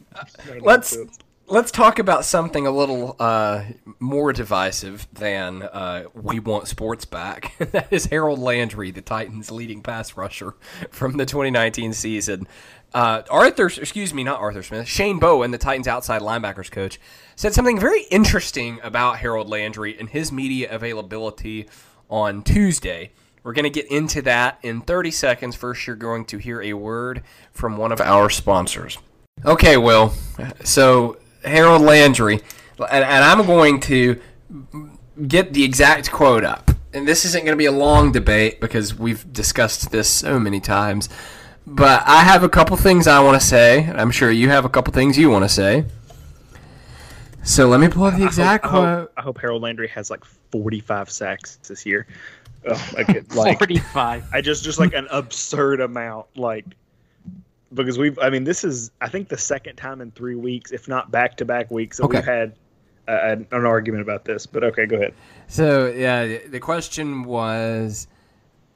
let's 0.61 0.95
nonsense. 0.95 1.19
Let's 1.49 1.71
talk 1.71 1.97
about 1.97 2.25
something 2.25 2.67
a 2.67 2.71
little 2.71 3.15
uh, 3.21 3.63
more 3.99 4.33
divisive 4.33 5.07
than 5.13 5.63
uh, 5.63 6.03
we 6.13 6.41
want 6.41 6.67
sports 6.67 7.05
back. 7.05 7.53
that 7.71 7.87
is 7.89 8.07
Harold 8.07 8.39
Landry, 8.39 8.91
the 8.91 9.01
Titans' 9.01 9.49
leading 9.49 9.81
pass 9.81 10.17
rusher 10.17 10.55
from 10.91 11.15
the 11.15 11.25
2019 11.25 11.93
season. 11.93 12.49
Uh, 12.93 13.21
Arthur, 13.29 13.67
excuse 13.67 14.13
me, 14.13 14.25
not 14.25 14.41
Arthur 14.41 14.61
Smith, 14.61 14.89
Shane 14.89 15.19
Bowen, 15.19 15.51
the 15.51 15.57
Titans' 15.57 15.87
outside 15.87 16.21
linebackers 16.21 16.69
coach, 16.69 16.99
said 17.37 17.53
something 17.53 17.79
very 17.79 18.01
interesting 18.11 18.81
about 18.83 19.19
Harold 19.19 19.47
Landry 19.47 19.97
and 19.97 20.09
his 20.09 20.33
media 20.33 20.69
availability 20.69 21.69
on 22.09 22.43
Tuesday. 22.43 23.11
We're 23.43 23.53
going 23.53 23.63
to 23.63 23.69
get 23.69 23.89
into 23.89 24.21
that 24.23 24.59
in 24.63 24.81
30 24.81 25.11
seconds. 25.11 25.55
First, 25.55 25.87
you're 25.87 25.95
going 25.95 26.25
to 26.25 26.39
hear 26.39 26.61
a 26.61 26.73
word 26.73 27.23
from 27.53 27.77
one 27.77 27.93
of 27.93 28.01
our 28.01 28.29
sponsors. 28.29 28.97
Okay, 29.45 29.77
Will. 29.77 30.11
So 30.65 31.17
Harold 31.47 31.81
Landry, 31.81 32.41
and, 32.79 33.03
and 33.03 33.23
I'm 33.23 33.45
going 33.45 33.79
to 33.81 34.19
get 35.27 35.53
the 35.53 35.63
exact 35.63 36.11
quote 36.11 36.43
up. 36.43 36.71
And 36.93 37.07
this 37.07 37.25
isn't 37.25 37.43
going 37.45 37.53
to 37.53 37.57
be 37.57 37.65
a 37.65 37.71
long 37.71 38.11
debate 38.11 38.59
because 38.61 38.95
we've 38.95 39.31
discussed 39.31 39.91
this 39.91 40.09
so 40.09 40.39
many 40.39 40.59
times. 40.59 41.09
But 41.65 42.03
I 42.07 42.21
have 42.23 42.43
a 42.43 42.49
couple 42.49 42.77
things 42.77 43.07
I 43.07 43.19
want 43.21 43.39
to 43.39 43.45
say. 43.45 43.85
I'm 43.87 44.09
sure 44.09 44.31
you 44.31 44.49
have 44.49 44.63
a 44.63 44.69
couple 44.69 44.93
things 44.93 45.17
you 45.17 45.29
want 45.29 45.43
to 45.43 45.49
say. 45.49 45.85
So 47.43 47.67
let 47.67 47.79
me 47.79 47.87
pull 47.87 48.03
up 48.05 48.15
the 48.17 48.25
exact 48.25 48.65
I 48.65 48.67
hope, 48.67 48.75
I 48.77 48.81
quote. 48.81 48.99
hope, 48.99 49.13
I 49.17 49.21
hope 49.21 49.37
Harold 49.39 49.61
Landry 49.61 49.87
has 49.89 50.09
like 50.09 50.23
45 50.25 51.09
sacks 51.09 51.57
this 51.57 51.85
year. 51.85 52.07
Oh, 52.67 52.71
Ugh, 52.71 52.93
like, 52.93 53.35
like 53.35 53.57
45. 53.59 54.23
I 54.33 54.41
just 54.41 54.63
just 54.63 54.79
like 54.79 54.93
an 54.93 55.07
absurd 55.11 55.79
amount, 55.81 56.27
like 56.35 56.65
because 57.73 57.97
we've. 57.97 58.17
I 58.19 58.29
mean, 58.29 58.43
this 58.43 58.63
is 58.63 58.91
I 59.01 59.09
think 59.09 59.29
the 59.29 59.37
second 59.37 59.75
time 59.75 60.01
in 60.01 60.11
three 60.11 60.35
weeks, 60.35 60.71
if 60.71 60.87
not 60.87 61.11
back 61.11 61.37
to 61.37 61.45
back 61.45 61.69
weeks, 61.71 61.97
that 61.97 62.03
Okay. 62.03 62.17
we've 62.19 62.25
had 62.25 62.53
uh, 63.07 63.11
an, 63.23 63.47
an 63.51 63.65
argument 63.65 64.01
about 64.01 64.25
this. 64.25 64.45
But 64.45 64.63
okay, 64.63 64.85
go 64.85 64.95
ahead. 64.97 65.13
So 65.47 65.87
yeah, 65.87 66.25
the- 66.25 66.47
the 66.47 66.59
question 66.59 67.23
was, 67.23 68.07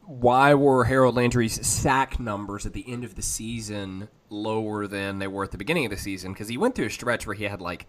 why 0.05 0.53
were 0.53 0.83
Harold 0.85 1.15
Landry's 1.15 1.65
sack 1.65 2.19
numbers 2.19 2.65
at 2.65 2.73
the 2.73 2.85
end 2.91 3.03
of 3.03 3.15
the 3.15 3.21
season 3.21 4.09
lower 4.29 4.87
than 4.87 5.19
they 5.19 5.27
were 5.27 5.43
at 5.43 5.51
the 5.51 5.57
beginning 5.57 5.85
of 5.85 5.91
the 5.91 5.97
season? 5.97 6.33
Because 6.33 6.47
he 6.47 6.57
went 6.57 6.75
through 6.75 6.87
a 6.87 6.89
stretch 6.91 7.25
where 7.27 7.35
he 7.35 7.43
had 7.45 7.61
like 7.61 7.87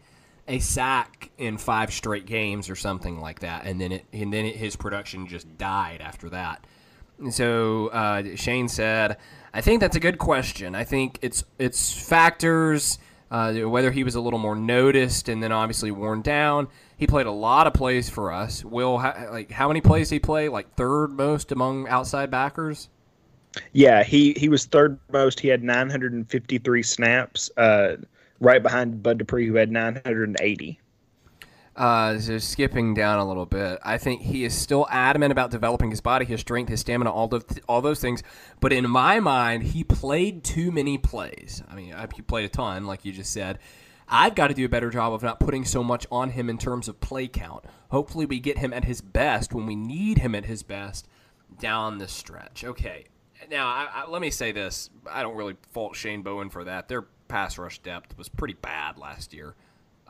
a 0.49 0.59
sack 0.59 1.31
in 1.39 1.57
five 1.59 1.93
straight 1.93 2.27
games 2.27 2.69
or 2.69 2.75
something 2.77 3.21
like 3.21 3.41
that, 3.41 3.65
and 3.65 3.81
then 3.81 3.93
it 3.93 4.05
and 4.13 4.33
then 4.33 4.45
it, 4.45 4.57
his 4.57 4.75
production 4.77 5.27
just 5.27 5.57
died 5.59 6.01
after 6.01 6.29
that. 6.31 6.65
And 7.19 7.33
so 7.33 7.89
uh, 7.89 8.35
Shane 8.35 8.69
said, 8.69 9.17
"I 9.55 9.61
think 9.61 9.81
that's 9.81 9.97
a 9.97 10.01
good 10.01 10.19
question. 10.19 10.75
I 10.75 10.85
think 10.85 11.19
it's 11.23 11.45
it's 11.59 11.93
factors." 11.93 12.99
Uh, 13.31 13.61
whether 13.63 13.91
he 13.91 14.05
was 14.05 14.15
a 14.15 14.21
little 14.21 14.39
more 14.39 14.55
noticed 14.55 15.31
and 15.31 15.43
then 15.43 15.51
obviously 15.53 15.91
worn 15.91 16.21
down. 16.21 16.69
He 16.99 17.07
played 17.07 17.25
a 17.25 17.33
lot 17.33 17.67
of 17.67 17.73
plays 17.73 18.11
for 18.11 18.31
us. 18.31 18.63
Will, 18.63 18.97
like 18.97 19.51
how 19.51 19.69
many 19.69 19.81
plays 19.81 20.11
he 20.11 20.19
play? 20.19 20.51
Like 20.51 20.75
third 20.75 21.13
most 21.13 21.51
among 21.51 21.89
outside 21.89 22.31
backers. 22.31 22.91
Yeah, 23.73 24.03
he 24.03 24.35
he 24.35 24.49
was 24.49 24.67
third 24.67 24.99
most. 25.13 25.41
He 25.41 25.49
had 25.49 25.63
953 25.63 26.83
snaps, 26.83 27.51
uh, 27.57 27.97
right 28.41 28.63
behind 28.63 29.03
Bud 29.03 29.19
Dupree, 29.19 29.47
who 29.47 29.55
had 29.55 29.71
980. 29.71 30.79
Uh, 31.75 32.19
so 32.19 32.37
skipping 32.37 32.93
down 32.93 33.19
a 33.19 33.27
little 33.27 33.47
bit, 33.47 33.79
I 33.83 33.97
think 33.97 34.21
he 34.21 34.45
is 34.45 34.55
still 34.55 34.87
adamant 34.91 35.33
about 35.33 35.51
developing 35.51 35.91
his 35.91 36.03
body, 36.03 36.27
his 36.27 36.41
strength, 36.41 36.69
his 36.69 36.81
stamina, 36.81 37.11
all 37.11 37.29
those 37.29 37.45
all 37.67 37.81
those 37.81 38.01
things. 38.01 38.23
But 38.61 38.73
in 38.75 38.89
my 38.91 39.21
mind, 39.21 39.63
he 39.63 39.83
played 39.83 40.45
too 40.45 40.71
many 40.71 40.99
plays. 40.99 41.63
I 41.71 41.75
mean, 41.75 41.95
he 42.15 42.23
played 42.23 42.45
a 42.45 42.49
ton, 42.51 42.87
like 42.87 43.05
you 43.05 43.13
just 43.13 43.33
said. 43.33 43.59
I've 44.07 44.35
got 44.35 44.49
to 44.49 44.55
do 44.55 44.67
a 44.67 44.69
better 44.69 44.91
job 44.91 45.15
of 45.15 45.23
not 45.23 45.41
putting 45.41 45.65
so 45.65 45.83
much 45.83 46.07
on 46.11 46.31
him 46.31 46.51
in 46.51 46.59
terms 46.59 46.87
of 46.87 47.01
play 47.01 47.29
count. 47.29 47.65
Hopefully, 47.91 48.27
we 48.27 48.41
get 48.41 48.59
him 48.59 48.75
at 48.75 48.85
his 48.85 49.01
best 49.01 49.55
when 49.55 49.65
we 49.65 49.75
need 49.75 50.19
him 50.19 50.35
at 50.35 50.45
his 50.45 50.63
best 50.63 51.09
down 51.59 51.97
the 51.97 52.09
stretch. 52.09 52.65
Okay. 52.65 53.07
Now, 53.51 53.67
I, 53.67 53.89
I, 53.93 54.11
let 54.11 54.21
me 54.21 54.31
say 54.31 54.53
this: 54.53 54.91
I 55.11 55.23
don't 55.23 55.37
really 55.37 55.57
fault 55.71 55.97
Shane 55.97 56.21
Bowen 56.21 56.51
for 56.51 56.65
that. 56.65 56.89
Their 56.89 57.03
pass 57.29 57.57
rush 57.57 57.79
depth 57.79 58.19
was 58.19 58.29
pretty 58.29 58.55
bad 58.55 58.99
last 58.99 59.33
year. 59.33 59.55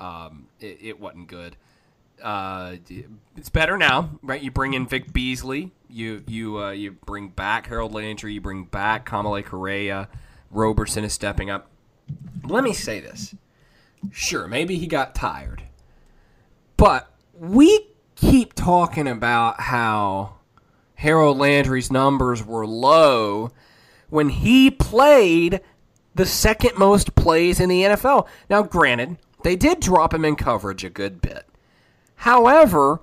Um, 0.02 0.48
it, 0.58 0.78
it 0.80 1.00
wasn't 1.00 1.28
good. 1.28 1.56
Uh, 2.20 2.76
it's 3.36 3.48
better 3.48 3.78
now, 3.78 4.10
right? 4.22 4.42
You 4.42 4.50
bring 4.50 4.74
in 4.74 4.86
Vic 4.86 5.12
Beasley. 5.12 5.70
You 5.88 6.24
you 6.26 6.58
uh, 6.58 6.70
you 6.70 6.92
bring 6.92 7.28
back 7.28 7.66
Harold 7.66 7.92
Landry. 7.92 8.34
You 8.34 8.40
bring 8.40 8.64
back 8.64 9.08
Kamalei 9.08 9.44
Correa. 9.44 10.08
Roberson 10.50 11.04
is 11.04 11.12
stepping 11.12 11.50
up. 11.50 11.68
Let 12.44 12.64
me 12.64 12.72
say 12.72 13.00
this. 13.00 13.34
Sure, 14.10 14.48
maybe 14.48 14.76
he 14.76 14.86
got 14.88 15.14
tired, 15.14 15.62
but 16.76 17.12
we 17.38 17.86
keep 18.16 18.54
talking 18.54 19.06
about 19.06 19.60
how 19.60 20.34
Harold 20.96 21.38
Landry's 21.38 21.90
numbers 21.92 22.44
were 22.44 22.66
low 22.66 23.52
when 24.10 24.28
he 24.28 24.70
played 24.70 25.60
the 26.14 26.26
second 26.26 26.76
most 26.76 27.14
plays 27.14 27.60
in 27.60 27.68
the 27.68 27.82
NFL. 27.82 28.26
Now, 28.50 28.62
granted, 28.62 29.16
they 29.44 29.56
did 29.56 29.80
drop 29.80 30.14
him 30.14 30.24
in 30.24 30.36
coverage 30.36 30.84
a 30.84 30.90
good 30.90 31.20
bit. 31.20 31.46
However, 32.16 33.00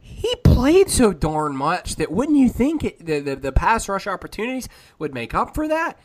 he 0.00 0.34
played 0.36 0.88
so 0.88 1.12
darn 1.12 1.56
much 1.56 1.96
that 1.96 2.10
wouldn't 2.10 2.38
you 2.38 2.48
think 2.48 2.84
it, 2.84 3.04
the, 3.04 3.20
the 3.20 3.36
the 3.36 3.52
pass 3.52 3.88
rush 3.88 4.06
opportunities 4.06 4.68
would 4.98 5.12
make 5.12 5.34
up 5.34 5.54
for 5.54 5.68
that? 5.68 5.98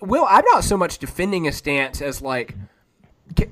Will 0.00 0.26
I'm 0.28 0.44
not 0.52 0.64
so 0.64 0.76
much 0.76 0.98
defending 0.98 1.48
a 1.48 1.52
stance 1.52 2.02
as 2.02 2.20
like 2.20 2.54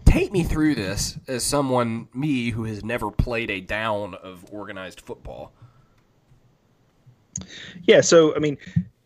take 0.04 0.32
me 0.32 0.42
through 0.42 0.74
this 0.74 1.18
as 1.26 1.42
someone 1.42 2.08
me 2.12 2.50
who 2.50 2.64
has 2.64 2.84
never 2.84 3.10
played 3.10 3.50
a 3.50 3.60
down 3.60 4.14
of 4.14 4.44
organized 4.52 5.00
football. 5.00 5.52
Yeah, 7.84 8.02
so 8.02 8.36
I 8.36 8.38
mean, 8.38 8.58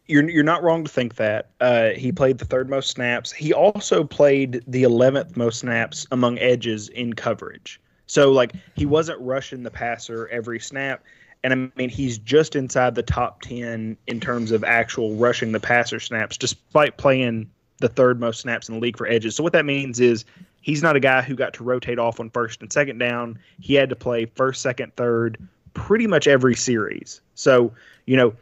you're 0.08 0.28
you're 0.28 0.44
not 0.44 0.62
wrong 0.62 0.84
to 0.84 0.90
think 0.90 1.16
that 1.16 1.50
uh, 1.60 1.90
he 1.90 2.12
played 2.12 2.38
the 2.38 2.44
third 2.44 2.70
most 2.70 2.90
snaps. 2.90 3.32
He 3.32 3.52
also 3.52 4.04
played 4.04 4.62
the 4.66 4.82
eleventh 4.84 5.36
most 5.36 5.60
snaps 5.60 6.06
among 6.10 6.38
edges 6.38 6.88
in 6.90 7.12
coverage. 7.14 7.80
So 8.06 8.30
like 8.30 8.52
he 8.74 8.86
wasn't 8.86 9.20
rushing 9.20 9.62
the 9.62 9.70
passer 9.70 10.28
every 10.28 10.60
snap, 10.60 11.02
and 11.42 11.52
I 11.52 11.70
mean 11.76 11.88
he's 11.88 12.18
just 12.18 12.54
inside 12.54 12.94
the 12.94 13.02
top 13.02 13.40
ten 13.42 13.96
in 14.06 14.20
terms 14.20 14.52
of 14.52 14.62
actual 14.62 15.14
rushing 15.16 15.52
the 15.52 15.60
passer 15.60 15.98
snaps, 15.98 16.36
despite 16.36 16.98
playing 16.98 17.50
the 17.78 17.88
third 17.88 18.20
most 18.20 18.40
snaps 18.40 18.68
in 18.68 18.76
the 18.76 18.80
league 18.80 18.96
for 18.96 19.06
edges. 19.06 19.36
So 19.36 19.42
what 19.42 19.52
that 19.52 19.66
means 19.66 20.00
is 20.00 20.24
he's 20.62 20.82
not 20.82 20.96
a 20.96 21.00
guy 21.00 21.20
who 21.20 21.34
got 21.34 21.52
to 21.54 21.64
rotate 21.64 21.98
off 21.98 22.20
on 22.20 22.30
first 22.30 22.62
and 22.62 22.72
second 22.72 22.98
down. 22.98 23.38
He 23.60 23.74
had 23.74 23.90
to 23.90 23.96
play 23.96 24.26
first, 24.26 24.62
second, 24.62 24.94
third, 24.96 25.36
pretty 25.74 26.06
much 26.06 26.26
every 26.26 26.54
series. 26.54 27.20
So 27.34 27.72
you 28.06 28.16
know 28.16 28.34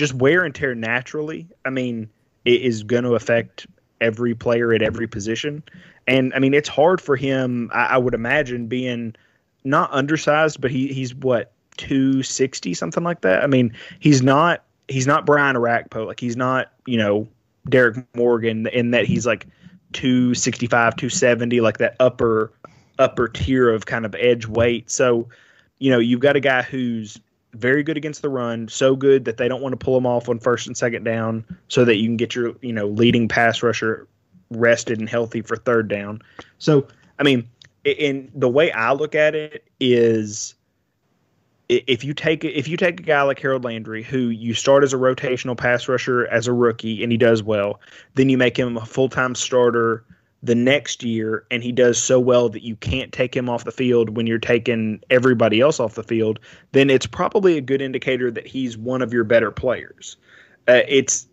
just 0.00 0.14
wear 0.14 0.44
and 0.44 0.54
tear 0.54 0.74
naturally, 0.74 1.46
I 1.64 1.70
mean, 1.70 2.08
it 2.44 2.62
is 2.62 2.82
going 2.82 3.04
to 3.04 3.14
affect 3.14 3.66
every 4.00 4.34
player 4.34 4.72
at 4.72 4.80
every 4.82 5.06
position. 5.06 5.62
And 6.06 6.32
I 6.34 6.38
mean, 6.38 6.54
it's 6.54 6.68
hard 6.68 7.00
for 7.00 7.16
him, 7.16 7.70
I, 7.72 7.84
I 7.84 7.98
would 7.98 8.14
imagine, 8.14 8.66
being 8.66 9.14
not 9.62 9.92
undersized, 9.92 10.60
but 10.60 10.70
he, 10.70 10.88
he's 10.88 11.14
what, 11.14 11.52
260, 11.76 12.72
something 12.72 13.04
like 13.04 13.20
that. 13.20 13.44
I 13.44 13.46
mean, 13.46 13.74
he's 14.00 14.22
not 14.22 14.64
he's 14.88 15.06
not 15.06 15.24
Brian 15.24 15.54
Orakpo. 15.54 16.06
Like 16.06 16.18
he's 16.18 16.36
not, 16.36 16.72
you 16.86 16.96
know, 16.98 17.28
Derrick 17.68 18.04
Morgan 18.16 18.66
in 18.68 18.90
that 18.90 19.04
he's 19.04 19.26
like 19.26 19.46
265, 19.92 20.96
270, 20.96 21.60
like 21.60 21.78
that 21.78 21.94
upper 22.00 22.52
upper 22.98 23.28
tier 23.28 23.70
of 23.70 23.86
kind 23.86 24.04
of 24.04 24.14
edge 24.18 24.46
weight. 24.46 24.90
So, 24.90 25.28
you 25.78 25.90
know, 25.90 25.98
you've 25.98 26.20
got 26.20 26.36
a 26.36 26.40
guy 26.40 26.62
who's 26.62 27.20
very 27.52 27.82
good 27.82 27.96
against 27.96 28.22
the 28.22 28.28
run, 28.28 28.68
so 28.68 28.94
good 28.94 29.24
that 29.24 29.36
they 29.36 29.48
don't 29.48 29.62
want 29.62 29.72
to 29.72 29.76
pull 29.76 29.96
him 29.96 30.06
off 30.06 30.28
on 30.28 30.38
first 30.38 30.66
and 30.66 30.76
second 30.76 31.04
down 31.04 31.44
so 31.68 31.84
that 31.84 31.96
you 31.96 32.06
can 32.06 32.16
get 32.16 32.34
your, 32.34 32.54
you 32.62 32.72
know, 32.72 32.86
leading 32.86 33.28
pass 33.28 33.62
rusher 33.62 34.06
rested 34.50 34.98
and 34.98 35.08
healthy 35.08 35.42
for 35.42 35.56
third 35.56 35.88
down. 35.88 36.22
So, 36.58 36.86
I 37.18 37.22
mean, 37.22 37.48
in 37.84 38.30
the 38.34 38.48
way 38.48 38.70
I 38.72 38.92
look 38.92 39.14
at 39.14 39.34
it 39.34 39.64
is 39.78 40.54
if 41.68 42.02
you 42.02 42.12
take 42.12 42.44
if 42.44 42.66
you 42.66 42.76
take 42.76 42.98
a 42.98 43.02
guy 43.02 43.22
like 43.22 43.38
Harold 43.38 43.64
Landry 43.64 44.02
who 44.02 44.28
you 44.28 44.54
start 44.54 44.82
as 44.82 44.92
a 44.92 44.96
rotational 44.96 45.56
pass 45.56 45.88
rusher 45.88 46.26
as 46.26 46.48
a 46.48 46.52
rookie 46.52 47.02
and 47.02 47.12
he 47.12 47.18
does 47.18 47.42
well, 47.42 47.80
then 48.14 48.28
you 48.28 48.36
make 48.36 48.58
him 48.58 48.76
a 48.76 48.84
full-time 48.84 49.34
starter 49.34 50.04
the 50.42 50.54
next 50.54 51.02
year 51.02 51.44
and 51.50 51.62
he 51.62 51.70
does 51.72 51.98
so 51.98 52.18
well 52.18 52.48
that 52.48 52.62
you 52.62 52.76
can't 52.76 53.12
take 53.12 53.36
him 53.36 53.48
off 53.48 53.64
the 53.64 53.72
field 53.72 54.16
when 54.16 54.26
you're 54.26 54.38
taking 54.38 55.00
everybody 55.10 55.60
else 55.60 55.78
off 55.78 55.94
the 55.94 56.02
field, 56.02 56.40
then 56.72 56.88
it's 56.88 57.06
probably 57.06 57.58
a 57.58 57.60
good 57.60 57.82
indicator 57.82 58.30
that 58.30 58.46
he's 58.46 58.78
one 58.78 59.02
of 59.02 59.12
your 59.12 59.24
better 59.24 59.50
players. 59.50 60.16
Uh, 60.66 60.80
it's 60.88 61.26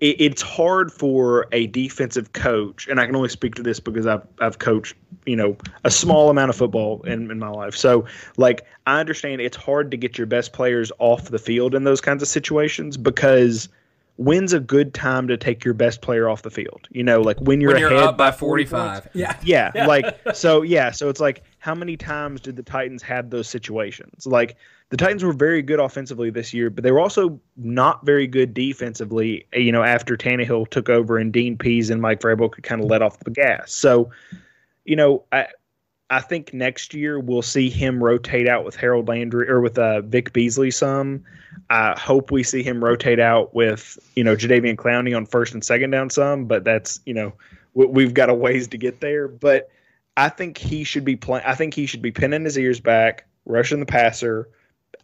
it, 0.00 0.20
it's 0.20 0.42
hard 0.42 0.92
for 0.92 1.46
a 1.52 1.68
defensive 1.68 2.32
coach, 2.32 2.86
and 2.88 3.00
I 3.00 3.06
can 3.06 3.16
only 3.16 3.28
speak 3.28 3.54
to 3.56 3.62
this 3.62 3.80
because 3.80 4.06
I've 4.06 4.26
I've 4.40 4.58
coached 4.58 4.94
you 5.24 5.36
know 5.36 5.56
a 5.84 5.90
small 5.90 6.28
amount 6.28 6.50
of 6.50 6.56
football 6.56 7.02
in, 7.02 7.30
in 7.30 7.38
my 7.38 7.48
life. 7.48 7.76
So 7.76 8.04
like 8.36 8.66
I 8.86 9.00
understand 9.00 9.40
it's 9.40 9.56
hard 9.56 9.90
to 9.92 9.96
get 9.96 10.18
your 10.18 10.26
best 10.26 10.52
players 10.52 10.90
off 10.98 11.30
the 11.30 11.38
field 11.38 11.74
in 11.74 11.84
those 11.84 12.00
kinds 12.00 12.22
of 12.22 12.28
situations 12.28 12.96
because 12.96 13.68
when's 14.16 14.52
a 14.52 14.60
good 14.60 14.94
time 14.94 15.28
to 15.28 15.36
take 15.36 15.64
your 15.64 15.74
best 15.74 16.00
player 16.02 16.28
off 16.28 16.42
the 16.42 16.50
field? 16.50 16.88
You 16.90 17.04
know, 17.04 17.20
like 17.20 17.38
when 17.40 17.60
you're, 17.60 17.72
when 17.72 17.80
you're 17.80 17.92
ahead 17.92 18.02
up 18.02 18.16
by 18.16 18.30
points? 18.30 18.40
45. 18.40 19.08
Yeah. 19.14 19.38
Yeah, 19.42 19.86
like 19.86 20.18
so. 20.34 20.62
Yeah, 20.62 20.90
so 20.90 21.08
it's 21.08 21.20
like 21.20 21.42
how 21.58 21.74
many 21.74 21.96
times 21.96 22.40
did 22.40 22.56
the 22.56 22.62
Titans 22.62 23.02
have 23.02 23.30
those 23.30 23.48
situations? 23.48 24.26
Like 24.26 24.56
the 24.90 24.96
Titans 24.96 25.24
were 25.24 25.32
very 25.32 25.62
good 25.62 25.80
offensively 25.80 26.30
this 26.30 26.54
year, 26.54 26.70
but 26.70 26.84
they 26.84 26.92
were 26.92 27.00
also 27.00 27.40
not 27.56 28.06
very 28.06 28.26
good 28.26 28.54
defensively. 28.54 29.46
Eh, 29.52 29.58
you 29.58 29.72
know, 29.72 29.82
after 29.82 30.16
Tannehill 30.16 30.68
took 30.70 30.88
over 30.88 31.18
and 31.18 31.32
Dean 31.32 31.58
Pees 31.58 31.90
and 31.90 32.00
Mike 32.00 32.20
Vrabel 32.20 32.50
could 32.50 32.64
kind 32.64 32.82
of 32.82 32.88
let 32.88 33.02
off 33.02 33.18
the 33.20 33.30
gas. 33.30 33.72
So, 33.72 34.10
you 34.84 34.96
know, 34.96 35.24
I 35.32 35.48
I 36.08 36.20
think 36.20 36.54
next 36.54 36.94
year 36.94 37.18
we'll 37.18 37.42
see 37.42 37.68
him 37.68 38.02
rotate 38.02 38.46
out 38.46 38.64
with 38.64 38.76
Harold 38.76 39.08
Landry 39.08 39.48
or 39.48 39.60
with 39.60 39.78
uh, 39.78 40.02
Vic 40.02 40.32
Beasley 40.32 40.70
some. 40.70 41.24
I 41.68 41.98
hope 41.98 42.30
we 42.30 42.42
see 42.42 42.62
him 42.62 42.84
rotate 42.84 43.18
out 43.18 43.54
with 43.54 43.98
you 44.14 44.22
know 44.22 44.36
Jadeveon 44.36 44.76
Clowney 44.76 45.16
on 45.16 45.26
first 45.26 45.54
and 45.54 45.64
second 45.64 45.90
down 45.90 46.10
some, 46.10 46.44
but 46.44 46.64
that's 46.64 47.00
you 47.06 47.14
know 47.14 47.32
we, 47.74 47.86
we've 47.86 48.14
got 48.14 48.30
a 48.30 48.34
ways 48.34 48.68
to 48.68 48.78
get 48.78 49.00
there. 49.00 49.26
But 49.26 49.68
I 50.16 50.28
think 50.28 50.58
he 50.58 50.84
should 50.84 51.04
be 51.04 51.16
playing. 51.16 51.44
I 51.44 51.54
think 51.54 51.74
he 51.74 51.86
should 51.86 52.02
be 52.02 52.12
pinning 52.12 52.44
his 52.44 52.56
ears 52.56 52.78
back, 52.78 53.26
rushing 53.44 53.80
the 53.80 53.86
passer 53.86 54.48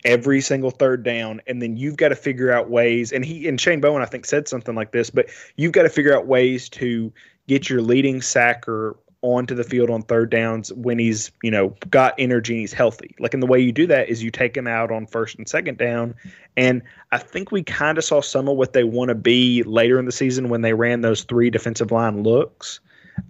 every 0.05 0.41
single 0.41 0.71
third 0.71 1.03
down, 1.03 1.41
and 1.47 1.61
then 1.61 1.77
you've 1.77 1.97
got 1.97 2.09
to 2.09 2.17
figure 2.17 2.53
out 2.53 2.71
ways. 2.71 3.13
And 3.13 3.25
he 3.25 3.49
and 3.49 3.61
Shane 3.61 3.81
Bowen 3.81 4.03
I 4.03 4.07
think 4.07 4.25
said 4.25 4.47
something 4.47 4.75
like 4.75 4.93
this, 4.93 5.11
but 5.11 5.27
you've 5.57 5.73
got 5.73 5.83
to 5.83 5.89
figure 5.89 6.17
out 6.17 6.27
ways 6.27 6.69
to 6.71 7.13
get 7.49 7.69
your 7.69 7.83
leading 7.83 8.23
sacker 8.23 8.97
onto 9.23 9.55
the 9.55 9.65
field 9.65 9.89
on 9.89 10.03
third 10.03 10.31
downs 10.31 10.73
when 10.73 10.99
he's 10.99 11.31
you 11.43 11.51
know 11.51 11.75
got 11.89 12.15
energy 12.19 12.55
and 12.55 12.61
he's 12.61 12.73
healthy. 12.73 13.15
Like 13.21 13.33
and 13.33 13.43
the 13.43 13.47
way 13.47 13.61
you 13.61 13.73
do 13.73 13.87
that 13.87 14.09
is 14.09 14.23
you 14.23 14.31
take 14.31 14.57
him 14.57 14.67
out 14.67 14.91
on 14.91 15.07
first 15.07 15.39
and 15.39 15.49
second 15.49 15.79
down. 15.79 16.15
And 16.57 16.83
i 17.13 17.19
think 17.19 17.51
we 17.51 17.63
kind 17.63 17.97
of 17.97 18.05
saw 18.05 18.21
some 18.21 18.49
of 18.49 18.57
what 18.57 18.73
they 18.73 18.85
want 18.85 19.09
to 19.09 19.15
be 19.15 19.63
later 19.63 19.99
in 19.99 20.05
the 20.05 20.13
season 20.13 20.49
when 20.49 20.61
they 20.61 20.75
ran 20.75 21.01
those 21.01 21.23
three 21.23 21.51
defensive 21.51 21.91
line 21.91 22.23
looks. 22.23 22.81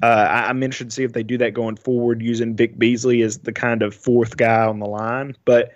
Uh, 0.02 0.06
I, 0.06 0.48
i'm 0.48 0.62
interested 0.62 0.90
to 0.90 0.94
see 0.94 1.04
if 1.04 1.12
they 1.12 1.22
do 1.22 1.38
that 1.38 1.52
going 1.52 1.76
forward 1.76 2.22
using 2.22 2.56
vic 2.56 2.78
beasley 2.78 3.22
as 3.22 3.38
the 3.38 3.52
kind 3.52 3.82
of 3.82 3.94
fourth 3.94 4.36
guy 4.36 4.64
on 4.64 4.78
the 4.78 4.86
line. 4.86 5.36
But 5.44 5.72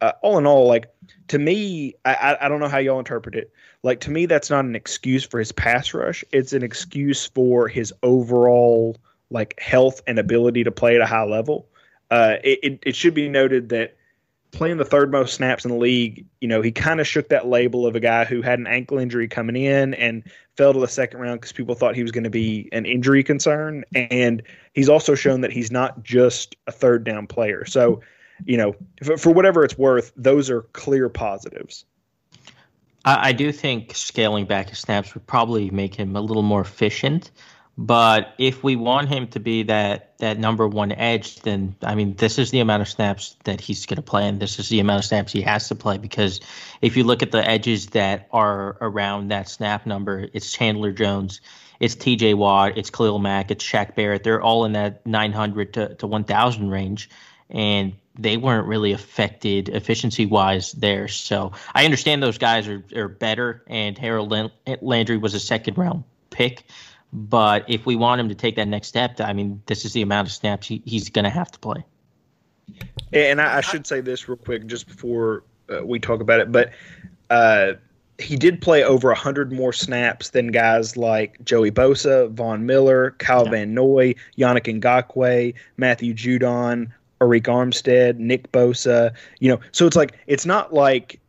uh, 0.00 0.12
all 0.22 0.36
in 0.38 0.46
all 0.46 0.66
like 0.66 0.92
to 1.28 1.38
me 1.38 1.94
I, 2.04 2.36
I 2.40 2.48
don't 2.48 2.58
know 2.58 2.68
how 2.68 2.78
y'all 2.78 2.98
interpret 2.98 3.36
it. 3.36 3.52
Like 3.84 4.00
to 4.00 4.10
me 4.10 4.26
that's 4.26 4.50
not 4.50 4.64
an 4.64 4.74
excuse 4.74 5.24
for 5.24 5.38
his 5.38 5.52
pass 5.52 5.94
rush. 5.94 6.24
It's 6.32 6.52
an 6.52 6.64
excuse 6.64 7.26
for 7.26 7.68
his 7.68 7.94
overall 8.02 8.96
like 9.32 9.58
health 9.58 10.00
and 10.06 10.18
ability 10.18 10.64
to 10.64 10.70
play 10.70 10.94
at 10.94 11.00
a 11.00 11.06
high 11.06 11.24
level. 11.24 11.68
Uh, 12.10 12.36
it, 12.44 12.58
it, 12.62 12.78
it 12.82 12.96
should 12.96 13.14
be 13.14 13.28
noted 13.28 13.70
that 13.70 13.96
playing 14.52 14.76
the 14.76 14.84
third 14.84 15.10
most 15.10 15.34
snaps 15.34 15.64
in 15.64 15.70
the 15.70 15.76
league, 15.76 16.26
you 16.40 16.46
know, 16.46 16.60
he 16.60 16.70
kind 16.70 17.00
of 17.00 17.06
shook 17.06 17.30
that 17.30 17.48
label 17.48 17.86
of 17.86 17.96
a 17.96 18.00
guy 18.00 18.24
who 18.24 18.42
had 18.42 18.58
an 18.58 18.66
ankle 18.66 18.98
injury 18.98 19.26
coming 19.26 19.56
in 19.56 19.94
and 19.94 20.22
fell 20.56 20.74
to 20.74 20.78
the 20.78 20.86
second 20.86 21.20
round 21.20 21.40
because 21.40 21.52
people 21.52 21.74
thought 21.74 21.96
he 21.96 22.02
was 22.02 22.12
going 22.12 22.24
to 22.24 22.30
be 22.30 22.68
an 22.72 22.84
injury 22.84 23.24
concern. 23.24 23.82
And 23.94 24.42
he's 24.74 24.90
also 24.90 25.14
shown 25.14 25.40
that 25.40 25.50
he's 25.50 25.70
not 25.70 26.02
just 26.02 26.54
a 26.66 26.72
third 26.72 27.02
down 27.04 27.26
player. 27.26 27.64
So, 27.64 28.02
you 28.44 28.58
know, 28.58 28.76
for, 29.02 29.16
for 29.16 29.32
whatever 29.32 29.64
it's 29.64 29.78
worth, 29.78 30.12
those 30.16 30.50
are 30.50 30.62
clear 30.74 31.08
positives. 31.08 31.86
I, 33.06 33.28
I 33.28 33.32
do 33.32 33.52
think 33.52 33.94
scaling 33.94 34.44
back 34.44 34.68
his 34.68 34.78
snaps 34.78 35.14
would 35.14 35.26
probably 35.26 35.70
make 35.70 35.94
him 35.94 36.14
a 36.14 36.20
little 36.20 36.42
more 36.42 36.60
efficient. 36.60 37.30
But 37.78 38.34
if 38.36 38.62
we 38.62 38.76
want 38.76 39.08
him 39.08 39.28
to 39.28 39.40
be 39.40 39.62
that 39.64 40.18
that 40.18 40.38
number 40.38 40.68
one 40.68 40.92
edge, 40.92 41.36
then 41.40 41.74
I 41.82 41.94
mean, 41.94 42.14
this 42.16 42.38
is 42.38 42.50
the 42.50 42.60
amount 42.60 42.82
of 42.82 42.88
snaps 42.88 43.36
that 43.44 43.60
he's 43.60 43.86
going 43.86 43.96
to 43.96 44.02
play, 44.02 44.28
and 44.28 44.40
this 44.40 44.58
is 44.58 44.68
the 44.68 44.78
amount 44.78 44.98
of 45.00 45.04
snaps 45.06 45.32
he 45.32 45.40
has 45.42 45.68
to 45.68 45.74
play. 45.74 45.96
Because 45.96 46.40
if 46.82 46.96
you 46.96 47.04
look 47.04 47.22
at 47.22 47.32
the 47.32 47.46
edges 47.48 47.86
that 47.88 48.28
are 48.30 48.76
around 48.82 49.28
that 49.28 49.48
snap 49.48 49.86
number, 49.86 50.28
it's 50.34 50.52
Chandler 50.52 50.92
Jones, 50.92 51.40
it's 51.80 51.94
T.J. 51.94 52.34
Watt, 52.34 52.76
it's 52.76 52.90
Khalil 52.90 53.18
Mack, 53.18 53.50
it's 53.50 53.64
Shaq 53.64 53.94
Barrett. 53.94 54.22
They're 54.22 54.42
all 54.42 54.66
in 54.66 54.72
that 54.72 55.06
900 55.06 55.72
to, 55.74 55.94
to 55.94 56.06
1,000 56.06 56.68
range, 56.68 57.08
and 57.48 57.94
they 58.18 58.36
weren't 58.36 58.66
really 58.66 58.92
affected 58.92 59.70
efficiency 59.70 60.26
wise 60.26 60.72
there. 60.72 61.08
So 61.08 61.52
I 61.74 61.86
understand 61.86 62.22
those 62.22 62.36
guys 62.36 62.68
are, 62.68 62.84
are 62.94 63.08
better, 63.08 63.64
and 63.66 63.96
Harold 63.96 64.52
Landry 64.82 65.16
was 65.16 65.32
a 65.32 65.40
second 65.40 65.78
round 65.78 66.04
pick. 66.28 66.64
But 67.12 67.68
if 67.68 67.84
we 67.84 67.94
want 67.94 68.20
him 68.20 68.28
to 68.28 68.34
take 68.34 68.56
that 68.56 68.68
next 68.68 68.88
step, 68.88 69.20
I 69.20 69.32
mean, 69.32 69.62
this 69.66 69.84
is 69.84 69.92
the 69.92 70.02
amount 70.02 70.28
of 70.28 70.32
snaps 70.32 70.66
he, 70.66 70.82
he's 70.86 71.10
going 71.10 71.24
to 71.24 71.30
have 71.30 71.50
to 71.50 71.58
play. 71.58 71.84
And 73.12 73.40
I, 73.40 73.58
I, 73.58 73.60
should 73.60 73.86
say 73.86 74.00
this 74.00 74.28
real 74.28 74.38
quick 74.38 74.66
just 74.66 74.86
before 74.86 75.44
uh, 75.68 75.84
we 75.84 75.98
talk 75.98 76.20
about 76.20 76.40
it, 76.40 76.50
but 76.50 76.72
uh, 77.28 77.74
he 78.18 78.36
did 78.36 78.62
play 78.62 78.82
over 78.82 79.08
100 79.08 79.52
more 79.52 79.72
snaps 79.72 80.30
than 80.30 80.48
guys 80.48 80.96
like 80.96 81.42
Joey 81.44 81.70
Bosa, 81.70 82.30
Von 82.30 82.64
Miller, 82.64 83.10
Kyle 83.18 83.44
yeah. 83.44 83.50
Van 83.50 83.74
Noy, 83.74 84.14
Yannick 84.38 84.80
Ngakoue, 84.80 85.54
Matthew 85.76 86.14
Judon, 86.14 86.90
Arik 87.20 87.44
Armstead, 87.44 88.16
Nick 88.16 88.50
Bosa. 88.52 89.12
You 89.40 89.50
know, 89.50 89.60
so 89.72 89.86
it's 89.86 89.96
like, 89.96 90.18
it's 90.26 90.46
not 90.46 90.72
like 90.72 91.20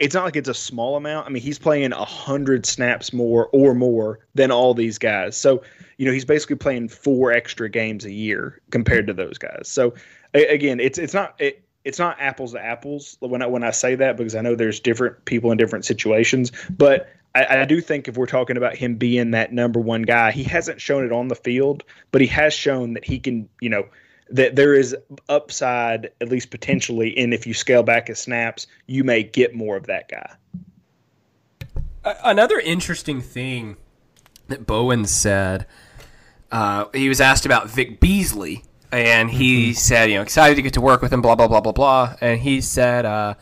it's 0.00 0.14
not 0.14 0.24
like 0.24 0.34
it's 0.34 0.48
a 0.48 0.54
small 0.54 0.96
amount. 0.96 1.26
I 1.26 1.30
mean, 1.30 1.42
he's 1.42 1.58
playing 1.58 1.92
a 1.92 2.04
hundred 2.04 2.64
snaps 2.64 3.12
more 3.12 3.48
or 3.52 3.74
more 3.74 4.20
than 4.34 4.50
all 4.50 4.72
these 4.72 4.98
guys. 4.98 5.36
So, 5.36 5.62
you 5.98 6.06
know, 6.06 6.12
he's 6.12 6.24
basically 6.24 6.56
playing 6.56 6.88
four 6.88 7.30
extra 7.30 7.68
games 7.68 8.06
a 8.06 8.12
year 8.12 8.60
compared 8.70 9.06
to 9.08 9.12
those 9.12 9.36
guys. 9.36 9.68
So, 9.68 9.94
again, 10.32 10.80
it's 10.80 10.98
it's 10.98 11.12
not 11.12 11.34
it, 11.38 11.62
it's 11.84 11.98
not 11.98 12.16
apples 12.18 12.52
to 12.52 12.64
apples 12.64 13.18
when 13.20 13.42
I 13.42 13.46
when 13.46 13.62
I 13.62 13.70
say 13.70 13.94
that 13.94 14.16
because 14.16 14.34
I 14.34 14.40
know 14.40 14.54
there's 14.54 14.80
different 14.80 15.24
people 15.26 15.52
in 15.52 15.58
different 15.58 15.84
situations, 15.84 16.50
but 16.70 17.10
I, 17.34 17.60
I, 17.60 17.64
do 17.64 17.80
think 17.80 18.08
if 18.08 18.16
we're 18.16 18.26
talking 18.26 18.56
about 18.56 18.74
him 18.74 18.96
being 18.96 19.30
that 19.32 19.52
number 19.52 19.78
one 19.78 20.02
guy, 20.02 20.32
he 20.32 20.42
hasn't 20.42 20.80
shown 20.80 21.04
it 21.04 21.12
on 21.12 21.28
the 21.28 21.36
field, 21.36 21.84
but 22.10 22.20
he 22.20 22.26
has 22.26 22.52
shown 22.52 22.94
that 22.94 23.04
he 23.04 23.20
can, 23.20 23.48
you 23.60 23.68
know, 23.68 23.86
that 24.30 24.56
there 24.56 24.74
is 24.74 24.96
upside, 25.28 26.10
at 26.20 26.28
least 26.28 26.50
potentially, 26.50 27.16
and 27.18 27.34
if 27.34 27.46
you 27.46 27.54
scale 27.54 27.82
back 27.82 28.08
his 28.08 28.20
snaps, 28.20 28.66
you 28.86 29.04
may 29.04 29.22
get 29.22 29.54
more 29.54 29.76
of 29.76 29.86
that 29.86 30.08
guy. 30.08 30.34
Another 32.24 32.58
interesting 32.58 33.20
thing 33.20 33.76
that 34.48 34.66
Bowen 34.66 35.04
said, 35.04 35.66
uh, 36.50 36.86
he 36.94 37.08
was 37.08 37.20
asked 37.20 37.44
about 37.44 37.68
Vic 37.68 38.00
Beasley, 38.00 38.64
and 38.92 39.30
he 39.30 39.70
mm-hmm. 39.70 39.74
said, 39.74 40.10
you 40.10 40.16
know, 40.16 40.22
excited 40.22 40.54
to 40.54 40.62
get 40.62 40.74
to 40.74 40.80
work 40.80 41.02
with 41.02 41.12
him, 41.12 41.20
blah, 41.20 41.34
blah, 41.34 41.48
blah, 41.48 41.60
blah, 41.60 41.72
blah. 41.72 42.16
And 42.20 42.40
he 42.40 42.60
said, 42.60 43.04
uh, 43.04 43.34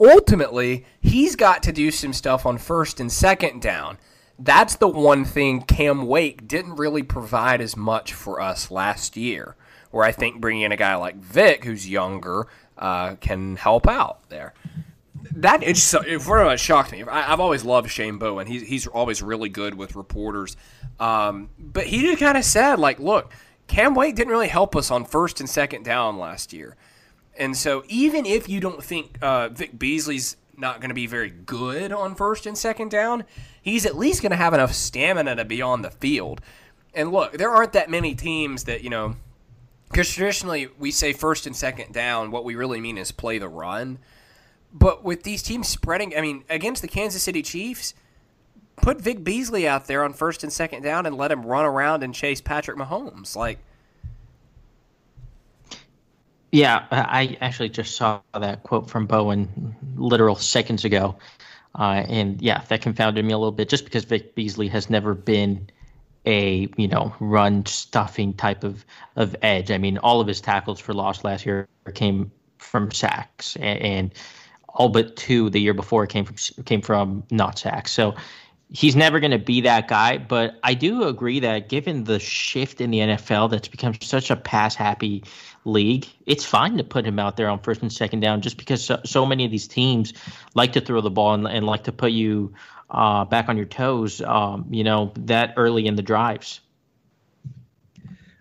ultimately, 0.00 0.84
he's 1.00 1.36
got 1.36 1.62
to 1.62 1.72
do 1.72 1.90
some 1.90 2.12
stuff 2.12 2.44
on 2.44 2.58
first 2.58 3.00
and 3.00 3.10
second 3.10 3.62
down. 3.62 3.98
That's 4.38 4.76
the 4.76 4.88
one 4.88 5.24
thing 5.24 5.62
Cam 5.62 6.06
Wake 6.06 6.46
didn't 6.48 6.74
really 6.74 7.04
provide 7.04 7.60
as 7.60 7.76
much 7.76 8.12
for 8.12 8.40
us 8.40 8.70
last 8.70 9.16
year 9.16 9.56
where 9.94 10.04
I 10.04 10.10
think 10.10 10.40
bringing 10.40 10.62
in 10.62 10.72
a 10.72 10.76
guy 10.76 10.96
like 10.96 11.14
Vic, 11.16 11.64
who's 11.64 11.88
younger, 11.88 12.48
uh, 12.76 13.14
can 13.16 13.54
help 13.54 13.86
out 13.86 14.28
there. 14.28 14.52
That 15.36 15.62
it's 15.62 15.82
so, 15.82 16.00
it 16.00 16.26
much 16.26 16.60
shocked 16.60 16.90
me. 16.90 17.04
I, 17.04 17.22
have 17.22 17.38
always 17.38 17.64
loved 17.64 17.90
Shane 17.90 18.18
Bowen. 18.18 18.46
He's 18.46 18.62
he's 18.62 18.86
always 18.88 19.22
really 19.22 19.48
good 19.48 19.74
with 19.74 19.94
reporters. 19.94 20.56
Um, 20.98 21.48
but 21.58 21.86
he 21.86 22.02
just 22.02 22.18
kind 22.18 22.36
of 22.36 22.44
said 22.44 22.78
like, 22.78 22.98
look, 22.98 23.32
Cam 23.68 23.94
Wake 23.94 24.16
didn't 24.16 24.32
really 24.32 24.48
help 24.48 24.74
us 24.74 24.90
on 24.90 25.04
first 25.04 25.38
and 25.40 25.48
second 25.48 25.84
down 25.84 26.18
last 26.18 26.52
year. 26.52 26.76
And 27.38 27.56
so 27.56 27.84
even 27.88 28.26
if 28.26 28.48
you 28.48 28.60
don't 28.60 28.82
think 28.82 29.16
uh, 29.22 29.48
Vic 29.48 29.78
Beasley's 29.78 30.36
not 30.56 30.80
going 30.80 30.90
to 30.90 30.94
be 30.94 31.06
very 31.06 31.30
good 31.30 31.92
on 31.92 32.16
first 32.16 32.46
and 32.46 32.58
second 32.58 32.90
down, 32.90 33.24
he's 33.62 33.86
at 33.86 33.96
least 33.96 34.22
going 34.22 34.30
to 34.30 34.36
have 34.36 34.54
enough 34.54 34.72
stamina 34.72 35.36
to 35.36 35.44
be 35.44 35.62
on 35.62 35.82
the 35.82 35.90
field. 35.90 36.40
And 36.94 37.12
look, 37.12 37.32
there 37.38 37.50
aren't 37.50 37.72
that 37.72 37.90
many 37.90 38.14
teams 38.14 38.64
that, 38.64 38.84
you 38.84 38.90
know, 38.90 39.16
because 39.94 40.12
traditionally 40.12 40.66
we 40.76 40.90
say 40.90 41.12
first 41.12 41.46
and 41.46 41.54
second 41.54 41.92
down, 41.92 42.32
what 42.32 42.44
we 42.44 42.56
really 42.56 42.80
mean 42.80 42.98
is 42.98 43.12
play 43.12 43.38
the 43.38 43.48
run. 43.48 44.00
But 44.72 45.04
with 45.04 45.22
these 45.22 45.40
teams 45.40 45.68
spreading, 45.68 46.16
I 46.18 46.20
mean, 46.20 46.42
against 46.50 46.82
the 46.82 46.88
Kansas 46.88 47.22
City 47.22 47.42
Chiefs, 47.42 47.94
put 48.74 49.00
Vic 49.00 49.22
Beasley 49.22 49.68
out 49.68 49.86
there 49.86 50.02
on 50.02 50.12
first 50.12 50.42
and 50.42 50.52
second 50.52 50.82
down 50.82 51.06
and 51.06 51.16
let 51.16 51.30
him 51.30 51.46
run 51.46 51.64
around 51.64 52.02
and 52.02 52.12
chase 52.12 52.40
Patrick 52.40 52.76
Mahomes. 52.76 53.36
Like, 53.36 53.60
yeah, 56.50 56.86
I 56.90 57.38
actually 57.40 57.68
just 57.68 57.94
saw 57.94 58.20
that 58.36 58.64
quote 58.64 58.90
from 58.90 59.06
Bowen 59.06 59.76
literal 59.94 60.34
seconds 60.34 60.84
ago. 60.84 61.14
Uh, 61.78 62.04
and 62.08 62.42
yeah, 62.42 62.64
that 62.66 62.82
confounded 62.82 63.24
me 63.24 63.32
a 63.32 63.38
little 63.38 63.52
bit 63.52 63.68
just 63.68 63.84
because 63.84 64.02
Vic 64.02 64.34
Beasley 64.34 64.66
has 64.66 64.90
never 64.90 65.14
been 65.14 65.70
a 66.26 66.68
you 66.76 66.88
know 66.88 67.14
run 67.20 67.66
stuffing 67.66 68.34
type 68.34 68.64
of 68.64 68.84
of 69.16 69.36
edge. 69.42 69.70
I 69.70 69.78
mean, 69.78 69.98
all 69.98 70.20
of 70.20 70.26
his 70.26 70.40
tackles 70.40 70.80
for 70.80 70.94
loss 70.94 71.24
last 71.24 71.46
year 71.46 71.68
came 71.94 72.30
from 72.58 72.90
sacks, 72.90 73.56
and, 73.56 73.80
and 73.80 74.14
all 74.68 74.88
but 74.88 75.16
two 75.16 75.50
the 75.50 75.60
year 75.60 75.74
before 75.74 76.06
came 76.06 76.24
from 76.24 76.36
came 76.64 76.82
from 76.82 77.22
not 77.30 77.58
sacks. 77.58 77.92
So 77.92 78.14
he's 78.74 78.96
never 78.96 79.20
going 79.20 79.30
to 79.30 79.38
be 79.38 79.60
that 79.60 79.88
guy. 79.88 80.18
But 80.18 80.58
I 80.62 80.74
do 80.74 81.04
agree 81.04 81.40
that 81.40 81.68
given 81.68 82.04
the 82.04 82.18
shift 82.18 82.80
in 82.80 82.90
the 82.90 82.98
NFL 82.98 83.50
that's 83.50 83.68
become 83.68 83.94
such 84.00 84.30
a 84.30 84.36
pass 84.36 84.74
happy 84.74 85.22
league, 85.64 86.06
it's 86.26 86.44
fine 86.44 86.76
to 86.76 86.84
put 86.84 87.06
him 87.06 87.18
out 87.18 87.36
there 87.36 87.48
on 87.48 87.60
first 87.60 87.82
and 87.82 87.92
second 87.92 88.20
down 88.20 88.40
just 88.40 88.56
because 88.56 88.84
so, 88.84 89.00
so 89.04 89.24
many 89.24 89.44
of 89.44 89.50
these 89.50 89.68
teams 89.68 90.12
like 90.54 90.72
to 90.72 90.80
throw 90.80 91.00
the 91.00 91.10
ball 91.10 91.34
and, 91.34 91.46
and 91.46 91.66
like 91.66 91.84
to 91.84 91.92
put 91.92 92.12
you 92.12 92.52
uh, 92.94 93.24
back 93.24 93.48
on 93.48 93.56
your 93.56 93.66
toes, 93.66 94.22
um, 94.22 94.66
you 94.70 94.84
know, 94.84 95.12
that 95.16 95.52
early 95.56 95.86
in 95.86 95.96
the 95.96 96.02
drives. 96.02 96.60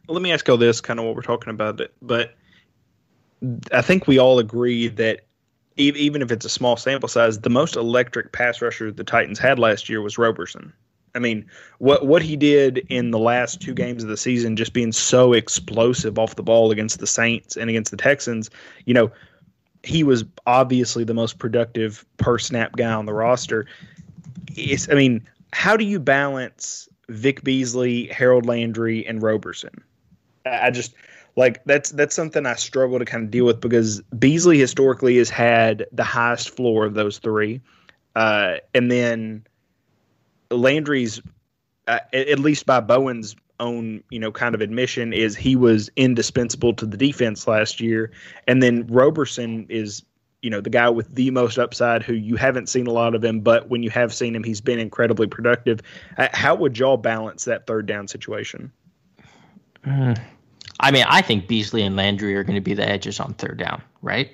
Let 0.07 0.21
me 0.21 0.31
ask 0.31 0.47
you 0.47 0.57
this 0.57 0.79
kind 0.79 0.99
of 0.99 1.05
what 1.05 1.15
we're 1.15 1.21
talking 1.21 1.49
about, 1.49 1.81
but 2.01 2.35
I 3.71 3.81
think 3.81 4.07
we 4.07 4.19
all 4.19 4.37
agree 4.37 4.87
that 4.89 5.21
even 5.75 6.21
if 6.21 6.31
it's 6.31 6.45
a 6.45 6.49
small 6.49 6.77
sample 6.77 7.09
size, 7.09 7.39
the 7.39 7.49
most 7.49 7.75
electric 7.75 8.31
pass 8.31 8.61
rusher 8.61 8.91
the 8.91 9.03
Titans 9.03 9.39
had 9.39 9.57
last 9.57 9.89
year 9.89 10.01
was 10.01 10.17
Roberson. 10.17 10.71
I 11.15 11.19
mean, 11.19 11.45
what 11.79 12.05
what 12.05 12.21
he 12.21 12.35
did 12.35 12.79
in 12.89 13.11
the 13.11 13.19
last 13.19 13.61
two 13.61 13.73
games 13.73 14.03
of 14.03 14.09
the 14.09 14.17
season, 14.17 14.55
just 14.55 14.73
being 14.73 14.91
so 14.91 15.33
explosive 15.33 16.17
off 16.19 16.35
the 16.35 16.43
ball 16.43 16.71
against 16.71 16.99
the 16.99 17.07
Saints 17.07 17.55
and 17.55 17.69
against 17.69 17.91
the 17.91 17.97
Texans, 17.97 18.49
you 18.85 18.93
know, 18.93 19.11
he 19.83 20.03
was 20.03 20.23
obviously 20.45 21.03
the 21.03 21.13
most 21.13 21.39
productive 21.39 22.05
per 22.17 22.39
snap 22.39 22.75
guy 22.75 22.91
on 22.91 23.05
the 23.05 23.13
roster. 23.13 23.67
It's, 24.55 24.89
I 24.89 24.93
mean, 24.93 25.27
how 25.53 25.77
do 25.77 25.85
you 25.85 25.99
balance 25.99 26.87
Vic 27.09 27.43
Beasley, 27.43 28.07
Harold 28.07 28.45
Landry, 28.45 29.05
and 29.05 29.21
Roberson? 29.21 29.83
I 30.45 30.71
just 30.71 30.95
like 31.35 31.63
that's 31.65 31.91
that's 31.91 32.15
something 32.15 32.45
I 32.45 32.55
struggle 32.55 32.99
to 32.99 33.05
kind 33.05 33.23
of 33.23 33.31
deal 33.31 33.45
with 33.45 33.61
because 33.61 34.01
Beasley 34.17 34.59
historically 34.59 35.17
has 35.17 35.29
had 35.29 35.85
the 35.91 36.03
highest 36.03 36.49
floor 36.49 36.85
of 36.85 36.93
those 36.93 37.19
three, 37.19 37.61
uh, 38.15 38.55
and 38.73 38.91
then 38.91 39.45
Landry's, 40.51 41.21
uh, 41.87 41.99
at 42.11 42.39
least 42.39 42.65
by 42.65 42.79
Bowen's 42.79 43.35
own 43.59 44.03
you 44.09 44.19
know 44.19 44.31
kind 44.31 44.53
of 44.53 44.61
admission, 44.61 45.13
is 45.13 45.35
he 45.35 45.55
was 45.55 45.89
indispensable 45.95 46.73
to 46.73 46.85
the 46.85 46.97
defense 46.97 47.47
last 47.47 47.79
year, 47.79 48.11
and 48.47 48.61
then 48.61 48.85
Roberson 48.87 49.65
is 49.69 50.03
you 50.43 50.49
know 50.49 50.61
the 50.61 50.69
guy 50.69 50.89
with 50.89 51.15
the 51.15 51.31
most 51.31 51.57
upside 51.57 52.03
who 52.03 52.13
you 52.13 52.35
haven't 52.35 52.69
seen 52.69 52.85
a 52.85 52.91
lot 52.91 53.15
of 53.15 53.23
him 53.23 53.39
but 53.39 53.69
when 53.69 53.81
you 53.81 53.89
have 53.89 54.13
seen 54.13 54.35
him 54.35 54.43
he's 54.43 54.61
been 54.61 54.77
incredibly 54.77 55.25
productive 55.25 55.81
uh, 56.17 56.27
how 56.33 56.53
would 56.53 56.77
y'all 56.77 56.97
balance 56.97 57.45
that 57.45 57.65
third 57.65 57.85
down 57.85 58.07
situation 58.07 58.71
mm. 59.85 60.21
I 60.79 60.91
mean, 60.91 61.05
I 61.07 61.21
think 61.21 61.47
Beasley 61.47 61.83
and 61.83 61.95
Landry 61.95 62.35
are 62.35 62.43
going 62.43 62.55
to 62.55 62.61
be 62.61 62.73
the 62.73 62.87
edges 62.87 63.19
on 63.19 63.33
third 63.35 63.57
down, 63.57 63.81
right? 64.01 64.31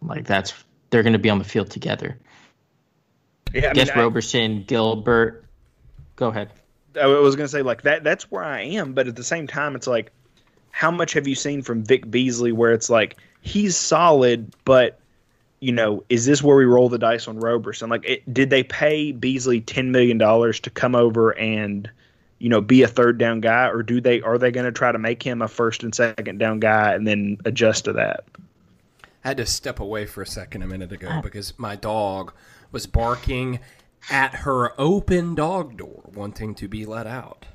Like 0.00 0.26
that's 0.26 0.54
they're 0.90 1.02
going 1.02 1.14
to 1.14 1.18
be 1.18 1.30
on 1.30 1.38
the 1.38 1.44
field 1.44 1.70
together. 1.70 2.18
Yeah, 3.52 3.66
I, 3.66 3.70
I 3.70 3.72
guess 3.74 3.88
mean, 3.88 3.98
Roberson, 3.98 4.56
I, 4.58 4.58
Gilbert. 4.60 5.44
Go 6.16 6.28
ahead. 6.28 6.50
I 7.00 7.06
was 7.06 7.36
going 7.36 7.44
to 7.44 7.50
say 7.50 7.62
like 7.62 7.82
that. 7.82 8.04
That's 8.04 8.30
where 8.30 8.44
I 8.44 8.62
am, 8.62 8.94
but 8.94 9.08
at 9.08 9.16
the 9.16 9.24
same 9.24 9.46
time, 9.46 9.74
it's 9.74 9.86
like, 9.86 10.12
how 10.70 10.90
much 10.90 11.12
have 11.14 11.26
you 11.26 11.34
seen 11.34 11.60
from 11.62 11.84
Vic 11.84 12.10
Beasley? 12.10 12.52
Where 12.52 12.72
it's 12.72 12.88
like 12.88 13.16
he's 13.40 13.76
solid, 13.76 14.54
but 14.64 15.00
you 15.64 15.72
know, 15.72 16.04
is 16.08 16.26
this 16.26 16.42
where 16.42 16.56
we 16.56 16.64
roll 16.64 16.88
the 16.88 16.98
dice 16.98 17.26
on 17.26 17.38
Roberson? 17.38 17.88
Like, 17.88 18.04
it, 18.04 18.32
did 18.32 18.50
they 18.50 18.62
pay 18.62 19.12
Beasley 19.12 19.60
ten 19.60 19.90
million 19.90 20.18
dollars 20.18 20.60
to 20.60 20.70
come 20.70 20.94
over 20.94 21.36
and 21.38 21.90
you 22.38 22.50
know, 22.50 22.60
be 22.60 22.82
a 22.82 22.88
third 22.88 23.16
down 23.16 23.40
guy, 23.40 23.68
or 23.68 23.82
do 23.82 24.02
they 24.02 24.20
are 24.20 24.36
they 24.36 24.50
going 24.50 24.66
to 24.66 24.72
try 24.72 24.92
to 24.92 24.98
make 24.98 25.22
him 25.22 25.40
a 25.40 25.48
first 25.48 25.82
and 25.82 25.94
second 25.94 26.38
down 26.38 26.60
guy 26.60 26.92
and 26.92 27.06
then 27.06 27.38
adjust 27.46 27.86
to 27.86 27.92
that? 27.94 28.24
I 29.24 29.28
had 29.28 29.38
to 29.38 29.46
step 29.46 29.80
away 29.80 30.04
for 30.04 30.20
a 30.20 30.26
second 30.26 30.62
a 30.62 30.66
minute 30.66 30.92
ago 30.92 31.08
uh. 31.08 31.22
because 31.22 31.58
my 31.58 31.76
dog 31.76 32.34
was 32.70 32.86
barking 32.86 33.60
at 34.10 34.34
her 34.34 34.78
open 34.78 35.34
dog 35.34 35.78
door, 35.78 36.02
wanting 36.12 36.54
to 36.56 36.68
be 36.68 36.84
let 36.84 37.06
out. 37.06 37.46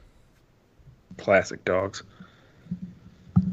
Classic 1.17 1.63
dogs. 1.65 2.01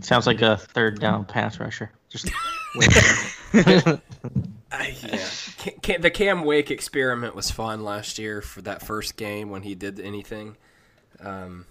Sounds 0.01 0.27
like 0.27 0.41
a 0.41 0.57
third 0.57 1.01
down 1.01 1.27
pass 1.27 1.61
rusher. 1.61 1.91
Just 2.09 2.31
uh, 2.77 3.97
yeah. 4.73 5.99
the 5.99 6.11
Cam 6.13 6.45
Wake 6.45 6.71
experiment 6.71 7.35
was 7.35 7.51
fun 7.51 7.85
last 7.85 8.19
year 8.19 8.41
for 8.43 8.63
that 8.63 8.83
first 8.83 9.17
game 9.17 9.51
when 9.51 9.63
he 9.63 9.75
did 9.75 10.01
anything. 10.01 10.57
Um, 11.21 11.67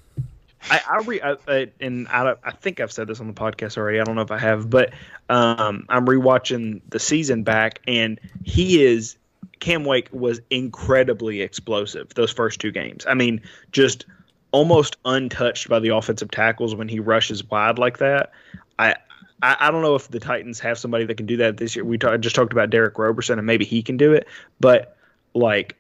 I, 0.69 0.81
I 0.89 0.97
re 1.03 1.21
I, 1.21 1.35
I, 1.47 1.71
and 1.79 2.07
I, 2.07 2.35
I 2.43 2.51
think 2.51 2.79
I've 2.79 2.91
said 2.91 3.07
this 3.07 3.19
on 3.19 3.27
the 3.27 3.33
podcast 3.33 3.77
already. 3.77 3.99
I 3.99 4.03
don't 4.03 4.15
know 4.15 4.21
if 4.21 4.31
I 4.31 4.39
have, 4.39 4.69
but 4.69 4.93
um, 5.29 5.85
I'm 5.89 6.05
rewatching 6.05 6.81
the 6.89 6.99
season 6.99 7.43
back, 7.43 7.81
and 7.87 8.19
he 8.43 8.83
is 8.83 9.17
Cam 9.59 9.85
Wake 9.85 10.09
was 10.11 10.41
incredibly 10.49 11.41
explosive 11.41 12.13
those 12.15 12.31
first 12.31 12.59
two 12.59 12.71
games. 12.71 13.05
I 13.07 13.13
mean, 13.13 13.41
just 13.71 14.05
almost 14.51 14.97
untouched 15.05 15.69
by 15.69 15.79
the 15.79 15.89
offensive 15.89 16.31
tackles 16.31 16.75
when 16.75 16.87
he 16.87 16.99
rushes 16.99 17.43
wide 17.43 17.77
like 17.77 17.97
that. 17.99 18.31
I 18.79 18.95
I, 19.41 19.57
I 19.59 19.71
don't 19.71 19.81
know 19.81 19.95
if 19.95 20.09
the 20.09 20.19
Titans 20.19 20.59
have 20.59 20.77
somebody 20.77 21.05
that 21.05 21.15
can 21.15 21.25
do 21.25 21.37
that 21.37 21.57
this 21.57 21.75
year. 21.75 21.85
We 21.85 21.97
talk, 21.97 22.19
just 22.19 22.35
talked 22.35 22.53
about 22.53 22.69
Derick 22.69 22.97
Roberson, 22.97 23.37
and 23.37 23.45
maybe 23.45 23.65
he 23.65 23.81
can 23.81 23.97
do 23.97 24.13
it, 24.13 24.27
but 24.59 24.95
like 25.33 25.75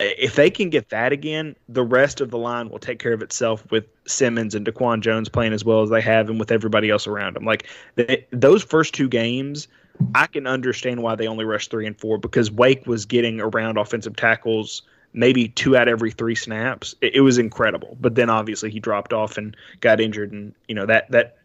if 0.00 0.34
they 0.34 0.48
can 0.48 0.70
get 0.70 0.88
that 0.88 1.12
again, 1.12 1.54
the 1.68 1.82
rest 1.82 2.20
of 2.20 2.30
the 2.30 2.38
line 2.38 2.70
will 2.70 2.78
take 2.78 2.98
care 2.98 3.12
of 3.12 3.20
itself 3.20 3.70
with 3.70 3.84
Simmons 4.06 4.54
and 4.54 4.66
Daquan 4.66 5.00
Jones 5.00 5.28
playing 5.28 5.52
as 5.52 5.64
well 5.64 5.82
as 5.82 5.90
they 5.90 6.00
have, 6.00 6.30
and 6.30 6.38
with 6.38 6.50
everybody 6.50 6.90
else 6.90 7.06
around 7.06 7.36
them. 7.36 7.44
Like 7.44 7.66
they, 7.96 8.26
those 8.30 8.62
first 8.62 8.94
two 8.94 9.08
games, 9.08 9.68
I 10.14 10.26
can 10.26 10.46
understand 10.46 11.02
why 11.02 11.14
they 11.16 11.26
only 11.26 11.44
rushed 11.44 11.70
three 11.70 11.86
and 11.86 11.98
four 11.98 12.16
because 12.18 12.50
Wake 12.50 12.86
was 12.86 13.04
getting 13.04 13.40
around 13.40 13.76
offensive 13.76 14.16
tackles 14.16 14.82
maybe 15.12 15.48
two 15.48 15.76
out 15.76 15.88
of 15.88 15.92
every 15.92 16.12
three 16.12 16.34
snaps. 16.34 16.94
It, 17.00 17.16
it 17.16 17.20
was 17.20 17.38
incredible, 17.38 17.96
but 18.00 18.14
then 18.14 18.30
obviously 18.30 18.70
he 18.70 18.80
dropped 18.80 19.12
off 19.12 19.36
and 19.36 19.56
got 19.80 20.00
injured, 20.00 20.32
and 20.32 20.54
you 20.68 20.74
know 20.74 20.86
that 20.86 21.10
that 21.10 21.36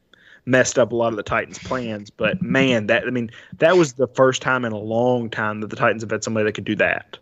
messed 0.46 0.78
up 0.78 0.92
a 0.92 0.96
lot 0.96 1.10
of 1.10 1.18
the 1.18 1.24
Titans' 1.24 1.60
plans. 1.60 2.10
But 2.10 2.42
man, 2.42 2.88
that 2.88 3.06
I 3.06 3.10
mean, 3.10 3.32
that 3.58 3.78
was 3.78 3.94
the 3.94 4.08
first 4.08 4.42
time 4.42 4.66
in 4.66 4.72
a 4.72 4.78
long 4.78 5.30
time 5.30 5.62
that 5.62 5.70
the 5.70 5.76
Titans 5.76 6.04
have 6.04 6.12
had 6.12 6.24
somebody 6.24 6.46
that 6.46 6.54
could 6.54 6.66
do 6.66 6.76
that. 6.76 7.18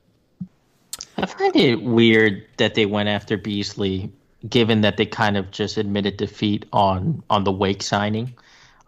I 1.18 1.26
find 1.26 1.56
it 1.56 1.84
weird 1.84 2.46
that 2.58 2.76
they 2.76 2.86
went 2.86 3.10
after 3.10 3.38
Beasley, 3.38 4.12
given 4.50 4.82
that 4.82 4.98
they 4.98 5.06
kind 5.06 5.38
of 5.38 5.52
just 5.52 5.78
admitted 5.78 6.18
defeat 6.18 6.66
on 6.74 7.24
on 7.30 7.44
the 7.44 7.52
Wake 7.52 7.84
signing, 7.84 8.34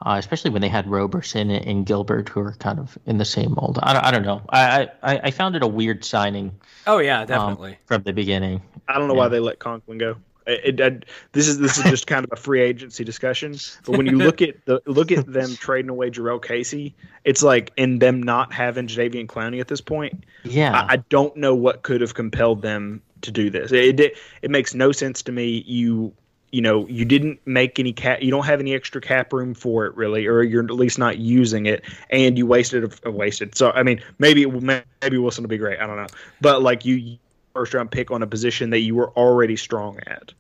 uh, 0.05 0.15
especially 0.17 0.51
when 0.51 0.61
they 0.61 0.69
had 0.69 0.87
Roberson 0.87 1.49
and 1.49 1.85
Gilbert, 1.85 2.29
who 2.29 2.41
are 2.41 2.53
kind 2.53 2.79
of 2.79 2.97
in 3.05 3.17
the 3.17 3.25
same 3.25 3.53
mold. 3.53 3.79
I 3.81 3.93
don't, 3.93 4.03
I 4.03 4.11
don't 4.11 4.23
know. 4.23 4.41
I, 4.49 4.89
I, 5.03 5.19
I 5.23 5.31
found 5.31 5.55
it 5.55 5.63
a 5.63 5.67
weird 5.67 6.03
signing. 6.03 6.51
Oh 6.87 6.97
yeah, 6.97 7.25
definitely 7.25 7.71
um, 7.71 7.77
from 7.85 8.03
the 8.03 8.13
beginning. 8.13 8.61
I 8.87 8.97
don't 8.97 9.07
know 9.07 9.13
yeah. 9.13 9.21
why 9.21 9.27
they 9.29 9.39
let 9.39 9.59
Conklin 9.59 9.97
go. 9.97 10.17
It, 10.47 10.79
it, 10.79 11.05
this 11.31 11.47
is 11.47 11.57
this 11.57 11.77
is 11.77 11.83
just 11.85 12.05
kind 12.07 12.23
of 12.23 12.31
a 12.31 12.35
free 12.35 12.61
agency 12.61 13.03
discussion. 13.03 13.55
But 13.85 13.97
when 13.97 14.05
you 14.05 14.17
look 14.17 14.41
at 14.41 14.63
the 14.65 14.81
look 14.85 15.11
at 15.11 15.25
them 15.31 15.55
trading 15.59 15.89
away 15.89 16.11
Jurrell 16.11 16.41
Casey, 16.41 16.93
it's 17.23 17.41
like 17.41 17.71
in 17.77 17.99
them 17.99 18.21
not 18.21 18.53
having 18.53 18.87
Jadeveon 18.87 19.25
Clowney 19.25 19.59
at 19.59 19.67
this 19.67 19.81
point. 19.81 20.23
Yeah, 20.43 20.79
I, 20.79 20.93
I, 20.93 20.95
don't 20.97 21.35
know 21.35 21.55
what 21.55 21.81
could 21.81 22.01
have 22.01 22.13
compelled 22.13 22.61
them 22.61 23.01
to 23.21 23.31
do 23.31 23.49
this. 23.49 23.71
It, 23.71 23.99
it 23.99 24.17
it 24.43 24.51
makes 24.51 24.75
no 24.75 24.91
sense 24.91 25.23
to 25.23 25.31
me. 25.31 25.63
You 25.65 26.13
you 26.51 26.61
know 26.61 26.87
you 26.87 27.05
didn't 27.05 27.39
make 27.45 27.79
any 27.79 27.91
cap. 27.91 28.21
You 28.21 28.29
don't 28.29 28.45
have 28.45 28.59
any 28.59 28.75
extra 28.75 29.01
cap 29.01 29.33
room 29.33 29.55
for 29.55 29.87
it 29.87 29.95
really, 29.95 30.27
or 30.27 30.43
you're 30.43 30.63
at 30.63 30.71
least 30.71 30.99
not 30.99 31.17
using 31.17 31.65
it, 31.65 31.83
and 32.11 32.37
you 32.37 32.45
wasted 32.45 32.93
a, 33.03 33.11
wasted. 33.11 33.55
So 33.55 33.71
I 33.71 33.81
mean, 33.81 34.01
maybe 34.19 34.45
maybe 34.45 35.17
Wilson 35.17 35.43
will 35.43 35.49
be 35.49 35.57
great. 35.57 35.79
I 35.79 35.87
don't 35.87 35.97
know, 35.97 36.07
but 36.39 36.61
like 36.61 36.85
you 36.85 37.17
first 37.55 37.73
round 37.73 37.89
pick 37.89 38.11
on 38.11 38.21
a 38.21 38.27
position 38.27 38.69
that 38.71 38.79
you 38.79 38.93
were 38.93 39.11
already 39.11 39.55
strong 39.55 39.97
at. 40.05 40.33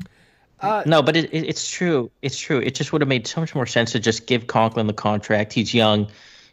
Uh, 0.59 0.83
no, 0.85 1.01
but 1.01 1.15
it, 1.15 1.33
it, 1.33 1.45
it's 1.45 1.69
true. 1.69 2.11
It's 2.21 2.37
true. 2.37 2.59
It 2.59 2.75
just 2.75 2.91
would 2.91 3.01
have 3.01 3.07
made 3.07 3.25
so 3.25 3.39
much 3.39 3.55
more 3.55 3.65
sense 3.65 3.93
to 3.93 3.99
just 3.99 4.27
give 4.27 4.47
Conklin 4.47 4.87
the 4.87 4.93
contract. 4.93 5.53
He's 5.53 5.73
young. 5.73 6.07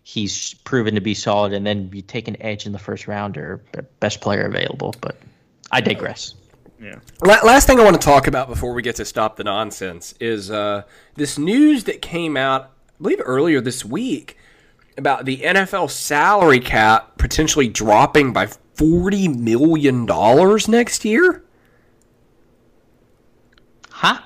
He's 0.04 0.54
proven 0.54 0.94
to 0.94 1.00
be 1.00 1.14
solid, 1.14 1.52
and 1.52 1.66
then 1.66 1.90
you 1.92 2.02
take 2.02 2.28
an 2.28 2.40
edge 2.40 2.64
in 2.66 2.72
the 2.72 2.78
first 2.78 3.06
round 3.06 3.36
or 3.36 3.62
best 4.00 4.20
player 4.20 4.42
available. 4.42 4.94
But 5.00 5.16
I 5.70 5.80
digress. 5.80 6.34
Yeah. 6.80 6.98
Last 7.22 7.66
thing 7.66 7.78
I 7.78 7.84
want 7.84 8.00
to 8.00 8.04
talk 8.04 8.26
about 8.26 8.48
before 8.48 8.72
we 8.72 8.82
get 8.82 8.96
to 8.96 9.04
stop 9.04 9.36
the 9.36 9.44
nonsense 9.44 10.14
is 10.18 10.50
uh, 10.50 10.82
this 11.14 11.38
news 11.38 11.84
that 11.84 12.02
came 12.02 12.36
out, 12.36 12.72
I 12.88 13.02
believe, 13.02 13.20
earlier 13.24 13.60
this 13.60 13.84
week 13.84 14.36
about 14.98 15.24
the 15.24 15.38
NFL 15.38 15.90
salary 15.90 16.58
cap 16.58 17.16
potentially 17.18 17.68
dropping 17.68 18.32
by 18.32 18.48
forty 18.74 19.28
million 19.28 20.06
dollars 20.06 20.68
next 20.68 21.04
year? 21.04 21.44
Huh? 23.90 24.20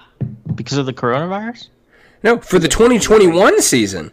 Because 0.54 0.78
of 0.78 0.86
the 0.86 0.92
coronavirus? 0.92 1.68
No, 2.22 2.38
for 2.38 2.58
the 2.58 2.68
2021 2.68 3.60
season. 3.60 4.10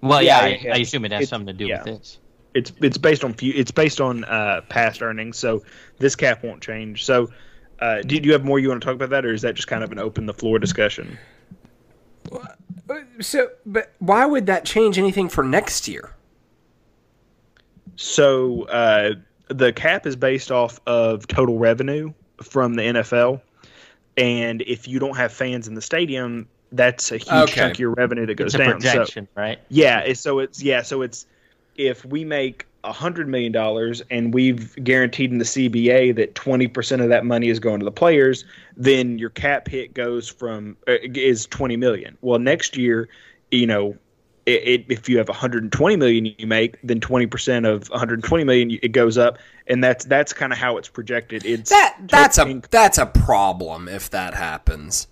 Well, 0.00 0.22
yeah, 0.22 0.46
yeah, 0.46 0.74
I, 0.74 0.76
I, 0.76 0.78
assume 0.80 1.04
it 1.06 1.12
has 1.12 1.30
something 1.30 1.46
to 1.46 1.52
do 1.52 1.66
yeah. 1.66 1.82
with 1.82 2.00
this. 2.00 2.18
It's 2.52 2.72
it's 2.82 2.98
based 2.98 3.24
on 3.24 3.34
it's 3.40 3.70
based 3.70 4.00
on 4.00 4.22
uh, 4.24 4.60
past 4.68 5.02
earnings, 5.02 5.38
so 5.38 5.64
this 5.98 6.14
cap 6.14 6.44
won't 6.44 6.62
change. 6.62 7.04
So, 7.04 7.30
uh, 7.80 8.02
do, 8.02 8.20
do 8.20 8.26
you 8.26 8.32
have 8.32 8.44
more 8.44 8.58
you 8.58 8.68
want 8.68 8.82
to 8.82 8.84
talk 8.84 8.94
about 8.94 9.10
that, 9.10 9.24
or 9.24 9.32
is 9.32 9.42
that 9.42 9.54
just 9.54 9.66
kind 9.66 9.82
of 9.82 9.90
an 9.92 9.98
open 9.98 10.26
the 10.26 10.34
floor 10.34 10.58
discussion? 10.58 11.18
So, 13.20 13.50
but 13.64 13.94
why 13.98 14.26
would 14.26 14.46
that 14.46 14.66
change 14.66 14.98
anything 14.98 15.28
for 15.28 15.42
next 15.42 15.88
year? 15.88 16.14
So 17.96 18.64
uh, 18.64 19.14
the 19.48 19.72
cap 19.72 20.06
is 20.06 20.16
based 20.16 20.50
off 20.50 20.80
of 20.86 21.26
total 21.26 21.58
revenue 21.58 22.12
from 22.42 22.74
the 22.74 22.82
NFL, 22.82 23.40
and 24.16 24.62
if 24.62 24.88
you 24.88 24.98
don't 24.98 25.16
have 25.16 25.32
fans 25.32 25.68
in 25.68 25.74
the 25.74 25.82
stadium, 25.82 26.48
that's 26.72 27.12
a 27.12 27.16
huge 27.16 27.30
Okay. 27.50 27.60
chunk 27.60 27.74
of 27.74 27.80
your 27.80 27.90
revenue 27.90 28.26
that 28.26 28.34
goes 28.34 28.46
It's 28.46 28.54
a 28.54 28.58
down. 28.58 28.80
So, 28.80 28.90
projection, 28.90 29.28
right? 29.36 29.58
yeah, 29.68 30.12
so 30.14 30.38
it's 30.40 30.62
yeah, 30.62 30.82
so 30.82 31.02
it's 31.02 31.26
if 31.76 32.04
we 32.04 32.24
make 32.24 32.66
a 32.84 32.92
hundred 32.92 33.28
million 33.28 33.52
dollars 33.52 34.02
and 34.10 34.34
we've 34.34 34.74
guaranteed 34.84 35.32
in 35.32 35.38
the 35.38 35.44
CBA 35.44 36.14
that 36.16 36.34
twenty 36.34 36.66
percent 36.66 37.02
of 37.02 37.08
that 37.08 37.24
money 37.24 37.48
is 37.48 37.58
going 37.58 37.80
to 37.80 37.84
the 37.84 37.92
players, 37.92 38.44
then 38.76 39.18
your 39.18 39.30
cap 39.30 39.68
hit 39.68 39.94
goes 39.94 40.28
from 40.28 40.76
uh, 40.88 40.96
is 41.02 41.46
twenty 41.46 41.76
million. 41.76 42.18
Well, 42.20 42.38
next 42.38 42.76
year, 42.76 43.08
you 43.50 43.66
know, 43.66 43.96
it, 44.46 44.50
it, 44.80 44.84
if 44.88 45.08
you 45.08 45.18
have 45.18 45.28
120 45.28 45.96
million 45.96 46.26
you 46.38 46.46
make, 46.46 46.76
then 46.82 47.00
20 47.00 47.26
percent 47.26 47.66
of 47.66 47.88
120 47.90 48.44
million 48.44 48.70
it 48.82 48.92
goes 48.92 49.16
up, 49.18 49.38
and 49.66 49.82
that's 49.82 50.04
that's 50.04 50.32
kind 50.32 50.52
of 50.52 50.58
how 50.58 50.76
it's 50.76 50.88
projected. 50.88 51.44
It's 51.44 51.70
That 51.70 51.96
that's 52.10 52.38
a 52.38 52.60
that's 52.70 52.98
a 52.98 53.06
problem 53.06 53.88
if 53.88 54.10
that 54.10 54.34
happens. 54.34 55.08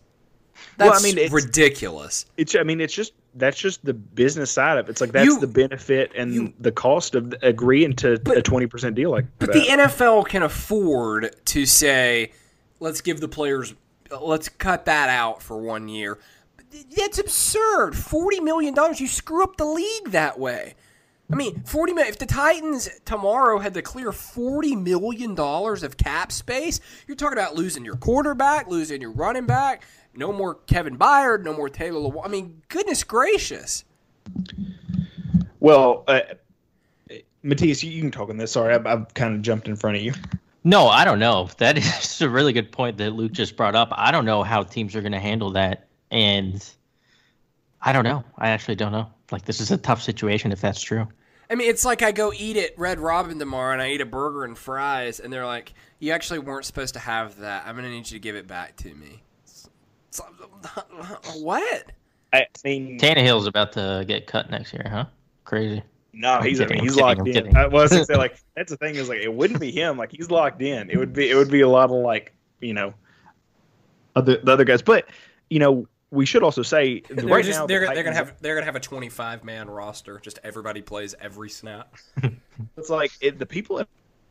Well, 0.78 0.88
I 0.88 0.92
That's 0.92 1.04
mean, 1.04 1.18
it's- 1.18 1.32
ridiculous. 1.32 2.26
it's 2.36 2.54
I 2.54 2.62
mean 2.62 2.80
it's 2.80 2.94
just 2.94 3.12
that's 3.34 3.58
just 3.58 3.84
the 3.84 3.94
business 3.94 4.50
side 4.50 4.78
of 4.78 4.86
it. 4.88 4.90
It's 4.90 5.00
like 5.00 5.12
that's 5.12 5.26
You- 5.26 5.40
the 5.40 5.46
benefit 5.46 6.12
and 6.16 6.52
the 6.60 6.72
cost 6.72 7.14
of 7.14 7.34
agreeing 7.42 7.94
to 7.96 8.12
a 8.34 8.42
20 8.42 8.66
percent 8.66 8.94
deal 8.94 9.10
like 9.10 9.26
But 9.38 9.52
that. 9.52 9.54
the 9.54 9.66
NFL 9.66 10.26
can 10.28 10.42
afford 10.42 11.34
to 11.46 11.66
say, 11.66 12.32
let's 12.80 13.00
give 13.00 13.20
the 13.20 13.28
players, 13.28 13.74
let's 14.20 14.48
cut 14.48 14.84
that 14.86 15.08
out 15.08 15.42
for 15.42 15.56
one 15.58 15.88
year. 15.88 16.18
That's 16.96 17.18
absurd. 17.18 17.96
Forty 17.96 18.40
million 18.40 18.74
dollars. 18.74 19.00
You 19.00 19.06
screw 19.06 19.42
up 19.42 19.56
the 19.56 19.64
league 19.64 20.10
that 20.10 20.38
way. 20.38 20.74
I 21.30 21.34
mean, 21.34 21.62
forty 21.64 21.92
million. 21.92 22.12
If 22.12 22.18
the 22.18 22.26
Titans 22.26 22.88
tomorrow 23.04 23.58
had 23.58 23.74
to 23.74 23.82
clear 23.82 24.12
forty 24.12 24.76
million 24.76 25.34
dollars 25.34 25.82
of 25.82 25.96
cap 25.96 26.32
space, 26.32 26.80
you're 27.06 27.16
talking 27.16 27.38
about 27.38 27.54
losing 27.54 27.84
your 27.84 27.96
quarterback, 27.96 28.68
losing 28.68 29.00
your 29.00 29.12
running 29.12 29.46
back. 29.46 29.84
No 30.14 30.32
more 30.32 30.56
Kevin 30.66 30.98
Byard. 30.98 31.42
No 31.42 31.54
more 31.54 31.68
Taylor. 31.68 32.00
Lewan. 32.00 32.24
I 32.24 32.28
mean, 32.28 32.62
goodness 32.68 33.02
gracious. 33.04 33.84
well, 35.60 36.04
uh, 36.06 36.20
Matisse, 37.42 37.82
you, 37.82 37.90
you 37.90 38.02
can 38.02 38.10
talk 38.10 38.28
on 38.28 38.36
this. 38.36 38.52
Sorry, 38.52 38.74
I've, 38.74 38.86
I've 38.86 39.12
kind 39.14 39.34
of 39.34 39.42
jumped 39.42 39.68
in 39.68 39.76
front 39.76 39.96
of 39.96 40.02
you. 40.02 40.12
No, 40.64 40.86
I 40.86 41.04
don't 41.04 41.18
know. 41.18 41.48
That 41.58 41.76
is 41.78 42.20
a 42.20 42.28
really 42.28 42.52
good 42.52 42.70
point 42.70 42.98
that 42.98 43.12
Luke 43.12 43.32
just 43.32 43.56
brought 43.56 43.74
up. 43.74 43.88
I 43.92 44.10
don't 44.10 44.24
know 44.24 44.42
how 44.42 44.62
teams 44.62 44.94
are 44.94 45.00
going 45.00 45.12
to 45.12 45.18
handle 45.20 45.50
that, 45.52 45.88
and 46.12 46.64
I 47.80 47.92
don't 47.92 48.04
know. 48.04 48.22
I 48.38 48.50
actually 48.50 48.76
don't 48.76 48.92
know. 48.92 49.10
Like 49.32 49.44
this 49.44 49.60
is 49.60 49.70
a 49.72 49.76
tough 49.78 50.00
situation 50.02 50.52
if 50.52 50.60
that's 50.60 50.80
true. 50.80 51.08
I 51.50 51.54
mean, 51.56 51.68
it's 51.68 51.84
like 51.84 52.02
I 52.02 52.12
go 52.12 52.32
eat 52.34 52.56
at 52.56 52.78
Red 52.78 53.00
Robin 53.00 53.38
tomorrow 53.38 53.72
and 53.72 53.82
I 53.82 53.90
eat 53.90 54.00
a 54.00 54.06
burger 54.06 54.44
and 54.44 54.56
fries, 54.56 55.18
and 55.20 55.32
they're 55.32 55.44
like, 55.44 55.74
"You 55.98 56.12
actually 56.12 56.38
weren't 56.38 56.64
supposed 56.64 56.94
to 56.94 57.00
have 57.00 57.38
that. 57.40 57.64
I'm 57.66 57.74
gonna 57.74 57.90
need 57.90 58.08
you 58.10 58.18
to 58.18 58.20
give 58.20 58.36
it 58.36 58.46
back 58.46 58.76
to 58.76 58.94
me." 58.94 59.22
It's- 59.44 59.68
it's- 60.12 61.36
what? 61.42 61.86
I 62.32 62.46
mean, 62.64 62.98
Tannehill's 62.98 63.46
about 63.46 63.72
to 63.72 64.04
get 64.06 64.26
cut 64.26 64.50
next 64.50 64.72
year, 64.72 64.86
huh? 64.88 65.04
Crazy. 65.44 65.82
no, 66.14 66.40
he's 66.40 66.60
I 66.60 66.64
kidding, 66.64 66.74
mean, 66.76 66.80
I'm 66.80 66.84
he's 66.84 66.92
kidding, 66.94 67.04
locked 67.06 67.20
I'm 67.20 67.26
in. 67.26 67.32
kidding. 67.34 67.56
I 67.56 67.66
was 67.66 67.90
gonna 67.90 68.04
say 68.06 68.16
like 68.16 68.36
that's 68.56 68.70
the 68.70 68.76
thing 68.78 68.94
is 68.94 69.08
like 69.10 69.20
it 69.20 69.32
wouldn't 69.34 69.60
be 69.60 69.70
him. 69.70 69.98
Like 69.98 70.12
he's 70.12 70.30
locked 70.30 70.62
in. 70.62 70.88
It 70.90 70.96
would 70.96 71.12
be 71.12 71.28
it 71.30 71.34
would 71.34 71.50
be 71.50 71.60
a 71.62 71.68
lot 71.68 71.84
of 71.90 71.96
like 71.96 72.32
you 72.60 72.72
know 72.74 72.94
other 74.16 74.38
the 74.38 74.52
other 74.52 74.64
guys. 74.64 74.80
But 74.80 75.08
you 75.50 75.58
know 75.58 75.86
we 76.12 76.26
should 76.26 76.42
also 76.42 76.62
say 76.62 77.02
They're 77.08 77.26
right 77.26 77.44
just 77.44 77.58
now 77.58 77.66
they're, 77.66 77.88
the 77.88 77.94
they're 77.94 78.04
gonna 78.04 78.14
have 78.14 78.34
they're 78.40 78.54
gonna 78.54 78.66
have 78.66 78.76
a 78.76 78.80
25 78.80 79.42
man 79.42 79.68
roster. 79.68 80.20
Just 80.20 80.38
everybody 80.44 80.82
plays 80.82 81.14
every 81.20 81.50
snap. 81.50 81.96
It's 82.76 82.90
like 82.90 83.10
it, 83.20 83.38
the 83.38 83.46
people 83.46 83.76
that 83.76 83.88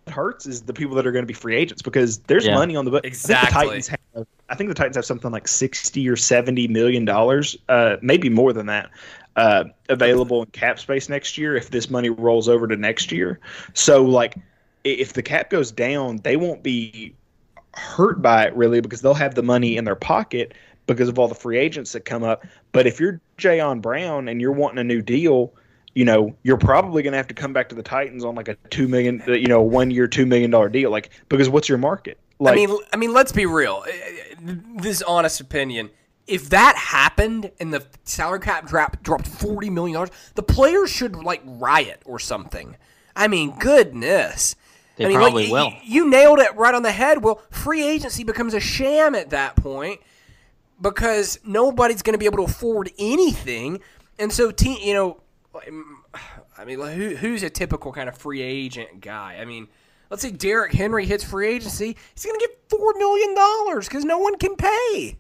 hurts 0.08 0.46
is 0.46 0.62
the 0.62 0.74
people 0.74 0.96
that 0.96 1.06
are 1.08 1.12
going 1.12 1.24
to 1.24 1.28
be 1.28 1.34
free 1.34 1.56
agents 1.56 1.82
because 1.82 2.20
there's 2.20 2.46
Yeah. 2.46 2.54
money 2.54 2.76
on 2.76 2.86
the 2.86 2.92
book. 2.92 3.04
Exactly. 3.04 3.48
I 3.48 3.52
think 3.52 3.52
the 3.52 3.68
Titans 3.68 3.88
have, 3.88 4.28
I 4.50 4.56
think 4.56 4.68
the 4.70 4.74
Titans 4.76 4.96
have 4.96 5.06
something 5.06 5.32
like 5.32 5.48
sixty 5.48 6.08
or 6.08 6.16
seventy 6.16 6.68
million 6.68 7.04
dollars, 7.04 7.58
uh, 7.68 7.98
maybe 8.02 8.30
more 8.30 8.54
than 8.54 8.68
that, 8.68 8.90
uh, 9.36 9.66
available 9.90 10.44
in 10.44 10.52
cap 10.52 10.80
space 10.80 11.10
next 11.10 11.38
year 11.38 11.56
if 11.56 11.72
this 11.72 11.90
money 11.90 12.10
rolls 12.10 12.48
over 12.48 12.68
to 12.68 12.76
next 12.78 13.12
year. 13.12 13.40
So 13.74 14.04
like, 14.06 14.36
if 14.84 15.14
the 15.14 15.24
cap 15.24 15.50
goes 15.50 15.72
down, 15.72 16.18
they 16.18 16.38
won't 16.38 16.62
be 16.64 17.16
hurt 17.74 18.22
by 18.22 18.46
it 18.46 18.56
really 18.56 18.82
because 18.82 19.02
they'll 19.02 19.14
have 19.14 19.36
the 19.36 19.44
money 19.44 19.78
in 19.78 19.84
their 19.86 19.96
pocket 19.96 20.54
because 20.94 21.10
of 21.10 21.18
all 21.20 21.28
the 21.28 21.36
free 21.36 21.58
agents 21.58 21.92
that 21.94 22.02
come 22.06 22.24
up. 22.24 22.46
But 22.72 22.88
if 22.88 23.00
you're 23.00 23.20
Jayon 23.38 23.82
Brown 23.82 24.28
and 24.28 24.40
you're 24.42 24.52
wanting 24.52 24.80
a 24.80 24.84
new 24.84 25.02
deal, 25.02 25.54
you 25.94 26.06
know, 26.06 26.36
you're 26.44 26.58
probably 26.58 27.04
going 27.04 27.12
to 27.12 27.18
have 27.18 27.28
to 27.28 27.34
come 27.34 27.54
back 27.54 27.70
to 27.70 27.76
the 27.76 27.84
Titans 27.84 28.24
on 28.24 28.36
like 28.36 28.48
a 28.48 28.56
two 28.70 28.88
million, 28.88 29.22
you 29.28 29.48
know, 29.48 29.62
one 29.62 29.92
year, 29.92 30.08
two 30.08 30.26
million 30.26 30.50
dollar 30.52 30.70
deal. 30.70 30.90
Like, 30.90 31.10
because 31.30 31.50
what's 31.50 31.68
your 31.68 31.78
market? 31.78 32.18
Like, 32.40 32.54
I 32.54 32.56
mean, 32.56 32.78
I 32.94 32.98
mean, 32.98 33.14
let's 33.14 33.32
be 33.32 33.46
real. 33.46 33.84
Uh, 33.88 34.54
This 34.78 35.02
honest 35.02 35.40
opinion. 35.42 35.90
If 36.28 36.50
that 36.50 36.76
happened 36.78 37.52
and 37.60 37.74
the 37.74 37.86
salary 38.04 38.40
cap 38.40 38.68
drop, 38.68 39.04
dropped 39.04 39.28
forty 39.28 39.70
million 39.70 39.96
dollars, 39.96 40.12
the 40.36 40.44
players 40.44 40.90
should 40.90 41.16
like 41.16 41.42
riot 41.46 42.02
or 42.06 42.20
something. 42.20 42.78
I 43.16 43.28
mean, 43.28 43.58
goodness. 43.60 44.56
They 44.96 45.06
I 45.06 45.08
mean, 45.10 45.18
probably 45.18 45.44
like, 45.44 45.52
will. 45.52 45.68
y- 45.68 45.82
You 45.84 46.10
nailed 46.10 46.40
it 46.40 46.56
right 46.56 46.74
on 46.74 46.84
the 46.84 46.92
head. 46.92 47.24
Well, 47.24 47.42
free 47.50 47.84
agency 47.84 48.24
becomes 48.24 48.54
a 48.54 48.60
sham 48.60 49.14
at 49.16 49.30
that 49.32 49.56
point 49.56 50.00
because 50.82 51.40
nobody's 51.46 52.02
going 52.02 52.14
to 52.14 52.18
be 52.18 52.26
able 52.26 52.38
to 52.40 52.44
afford 52.52 52.90
anything, 52.98 53.80
and 54.20 54.32
so 54.34 54.52
team, 54.52 54.78
you 54.82 54.94
know, 54.94 55.22
I 56.58 56.66
mean, 56.66 56.80
who, 56.80 57.16
who's 57.16 57.44
a 57.44 57.50
typical 57.50 57.92
kind 57.92 58.10
of 58.10 58.18
free 58.18 58.42
agent 58.42 59.02
guy? 59.02 59.38
I 59.40 59.46
mean, 59.46 59.68
let's 60.10 60.22
say 60.22 60.32
Derrick 60.32 60.74
Henry 60.74 61.06
hits 61.06 61.24
free 61.24 61.48
agency, 61.50 61.96
he's 62.16 62.26
going 62.26 62.40
to 62.40 62.48
get 62.48 62.58
four 62.70 62.94
million 62.98 63.36
dollars 63.36 63.88
because 63.88 64.06
no 64.06 64.18
one 64.18 64.38
can 64.38 64.56
pay. 64.56 65.18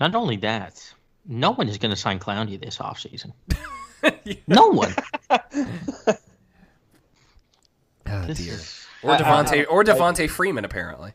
Not 0.00 0.14
only 0.14 0.36
that, 0.38 0.92
no 1.26 1.50
one 1.52 1.68
is 1.68 1.76
going 1.78 1.90
to 1.90 1.96
sign 1.96 2.18
Clowney 2.18 2.60
this 2.60 2.78
offseason. 2.78 3.32
No 4.46 4.68
one. 4.68 4.94
Oh, 8.06 8.22
this 8.26 8.40
is- 8.40 8.86
Or 9.02 9.16
Devonta, 9.16 9.66
or 9.68 9.84
Devonta 9.84 10.28
Freeman, 10.30 10.64
apparently. 10.64 11.12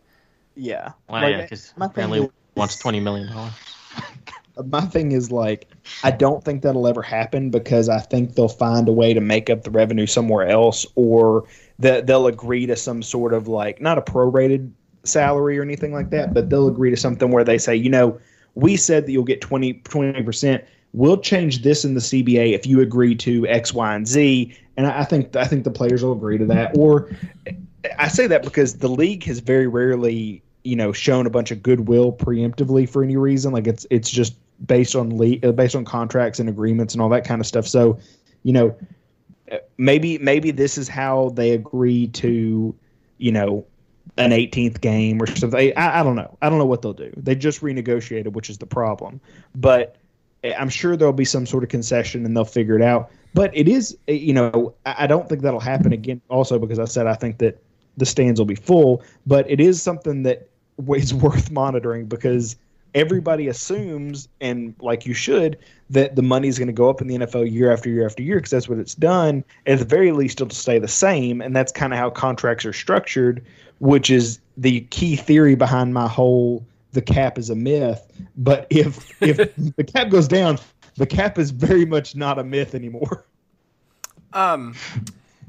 Yeah. 0.55 0.91
Well, 1.09 1.21
Like, 1.21 1.31
yeah, 1.35 1.41
because 1.43 1.73
my 1.77 1.87
thing 1.87 1.91
apparently 2.05 2.19
is- 2.19 2.29
wants 2.55 2.77
twenty 2.77 2.99
million 2.99 3.27
dollars. 3.31 3.53
my 4.65 4.81
thing 4.81 5.11
is 5.11 5.31
like 5.31 5.67
I 6.03 6.11
don't 6.11 6.43
think 6.43 6.61
that'll 6.61 6.87
ever 6.87 7.01
happen 7.01 7.49
because 7.49 7.89
I 7.89 7.99
think 7.99 8.35
they'll 8.35 8.47
find 8.47 8.87
a 8.87 8.91
way 8.91 9.13
to 9.13 9.21
make 9.21 9.49
up 9.49 9.63
the 9.63 9.71
revenue 9.71 10.05
somewhere 10.05 10.47
else 10.47 10.85
or 10.95 11.45
that 11.79 12.07
they'll 12.07 12.27
agree 12.27 12.65
to 12.67 12.75
some 12.75 13.01
sort 13.01 13.33
of 13.33 13.47
like 13.47 13.81
not 13.81 13.97
a 13.97 14.01
prorated 14.01 14.71
salary 15.03 15.57
or 15.57 15.63
anything 15.63 15.93
like 15.93 16.09
that, 16.11 16.33
but 16.33 16.49
they'll 16.49 16.67
agree 16.67 16.89
to 16.89 16.97
something 16.97 17.31
where 17.31 17.43
they 17.43 17.57
say, 17.57 17.75
you 17.75 17.89
know, 17.89 18.17
we 18.55 18.77
said 18.77 19.05
that 19.05 19.11
you'll 19.11 19.23
get 19.23 19.41
20 19.41 19.73
percent. 19.73 20.63
We'll 20.93 21.17
change 21.17 21.63
this 21.63 21.83
in 21.83 21.95
the 21.95 21.99
CBA 21.99 22.53
if 22.53 22.67
you 22.67 22.79
agree 22.79 23.15
to 23.15 23.47
X, 23.47 23.73
Y, 23.73 23.95
and 23.95 24.07
Z. 24.07 24.55
And 24.77 24.85
I 24.85 24.99
I 24.99 25.03
think 25.03 25.35
I 25.35 25.45
think 25.45 25.63
the 25.63 25.71
players 25.71 26.03
will 26.03 26.13
agree 26.13 26.37
to 26.37 26.45
that. 26.45 26.77
Or 26.77 27.09
I 27.97 28.07
say 28.07 28.27
that 28.27 28.43
because 28.43 28.77
the 28.77 28.87
league 28.87 29.23
has 29.23 29.39
very 29.39 29.67
rarely, 29.67 30.42
you 30.63 30.75
know, 30.75 30.91
shown 30.91 31.25
a 31.25 31.29
bunch 31.29 31.51
of 31.51 31.61
goodwill 31.61 32.11
preemptively 32.11 32.87
for 32.87 33.03
any 33.03 33.17
reason. 33.17 33.51
Like 33.51 33.67
it's 33.67 33.85
it's 33.89 34.09
just 34.09 34.35
based 34.65 34.95
on 34.95 35.17
le- 35.17 35.39
uh, 35.43 35.51
based 35.51 35.75
on 35.75 35.85
contracts 35.85 36.39
and 36.39 36.49
agreements 36.49 36.93
and 36.93 37.01
all 37.01 37.09
that 37.09 37.25
kind 37.25 37.41
of 37.41 37.47
stuff. 37.47 37.67
So, 37.67 37.99
you 38.43 38.53
know, 38.53 38.75
uh, 39.51 39.57
maybe 39.77 40.17
maybe 40.17 40.51
this 40.51 40.77
is 40.77 40.87
how 40.87 41.29
they 41.35 41.51
agree 41.51 42.07
to, 42.07 42.75
you 43.17 43.31
know, 43.31 43.65
an 44.17 44.31
18th 44.31 44.81
game 44.81 45.21
or 45.21 45.27
something. 45.27 45.73
I, 45.75 45.99
I 45.99 46.03
don't 46.03 46.15
know. 46.15 46.37
I 46.41 46.49
don't 46.49 46.59
know 46.59 46.65
what 46.65 46.81
they'll 46.81 46.93
do. 46.93 47.11
They 47.17 47.35
just 47.35 47.61
renegotiated, 47.61 48.33
which 48.33 48.49
is 48.49 48.57
the 48.57 48.65
problem. 48.65 49.19
But 49.55 49.97
eh, 50.43 50.53
I'm 50.57 50.69
sure 50.69 50.95
there'll 50.95 51.13
be 51.13 51.25
some 51.25 51.45
sort 51.45 51.63
of 51.63 51.69
concession 51.69 52.25
and 52.25 52.35
they'll 52.35 52.45
figure 52.45 52.75
it 52.75 52.83
out. 52.83 53.11
But 53.33 53.55
it 53.57 53.67
is, 53.67 53.97
you 54.07 54.33
know, 54.33 54.75
I 54.85 55.07
don't 55.07 55.27
think 55.27 55.41
that'll 55.41 55.59
happen 55.59 55.91
again. 55.91 56.21
Also, 56.29 56.59
because 56.59 56.77
I 56.77 56.85
said 56.85 57.07
I 57.07 57.15
think 57.15 57.39
that 57.39 57.61
the 57.97 58.05
stands 58.05 58.39
will 58.39 58.45
be 58.45 58.55
full. 58.55 59.03
But 59.25 59.49
it 59.49 59.59
is 59.59 59.81
something 59.81 60.23
that 60.23 60.49
is 60.95 61.13
worth 61.13 61.51
monitoring 61.51 62.05
because 62.05 62.55
everybody 62.95 63.47
assumes, 63.47 64.27
and 64.41 64.75
like 64.79 65.05
you 65.05 65.13
should, 65.13 65.57
that 65.89 66.15
the 66.15 66.21
money 66.21 66.47
is 66.47 66.57
going 66.57 66.67
to 66.67 66.73
go 66.73 66.89
up 66.89 67.01
in 67.01 67.07
the 67.07 67.15
NFL 67.17 67.51
year 67.51 67.71
after 67.71 67.89
year 67.89 68.05
after 68.05 68.21
year 68.21 68.37
because 68.37 68.51
that's 68.51 68.69
what 68.69 68.77
it's 68.77 68.95
done. 68.95 69.43
At 69.65 69.79
the 69.79 69.85
very 69.85 70.11
least, 70.11 70.41
it'll 70.41 70.53
stay 70.53 70.79
the 70.79 70.87
same, 70.87 71.41
and 71.41 71.55
that's 71.55 71.71
kind 71.71 71.93
of 71.93 71.99
how 71.99 72.09
contracts 72.09 72.65
are 72.65 72.73
structured, 72.73 73.43
which 73.79 74.09
is 74.09 74.39
the 74.57 74.81
key 74.91 75.15
theory 75.15 75.55
behind 75.55 75.93
my 75.93 76.07
whole 76.07 76.65
the 76.93 77.01
cap 77.01 77.37
is 77.37 77.49
a 77.49 77.55
myth. 77.55 78.07
But 78.37 78.67
if 78.69 79.21
if 79.21 79.37
the 79.75 79.83
cap 79.83 80.09
goes 80.09 80.27
down, 80.27 80.59
the 80.95 81.07
cap 81.07 81.37
is 81.37 81.51
very 81.51 81.85
much 81.85 82.15
not 82.15 82.39
a 82.39 82.43
myth 82.43 82.75
anymore. 82.75 83.25
Um, 84.31 84.75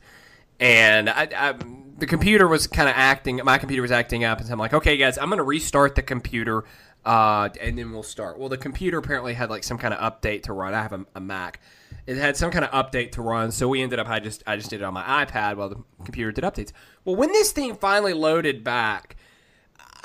and 0.59 1.09
I, 1.09 1.29
I, 1.35 1.55
the 1.99 2.07
computer 2.07 2.47
was 2.47 2.67
kind 2.67 2.89
of 2.89 2.95
acting. 2.97 3.41
My 3.45 3.59
computer 3.59 3.83
was 3.83 3.91
acting 3.91 4.25
up, 4.25 4.39
and 4.39 4.47
so 4.47 4.53
I'm 4.53 4.59
like, 4.59 4.75
okay, 4.75 4.97
guys, 4.97 5.19
I'm 5.19 5.31
to 5.31 5.43
restart 5.43 5.95
the 5.95 6.03
computer, 6.03 6.65
uh, 7.05 7.49
and 7.61 7.79
then 7.79 7.93
we'll 7.93 8.03
start. 8.03 8.39
Well, 8.39 8.49
the 8.49 8.59
computer 8.59 8.99
apparently 8.99 9.35
had 9.35 9.51
like 9.51 9.65
some 9.65 9.79
kind 9.79 9.95
of 9.95 10.01
update 10.01 10.45
to 10.45 10.53
run. 10.53 10.75
I 10.75 10.83
have 10.83 10.93
a, 10.93 11.07
a 11.15 11.21
Mac. 11.21 11.61
It 12.07 12.17
had 12.17 12.37
some 12.37 12.51
kind 12.51 12.65
of 12.65 12.71
update 12.71 13.13
to 13.13 13.23
run, 13.23 13.51
so 13.51 13.69
we 13.69 13.83
ended 13.83 13.99
up. 13.99 14.09
I 14.09 14.21
just 14.21 14.43
I 14.47 14.57
just 14.57 14.71
did 14.71 14.81
it 14.81 14.85
on 14.85 14.95
my 14.95 15.25
iPad 15.25 15.57
while 15.57 15.69
the 15.69 15.83
computer 16.05 16.33
did 16.33 16.45
updates. 16.45 16.73
Well, 17.05 17.17
when 17.17 17.33
this 17.33 17.53
thing 17.53 17.75
finally 17.77 18.13
loaded 18.13 18.63
back, 18.63 19.17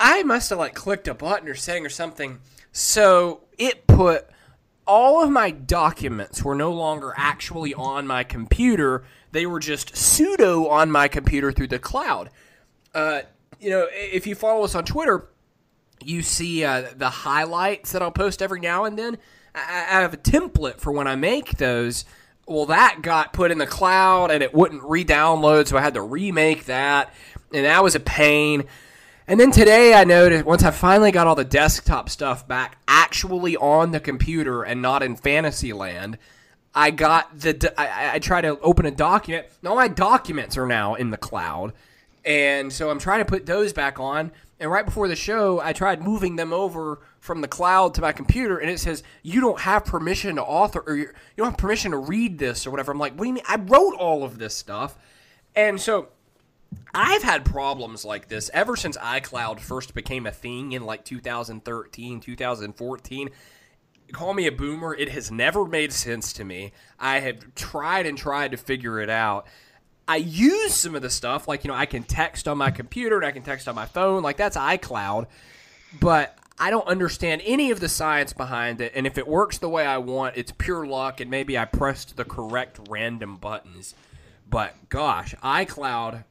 I 0.00 0.22
must 0.22 0.50
have 0.50 0.58
like 0.58 0.74
clicked 0.74 1.08
a 1.08 1.14
button 1.14 1.48
or 1.48 1.54
setting 1.54 1.84
or 1.86 1.90
something. 1.90 2.40
So 2.72 3.42
it 3.58 3.86
put 3.86 4.28
all 4.86 5.22
of 5.22 5.30
my 5.30 5.50
documents 5.50 6.42
were 6.42 6.54
no 6.54 6.72
longer 6.72 7.14
actually 7.16 7.74
on 7.74 8.06
my 8.06 8.24
computer. 8.24 9.04
They 9.32 9.46
were 9.46 9.60
just 9.60 9.96
pseudo 9.96 10.68
on 10.68 10.90
my 10.90 11.08
computer 11.08 11.52
through 11.52 11.68
the 11.68 11.78
cloud. 11.78 12.30
Uh, 12.94 13.22
you 13.58 13.70
know, 13.70 13.88
if 13.90 14.26
you 14.26 14.34
follow 14.34 14.64
us 14.64 14.74
on 14.74 14.84
Twitter, 14.84 15.28
you 16.04 16.22
see 16.22 16.64
uh, 16.64 16.88
the 16.96 17.08
highlights 17.08 17.92
that 17.92 18.02
I'll 18.02 18.10
post 18.10 18.42
every 18.42 18.60
now 18.60 18.84
and 18.84 18.98
then. 18.98 19.18
I, 19.54 19.86
I 19.90 20.00
have 20.00 20.14
a 20.14 20.18
template 20.18 20.78
for 20.78 20.92
when 20.92 21.08
I 21.08 21.16
make 21.16 21.56
those. 21.56 22.04
Well, 22.46 22.66
that 22.66 22.98
got 23.02 23.32
put 23.32 23.50
in 23.50 23.58
the 23.58 23.66
cloud 23.66 24.30
and 24.30 24.42
it 24.42 24.52
wouldn't 24.52 24.82
re 24.82 25.04
download, 25.04 25.68
so 25.68 25.76
I 25.76 25.80
had 25.80 25.94
to 25.94 26.02
remake 26.02 26.66
that. 26.66 27.14
And 27.52 27.64
that 27.64 27.82
was 27.82 27.94
a 27.94 28.00
pain. 28.00 28.64
And 29.26 29.38
then 29.38 29.52
today 29.52 29.94
I 29.94 30.04
noticed 30.04 30.44
once 30.44 30.64
I 30.64 30.72
finally 30.72 31.12
got 31.12 31.26
all 31.26 31.36
the 31.36 31.44
desktop 31.44 32.10
stuff 32.10 32.46
back 32.46 32.78
actually 32.88 33.56
on 33.56 33.92
the 33.92 34.00
computer 34.00 34.62
and 34.64 34.82
not 34.82 35.02
in 35.02 35.16
fantasy 35.16 35.70
Fantasyland, 35.70 36.18
I 36.74 36.90
got 36.90 37.38
the 37.38 37.72
I, 37.76 38.14
I 38.14 38.18
tried 38.18 38.42
to 38.42 38.58
open 38.60 38.86
a 38.86 38.90
document. 38.90 39.46
All 39.66 39.76
my 39.76 39.88
documents 39.88 40.56
are 40.56 40.66
now 40.66 40.94
in 40.94 41.10
the 41.10 41.16
cloud, 41.16 41.72
and 42.24 42.72
so 42.72 42.90
I'm 42.90 42.98
trying 42.98 43.20
to 43.20 43.24
put 43.24 43.46
those 43.46 43.72
back 43.72 44.00
on. 44.00 44.32
And 44.58 44.70
right 44.70 44.84
before 44.84 45.08
the 45.08 45.16
show, 45.16 45.60
I 45.60 45.72
tried 45.72 46.02
moving 46.02 46.36
them 46.36 46.52
over 46.52 47.00
from 47.18 47.40
the 47.40 47.48
cloud 47.48 47.94
to 47.94 48.00
my 48.00 48.12
computer, 48.12 48.58
and 48.58 48.70
it 48.70 48.78
says 48.78 49.02
you 49.22 49.40
don't 49.40 49.60
have 49.60 49.84
permission 49.84 50.36
to 50.36 50.42
author 50.42 50.82
or 50.86 50.96
you 50.96 51.08
don't 51.36 51.50
have 51.50 51.58
permission 51.58 51.90
to 51.90 51.98
read 51.98 52.38
this 52.38 52.66
or 52.66 52.70
whatever. 52.70 52.92
I'm 52.92 52.98
like, 52.98 53.14
what 53.14 53.24
do 53.24 53.28
you 53.28 53.34
mean? 53.34 53.44
I 53.48 53.56
wrote 53.56 53.96
all 53.96 54.24
of 54.24 54.38
this 54.38 54.56
stuff, 54.56 54.96
and 55.54 55.80
so 55.80 56.08
I've 56.94 57.22
had 57.22 57.44
problems 57.44 58.04
like 58.04 58.28
this 58.28 58.50
ever 58.54 58.76
since 58.76 58.96
iCloud 58.96 59.60
first 59.60 59.94
became 59.94 60.26
a 60.26 60.32
thing 60.32 60.72
in 60.72 60.84
like 60.86 61.04
2013, 61.04 62.20
2014. 62.20 63.30
Call 64.12 64.34
me 64.34 64.46
a 64.46 64.52
boomer. 64.52 64.94
It 64.94 65.10
has 65.10 65.30
never 65.30 65.64
made 65.64 65.92
sense 65.92 66.32
to 66.34 66.44
me. 66.44 66.72
I 66.98 67.20
have 67.20 67.54
tried 67.54 68.06
and 68.06 68.16
tried 68.16 68.50
to 68.52 68.56
figure 68.56 69.00
it 69.00 69.10
out. 69.10 69.46
I 70.06 70.16
use 70.16 70.74
some 70.74 70.94
of 70.94 71.02
the 71.02 71.10
stuff, 71.10 71.48
like, 71.48 71.64
you 71.64 71.68
know, 71.68 71.74
I 71.74 71.86
can 71.86 72.02
text 72.02 72.48
on 72.48 72.58
my 72.58 72.70
computer 72.70 73.16
and 73.16 73.24
I 73.24 73.30
can 73.30 73.42
text 73.42 73.68
on 73.68 73.74
my 73.74 73.86
phone. 73.86 74.22
Like, 74.22 74.36
that's 74.36 74.56
iCloud. 74.56 75.26
But 76.00 76.36
I 76.58 76.70
don't 76.70 76.86
understand 76.86 77.42
any 77.44 77.70
of 77.70 77.80
the 77.80 77.88
science 77.88 78.32
behind 78.32 78.80
it. 78.80 78.92
And 78.94 79.06
if 79.06 79.16
it 79.16 79.26
works 79.26 79.58
the 79.58 79.68
way 79.68 79.86
I 79.86 79.98
want, 79.98 80.36
it's 80.36 80.52
pure 80.52 80.86
luck. 80.86 81.20
And 81.20 81.30
maybe 81.30 81.56
I 81.56 81.64
pressed 81.64 82.16
the 82.16 82.24
correct 82.24 82.80
random 82.90 83.36
buttons. 83.36 83.94
But 84.48 84.74
gosh, 84.88 85.34
iCloud 85.42 86.24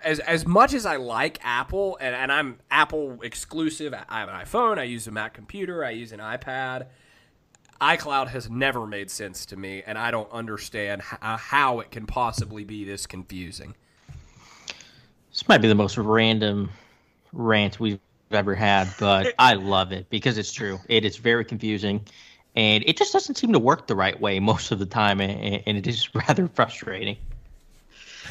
as 0.00 0.20
as 0.20 0.46
much 0.46 0.74
as 0.74 0.86
I 0.86 0.96
like 0.96 1.38
Apple 1.42 1.98
and, 2.00 2.14
and 2.14 2.30
I'm 2.30 2.58
Apple 2.70 3.18
exclusive, 3.22 3.94
I 4.08 4.20
have 4.20 4.28
an 4.28 4.34
iPhone, 4.34 4.78
I 4.78 4.84
use 4.84 5.06
a 5.06 5.10
Mac 5.10 5.34
computer, 5.34 5.84
I 5.84 5.90
use 5.90 6.12
an 6.12 6.20
iPad. 6.20 6.86
iCloud 7.80 8.28
has 8.28 8.50
never 8.50 8.86
made 8.86 9.10
sense 9.10 9.46
to 9.46 9.56
me, 9.56 9.82
and 9.86 9.96
I 9.96 10.10
don't 10.10 10.30
understand 10.32 11.02
h- 11.02 11.18
uh, 11.22 11.36
how 11.36 11.80
it 11.80 11.90
can 11.90 12.06
possibly 12.06 12.64
be 12.64 12.84
this 12.84 13.06
confusing. 13.06 13.74
This 15.30 15.46
might 15.48 15.58
be 15.58 15.68
the 15.68 15.74
most 15.74 15.96
random 15.96 16.70
rant 17.32 17.78
we've 17.78 18.00
ever 18.32 18.54
had, 18.54 18.88
but 18.98 19.34
I 19.38 19.54
love 19.54 19.92
it 19.92 20.10
because 20.10 20.38
it's 20.38 20.52
true. 20.52 20.80
It 20.88 21.04
is 21.04 21.16
very 21.16 21.44
confusing, 21.44 22.04
and 22.56 22.82
it 22.86 22.96
just 22.96 23.12
doesn't 23.12 23.36
seem 23.36 23.52
to 23.52 23.58
work 23.60 23.86
the 23.86 23.96
right 23.96 24.20
way 24.20 24.40
most 24.40 24.72
of 24.72 24.80
the 24.80 24.86
time, 24.86 25.20
and 25.20 25.76
it 25.76 25.86
is 25.86 26.12
rather 26.14 26.48
frustrating. 26.48 27.16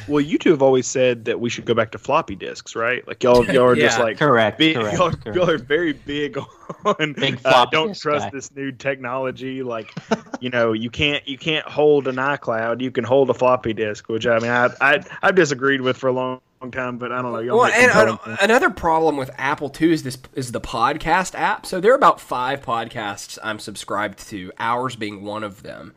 Well, 0.07 0.21
you 0.21 0.37
two 0.37 0.51
have 0.51 0.61
always 0.61 0.87
said 0.87 1.25
that 1.25 1.39
we 1.39 1.49
should 1.49 1.65
go 1.65 1.73
back 1.73 1.91
to 1.91 1.97
floppy 1.97 2.35
disks, 2.35 2.75
right? 2.75 3.05
Like 3.07 3.23
y'all, 3.23 3.45
y'all 3.45 3.65
are 3.65 3.75
just 3.75 3.99
like 3.99 4.17
correct, 4.17 4.57
Big, 4.57 4.75
correct, 4.75 4.97
y'all, 4.97 5.11
correct. 5.11 5.35
y'all 5.35 5.49
are 5.49 5.57
very 5.57 5.93
big 5.93 6.37
on 6.85 7.13
Big 7.13 7.35
uh, 7.35 7.51
floppy 7.51 7.71
don't 7.71 7.99
trust 7.99 8.25
guy. 8.25 8.29
this 8.31 8.53
new 8.55 8.71
technology. 8.71 9.63
Like, 9.63 9.93
you 10.39 10.49
know, 10.49 10.73
you 10.73 10.89
can't 10.89 11.27
you 11.27 11.37
can't 11.37 11.65
hold 11.65 12.07
an 12.07 12.15
iCloud. 12.15 12.81
You 12.81 12.91
can 12.91 13.03
hold 13.03 13.29
a 13.29 13.33
floppy 13.33 13.73
disk, 13.73 14.07
which 14.07 14.25
I 14.25 14.39
mean, 14.39 14.51
I 14.51 14.69
I 14.79 15.03
I've 15.21 15.35
disagreed 15.35 15.81
with 15.81 15.97
for 15.97 16.07
a 16.07 16.13
long, 16.13 16.39
long 16.61 16.71
time, 16.71 16.97
but 16.97 17.11
I 17.11 17.21
don't 17.21 17.33
know. 17.33 17.39
Y'all 17.39 17.57
Well, 17.57 17.71
and 17.71 17.91
uh, 17.91 18.37
another 18.41 18.69
problem 18.69 19.17
with 19.17 19.29
Apple 19.37 19.69
too 19.69 19.91
is 19.91 20.03
this 20.03 20.17
is 20.33 20.51
the 20.53 20.61
podcast 20.61 21.35
app. 21.35 21.65
So 21.65 21.81
there 21.81 21.91
are 21.91 21.97
about 21.97 22.21
five 22.21 22.61
podcasts 22.61 23.37
I'm 23.43 23.59
subscribed 23.59 24.19
to, 24.29 24.51
ours 24.57 24.95
being 24.95 25.23
one 25.23 25.43
of 25.43 25.63
them, 25.63 25.93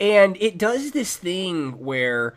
and 0.00 0.36
it 0.40 0.56
does 0.56 0.92
this 0.92 1.16
thing 1.16 1.78
where 1.78 2.34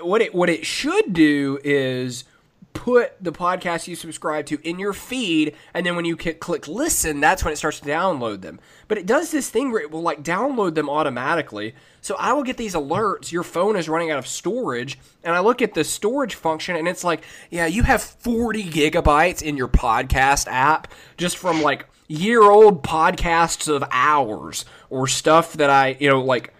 what 0.00 0.22
it 0.22 0.34
what 0.34 0.48
it 0.48 0.64
should 0.64 1.12
do 1.12 1.58
is 1.64 2.24
put 2.72 3.12
the 3.22 3.32
podcast 3.32 3.88
you 3.88 3.96
subscribe 3.96 4.46
to 4.46 4.58
in 4.66 4.78
your 4.78 4.92
feed 4.92 5.54
and 5.74 5.84
then 5.84 5.96
when 5.96 6.04
you 6.04 6.16
click, 6.16 6.68
listen 6.68 7.20
that's 7.20 7.44
when 7.44 7.52
it 7.52 7.56
starts 7.56 7.80
to 7.80 7.88
download 7.88 8.42
them. 8.42 8.60
But 8.88 8.98
it 8.98 9.06
does 9.06 9.30
this 9.30 9.50
thing 9.50 9.72
where 9.72 9.82
it 9.82 9.90
will 9.90 10.02
like 10.02 10.22
download 10.22 10.74
them 10.74 10.88
automatically. 10.88 11.74
So 12.00 12.16
i 12.18 12.32
will 12.32 12.44
get 12.44 12.56
these 12.56 12.74
alerts 12.74 13.32
your 13.32 13.42
phone 13.42 13.76
is 13.76 13.88
running 13.88 14.10
out 14.10 14.18
of 14.18 14.26
storage 14.26 14.98
and 15.22 15.34
i 15.34 15.40
look 15.40 15.60
at 15.60 15.74
the 15.74 15.84
storage 15.84 16.34
function 16.34 16.76
and 16.76 16.88
it's 16.88 17.04
like 17.04 17.22
yeah 17.50 17.66
you 17.66 17.82
have 17.82 18.00
40 18.00 18.64
gigabytes 18.64 19.42
in 19.42 19.56
your 19.56 19.68
podcast 19.68 20.46
app 20.48 20.92
just 21.16 21.36
from 21.36 21.60
like 21.60 21.86
year 22.08 22.42
old 22.42 22.82
podcasts 22.82 23.68
of 23.68 23.84
hours 23.90 24.64
or 24.88 25.06
stuff 25.06 25.52
that 25.54 25.68
i 25.68 25.96
you 26.00 26.08
know 26.08 26.22
like 26.22 26.54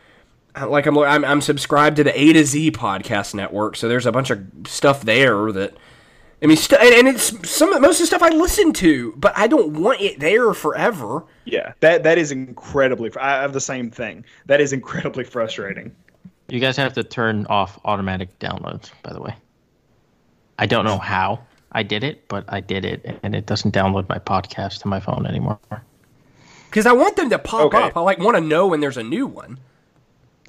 like 0.66 0.86
I'm, 0.86 0.96
I'm 0.98 1.24
I'm 1.24 1.40
subscribed 1.40 1.96
to 1.96 2.04
the 2.04 2.18
A 2.18 2.32
to 2.32 2.44
Z 2.44 2.72
podcast 2.72 3.34
network, 3.34 3.76
so 3.76 3.88
there's 3.88 4.06
a 4.06 4.12
bunch 4.12 4.30
of 4.30 4.44
stuff 4.66 5.02
there 5.02 5.52
that 5.52 5.74
I 6.42 6.46
mean, 6.46 6.56
st- 6.56 6.80
and 6.80 7.06
it's 7.08 7.48
some 7.50 7.70
most 7.82 7.96
of 7.96 8.00
the 8.00 8.06
stuff 8.06 8.22
I 8.22 8.30
listen 8.30 8.72
to, 8.74 9.12
but 9.16 9.36
I 9.36 9.46
don't 9.46 9.80
want 9.80 10.00
it 10.00 10.20
there 10.20 10.52
forever. 10.54 11.24
yeah, 11.44 11.72
that 11.80 12.02
that 12.02 12.18
is 12.18 12.32
incredibly. 12.32 13.10
I 13.20 13.42
have 13.42 13.52
the 13.52 13.60
same 13.60 13.90
thing. 13.90 14.24
That 14.46 14.60
is 14.60 14.72
incredibly 14.72 15.24
frustrating. 15.24 15.94
You 16.48 16.58
guys 16.58 16.76
have 16.78 16.94
to 16.94 17.04
turn 17.04 17.46
off 17.48 17.78
automatic 17.84 18.36
downloads, 18.40 18.90
by 19.02 19.12
the 19.12 19.20
way. 19.20 19.34
I 20.58 20.66
don't 20.66 20.84
know 20.84 20.98
how 20.98 21.40
I 21.72 21.82
did 21.84 22.02
it, 22.04 22.26
but 22.28 22.44
I 22.48 22.60
did 22.60 22.84
it, 22.84 23.18
and 23.22 23.34
it 23.34 23.46
doesn't 23.46 23.72
download 23.72 24.08
my 24.08 24.18
podcast 24.18 24.80
to 24.82 24.88
my 24.88 24.98
phone 24.98 25.26
anymore. 25.26 25.58
Because 26.68 26.86
I 26.86 26.92
want 26.92 27.16
them 27.16 27.30
to 27.30 27.38
pop 27.38 27.66
Okay. 27.72 27.78
up. 27.82 27.96
I 27.96 28.00
like 28.00 28.18
want 28.18 28.36
to 28.36 28.40
know 28.40 28.66
when 28.66 28.80
there's 28.80 28.96
a 28.96 29.02
new 29.02 29.26
one. 29.26 29.58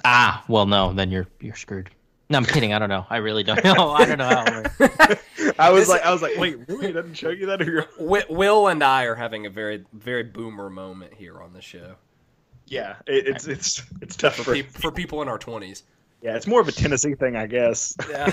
Ah, 0.04 0.44
well, 0.48 0.66
no, 0.66 0.92
then 0.92 1.10
you're 1.10 1.26
you're 1.40 1.54
screwed. 1.56 1.90
No, 2.30 2.38
I'm 2.38 2.44
kidding. 2.46 2.72
I 2.72 2.78
don't 2.78 2.88
know. 2.88 3.06
I 3.10 3.18
really 3.18 3.42
don't 3.42 3.62
know. 3.64 3.90
I 3.90 4.04
don't 4.06 4.18
know 4.18 4.24
how 4.28 4.44
it 4.46 4.80
works. 4.80 5.22
I 5.58 5.70
was 5.70 5.82
This- 5.82 5.88
like, 5.90 6.02
I 6.02 6.12
was 6.12 6.22
like, 6.22 6.36
wait, 6.38 6.56
really? 6.66 6.86
It 6.88 6.92
doesn't 6.92 7.14
show 7.14 7.28
you 7.28 7.46
that? 7.46 7.60
Or 7.60 7.64
you're... 7.70 7.86
Will 8.30 8.68
and 8.68 8.82
I 8.82 9.04
are 9.04 9.14
having 9.14 9.44
a 9.46 9.50
very 9.50 9.84
very 9.92 10.22
boomer 10.22 10.70
moment 10.70 11.12
here 11.14 11.40
on 11.42 11.52
the 11.52 11.60
show 11.60 11.94
Yeah, 12.66 12.96
it, 13.06 13.26
it's 13.26 13.46
it's 13.46 13.82
it's 14.00 14.16
tough 14.16 14.36
for, 14.36 14.44
for 14.44 14.54
peop 14.54 14.70
for 14.70 14.90
people 14.92 15.20
in 15.22 15.28
our 15.28 15.38
twenties. 15.38 15.82
yeah. 16.22 16.34
It's 16.36 16.46
more 16.46 16.60
of 16.60 16.68
a 16.68 16.72
Tennessee 16.72 17.14
thing, 17.14 17.36
I 17.36 17.46
guess. 17.46 17.94
Yeah. 18.08 18.32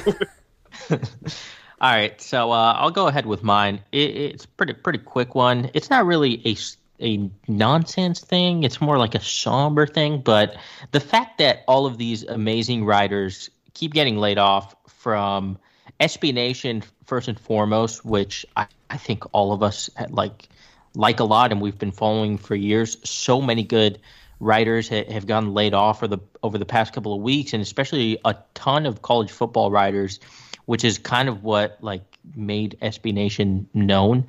All 1.81 1.89
right, 1.91 2.19
so 2.21 2.51
uh, 2.51 2.73
I'll 2.77 2.91
go 2.91 3.07
ahead 3.07 3.25
with 3.25 3.41
mine. 3.41 3.81
It, 3.93 4.09
it's 4.15 4.45
pretty 4.45 4.73
pretty 4.73 4.99
quick 4.99 5.33
one. 5.33 5.71
It's 5.73 5.89
not 5.89 6.05
really 6.05 6.41
a 6.45 6.51
s- 6.51 6.75
a 7.01 7.29
nonsense 7.47 8.19
thing. 8.19 8.63
It's 8.63 8.81
more 8.81 8.97
like 8.97 9.15
a 9.15 9.21
somber 9.21 9.85
thing. 9.87 10.21
But 10.21 10.57
the 10.91 10.99
fact 10.99 11.37
that 11.39 11.63
all 11.67 11.85
of 11.85 11.97
these 11.97 12.23
amazing 12.23 12.85
writers 12.85 13.49
keep 13.73 13.93
getting 13.93 14.17
laid 14.17 14.37
off 14.37 14.75
from 14.87 15.57
SB 15.99 16.33
Nation 16.33 16.83
first 17.05 17.27
and 17.27 17.39
foremost, 17.39 18.05
which 18.05 18.45
I, 18.55 18.67
I 18.89 18.97
think 18.97 19.23
all 19.33 19.53
of 19.53 19.63
us 19.63 19.89
had, 19.95 20.11
like 20.11 20.49
like 20.95 21.19
a 21.19 21.23
lot, 21.23 21.51
and 21.51 21.61
we've 21.61 21.77
been 21.77 21.91
following 21.91 22.37
for 22.37 22.55
years. 22.55 22.97
So 23.03 23.41
many 23.41 23.63
good 23.63 23.99
writers 24.39 24.89
ha- 24.89 25.11
have 25.11 25.27
gotten 25.27 25.53
laid 25.53 25.73
off 25.73 25.99
for 25.99 26.07
the 26.07 26.19
over 26.43 26.57
the 26.57 26.65
past 26.65 26.93
couple 26.93 27.13
of 27.13 27.21
weeks, 27.21 27.53
and 27.53 27.61
especially 27.61 28.17
a 28.25 28.35
ton 28.53 28.85
of 28.85 29.01
college 29.01 29.31
football 29.31 29.71
writers, 29.71 30.19
which 30.65 30.83
is 30.83 30.97
kind 30.97 31.29
of 31.29 31.43
what 31.43 31.77
like 31.81 32.03
made 32.35 32.77
SB 32.81 33.13
Nation 33.13 33.67
known. 33.73 34.27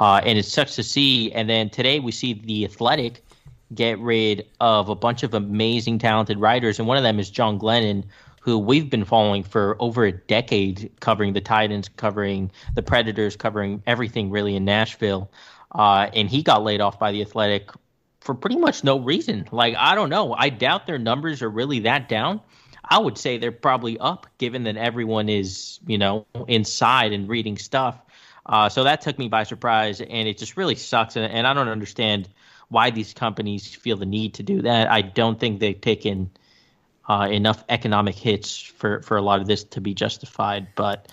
Uh, 0.00 0.20
and 0.24 0.38
it 0.38 0.44
sucks 0.44 0.74
to 0.76 0.82
see. 0.82 1.32
And 1.32 1.48
then 1.48 1.70
today 1.70 2.00
we 2.00 2.12
see 2.12 2.34
the 2.34 2.64
Athletic 2.64 3.24
get 3.74 3.98
rid 3.98 4.46
of 4.60 4.88
a 4.88 4.94
bunch 4.94 5.22
of 5.22 5.34
amazing, 5.34 5.98
talented 5.98 6.38
writers, 6.38 6.78
and 6.78 6.86
one 6.86 6.96
of 6.96 7.02
them 7.02 7.18
is 7.18 7.30
John 7.30 7.58
Glennon, 7.58 8.04
who 8.40 8.58
we've 8.58 8.90
been 8.90 9.04
following 9.04 9.42
for 9.42 9.76
over 9.78 10.04
a 10.04 10.12
decade, 10.12 10.90
covering 11.00 11.32
the 11.32 11.40
Titans, 11.40 11.88
covering 11.88 12.50
the 12.74 12.82
Predators, 12.82 13.36
covering 13.36 13.82
everything 13.86 14.30
really 14.30 14.56
in 14.56 14.64
Nashville. 14.64 15.30
Uh, 15.74 16.10
and 16.14 16.28
he 16.28 16.42
got 16.42 16.62
laid 16.62 16.80
off 16.80 16.98
by 16.98 17.12
the 17.12 17.22
Athletic 17.22 17.70
for 18.20 18.34
pretty 18.34 18.56
much 18.56 18.84
no 18.84 18.98
reason. 18.98 19.48
Like, 19.52 19.74
I 19.76 19.94
don't 19.94 20.10
know. 20.10 20.34
I 20.34 20.48
doubt 20.48 20.86
their 20.86 20.98
numbers 20.98 21.40
are 21.40 21.48
really 21.48 21.80
that 21.80 22.08
down. 22.08 22.40
I 22.84 22.98
would 22.98 23.16
say 23.16 23.38
they're 23.38 23.52
probably 23.52 23.96
up, 23.98 24.26
given 24.38 24.64
that 24.64 24.76
everyone 24.76 25.28
is, 25.28 25.78
you 25.86 25.96
know, 25.96 26.26
inside 26.48 27.12
and 27.12 27.28
reading 27.28 27.56
stuff. 27.56 27.96
Uh, 28.44 28.68
so 28.68 28.84
that 28.84 29.00
took 29.00 29.18
me 29.18 29.28
by 29.28 29.44
surprise, 29.44 30.00
and 30.00 30.28
it 30.28 30.38
just 30.38 30.56
really 30.56 30.74
sucks. 30.74 31.16
And, 31.16 31.30
and 31.32 31.46
I 31.46 31.54
don't 31.54 31.68
understand 31.68 32.28
why 32.68 32.90
these 32.90 33.12
companies 33.12 33.74
feel 33.74 33.96
the 33.96 34.06
need 34.06 34.34
to 34.34 34.42
do 34.42 34.62
that. 34.62 34.90
I 34.90 35.02
don't 35.02 35.38
think 35.38 35.60
they've 35.60 35.80
taken 35.80 36.30
uh, 37.08 37.28
enough 37.30 37.64
economic 37.68 38.14
hits 38.14 38.58
for, 38.58 39.02
for 39.02 39.16
a 39.16 39.22
lot 39.22 39.40
of 39.40 39.46
this 39.46 39.64
to 39.64 39.80
be 39.80 39.94
justified. 39.94 40.68
But 40.74 41.08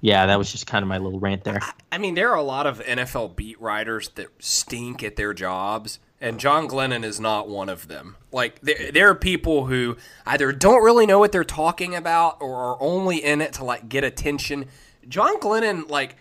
yeah, 0.00 0.26
that 0.26 0.36
was 0.36 0.52
just 0.52 0.66
kind 0.66 0.82
of 0.82 0.88
my 0.88 0.98
little 0.98 1.18
rant 1.18 1.44
there. 1.44 1.60
I 1.90 1.98
mean, 1.98 2.14
there 2.14 2.30
are 2.30 2.36
a 2.36 2.42
lot 2.42 2.66
of 2.66 2.80
NFL 2.80 3.36
beat 3.36 3.58
writers 3.60 4.10
that 4.16 4.28
stink 4.38 5.02
at 5.02 5.16
their 5.16 5.32
jobs, 5.32 5.98
and 6.20 6.38
John 6.38 6.68
Glennon 6.68 7.04
is 7.04 7.18
not 7.20 7.48
one 7.48 7.70
of 7.70 7.88
them. 7.88 8.16
Like, 8.30 8.60
there, 8.60 8.92
there 8.92 9.08
are 9.08 9.14
people 9.14 9.66
who 9.66 9.96
either 10.26 10.52
don't 10.52 10.84
really 10.84 11.06
know 11.06 11.18
what 11.18 11.32
they're 11.32 11.42
talking 11.42 11.94
about 11.94 12.42
or 12.42 12.54
are 12.54 12.76
only 12.80 13.24
in 13.24 13.40
it 13.40 13.54
to, 13.54 13.64
like, 13.64 13.88
get 13.88 14.04
attention. 14.04 14.66
John 15.08 15.38
Glennon, 15.40 15.88
like, 15.88 16.16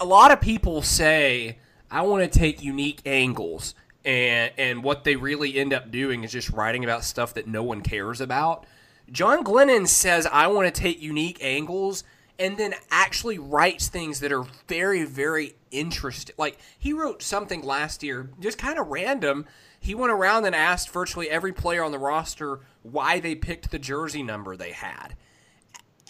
a 0.00 0.04
lot 0.04 0.30
of 0.30 0.40
people 0.40 0.82
say, 0.82 1.58
I 1.90 2.02
want 2.02 2.30
to 2.30 2.38
take 2.38 2.62
unique 2.62 3.00
angles. 3.04 3.74
And, 4.04 4.52
and 4.56 4.82
what 4.82 5.04
they 5.04 5.16
really 5.16 5.56
end 5.56 5.72
up 5.72 5.90
doing 5.90 6.24
is 6.24 6.32
just 6.32 6.50
writing 6.50 6.84
about 6.84 7.04
stuff 7.04 7.34
that 7.34 7.46
no 7.46 7.62
one 7.62 7.82
cares 7.82 8.20
about. 8.20 8.64
John 9.12 9.44
Glennon 9.44 9.86
says, 9.86 10.26
I 10.26 10.46
want 10.46 10.72
to 10.72 10.80
take 10.80 11.02
unique 11.02 11.38
angles 11.42 12.04
and 12.38 12.56
then 12.56 12.74
actually 12.90 13.38
writes 13.38 13.88
things 13.88 14.20
that 14.20 14.32
are 14.32 14.46
very, 14.66 15.04
very 15.04 15.56
interesting. 15.70 16.34
Like 16.38 16.58
he 16.78 16.94
wrote 16.94 17.22
something 17.22 17.62
last 17.62 18.02
year, 18.02 18.30
just 18.40 18.56
kind 18.56 18.78
of 18.78 18.88
random. 18.88 19.46
He 19.78 19.94
went 19.94 20.12
around 20.12 20.46
and 20.46 20.54
asked 20.54 20.88
virtually 20.90 21.28
every 21.28 21.52
player 21.52 21.84
on 21.84 21.92
the 21.92 21.98
roster 21.98 22.60
why 22.82 23.20
they 23.20 23.34
picked 23.34 23.70
the 23.70 23.78
jersey 23.78 24.22
number 24.22 24.56
they 24.56 24.72
had. 24.72 25.16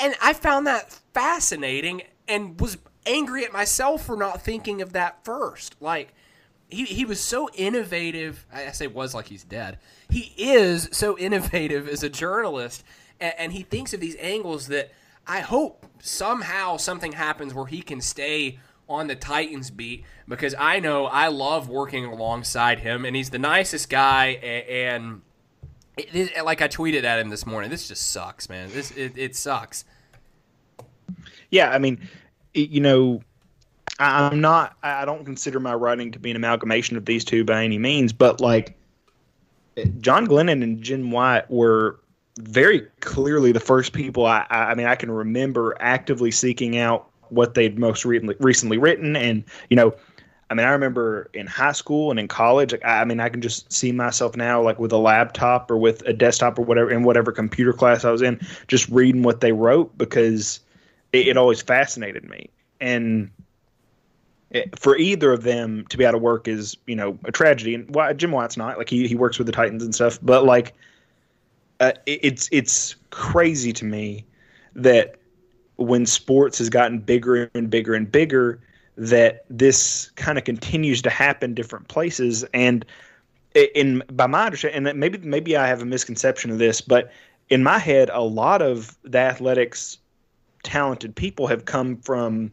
And 0.00 0.14
I 0.22 0.32
found 0.32 0.66
that 0.66 0.98
fascinating 1.12 2.02
and 2.26 2.58
was 2.60 2.78
angry 3.06 3.44
at 3.44 3.52
myself 3.52 4.06
for 4.06 4.16
not 4.16 4.42
thinking 4.42 4.82
of 4.82 4.92
that 4.94 5.24
first. 5.24 5.76
Like, 5.80 6.14
he, 6.70 6.84
he 6.84 7.04
was 7.04 7.20
so 7.20 7.48
innovative. 7.54 8.46
I 8.52 8.70
say 8.70 8.86
was 8.86 9.14
like 9.14 9.26
he's 9.26 9.44
dead. 9.44 9.78
He 10.08 10.32
is 10.36 10.88
so 10.92 11.18
innovative 11.26 11.88
as 11.88 12.02
a 12.02 12.08
journalist, 12.08 12.84
and, 13.20 13.34
and 13.38 13.52
he 13.52 13.62
thinks 13.62 13.92
of 13.92 14.00
these 14.00 14.16
angles 14.20 14.68
that 14.68 14.92
I 15.26 15.40
hope 15.40 15.86
somehow 16.00 16.76
something 16.76 17.12
happens 17.12 17.52
where 17.54 17.66
he 17.66 17.82
can 17.82 18.00
stay 18.00 18.58
on 18.88 19.06
the 19.06 19.14
Titans 19.14 19.70
beat 19.70 20.04
because 20.26 20.54
I 20.58 20.80
know 20.80 21.06
I 21.06 21.28
love 21.28 21.68
working 21.68 22.04
alongside 22.04 22.80
him, 22.80 23.04
and 23.04 23.14
he's 23.14 23.30
the 23.30 23.38
nicest 23.38 23.88
guy. 23.88 24.28
And, 24.28 25.22
like 26.44 26.62
I 26.62 26.68
tweeted 26.68 27.04
at 27.04 27.18
him 27.18 27.28
this 27.28 27.46
morning, 27.46 27.70
this 27.70 27.88
just 27.88 28.10
sucks, 28.12 28.48
man. 28.48 28.70
This 28.72 28.90
it, 28.92 29.16
it 29.16 29.36
sucks. 29.36 29.84
Yeah, 31.50 31.70
I 31.70 31.78
mean, 31.78 32.08
you 32.54 32.80
know, 32.80 33.22
I'm 33.98 34.40
not. 34.40 34.76
I 34.82 35.04
don't 35.04 35.24
consider 35.24 35.60
my 35.60 35.74
writing 35.74 36.12
to 36.12 36.18
be 36.18 36.30
an 36.30 36.36
amalgamation 36.36 36.96
of 36.96 37.04
these 37.04 37.24
two 37.24 37.44
by 37.44 37.64
any 37.64 37.78
means, 37.78 38.12
but 38.12 38.40
like 38.40 38.76
eh, 39.76 39.84
John 40.00 40.26
Glennon 40.26 40.62
and 40.62 40.82
Jim 40.82 41.10
Wyatt 41.10 41.50
were 41.50 42.00
very 42.38 42.80
clearly 43.00 43.52
the 43.52 43.60
first 43.60 43.92
people 43.92 44.24
I, 44.24 44.46
I 44.48 44.74
mean 44.74 44.86
I 44.86 44.94
can 44.94 45.10
remember 45.10 45.76
actively 45.80 46.30
seeking 46.30 46.78
out 46.78 47.08
what 47.28 47.54
they'd 47.54 47.78
most 47.78 48.04
recently 48.04 48.78
written 48.78 49.14
and 49.16 49.44
you 49.68 49.76
know 49.76 49.94
I 50.50 50.54
mean 50.54 50.66
I 50.66 50.70
remember 50.70 51.30
in 51.32 51.46
high 51.46 51.72
school 51.72 52.10
and 52.10 52.18
in 52.18 52.28
college 52.28 52.72
like, 52.72 52.84
I 52.84 53.04
mean 53.04 53.20
I 53.20 53.28
can 53.28 53.40
just 53.40 53.72
see 53.72 53.92
myself 53.92 54.36
now 54.36 54.60
like 54.60 54.78
with 54.78 54.92
a 54.92 54.98
laptop 54.98 55.70
or 55.70 55.76
with 55.76 56.02
a 56.06 56.12
desktop 56.12 56.58
or 56.58 56.62
whatever 56.62 56.90
in 56.90 57.04
whatever 57.04 57.32
computer 57.32 57.72
class 57.72 58.04
I 58.04 58.10
was 58.10 58.22
in 58.22 58.40
just 58.68 58.88
reading 58.88 59.22
what 59.22 59.40
they 59.40 59.52
wrote 59.52 59.96
because 59.96 60.60
it, 61.12 61.28
it 61.28 61.36
always 61.36 61.62
fascinated 61.62 62.28
me. 62.28 62.50
And 62.80 63.30
it, 64.50 64.76
for 64.78 64.96
either 64.96 65.32
of 65.32 65.44
them 65.44 65.86
to 65.90 65.96
be 65.96 66.04
out 66.04 66.14
of 66.14 66.20
work 66.20 66.48
is 66.48 66.76
you 66.86 66.96
know 66.96 67.18
a 67.24 67.32
tragedy. 67.32 67.74
And 67.74 67.94
why 67.94 68.12
Jim 68.12 68.32
Wyatt's 68.32 68.56
not 68.56 68.76
like 68.76 68.88
he 68.88 69.06
he 69.06 69.14
works 69.14 69.38
with 69.38 69.46
the 69.46 69.52
Titans 69.52 69.84
and 69.84 69.94
stuff 69.94 70.18
but 70.22 70.44
like 70.44 70.74
uh, 71.80 71.92
it's 72.06 72.48
it's 72.52 72.94
crazy 73.08 73.72
to 73.72 73.84
me 73.84 74.24
that 74.74 75.16
when 75.76 76.04
sports 76.04 76.58
has 76.58 76.68
gotten 76.68 76.98
bigger 76.98 77.50
and 77.54 77.70
bigger 77.70 77.94
and 77.94 78.10
bigger, 78.12 78.60
that 79.00 79.46
this 79.48 80.10
kind 80.16 80.36
of 80.36 80.44
continues 80.44 81.00
to 81.00 81.10
happen 81.10 81.54
different 81.54 81.88
places. 81.88 82.44
And 82.52 82.84
in 83.54 84.02
by 84.12 84.26
my 84.26 84.44
understanding, 84.44 84.86
and 84.86 85.00
maybe 85.00 85.18
maybe 85.18 85.56
I 85.56 85.66
have 85.66 85.80
a 85.80 85.86
misconception 85.86 86.50
of 86.50 86.58
this, 86.58 86.82
but 86.82 87.10
in 87.48 87.62
my 87.62 87.78
head, 87.78 88.10
a 88.12 88.20
lot 88.20 88.60
of 88.60 88.96
the 89.02 89.18
athletics 89.18 89.96
talented 90.62 91.16
people 91.16 91.46
have 91.46 91.64
come 91.64 91.96
from 91.96 92.52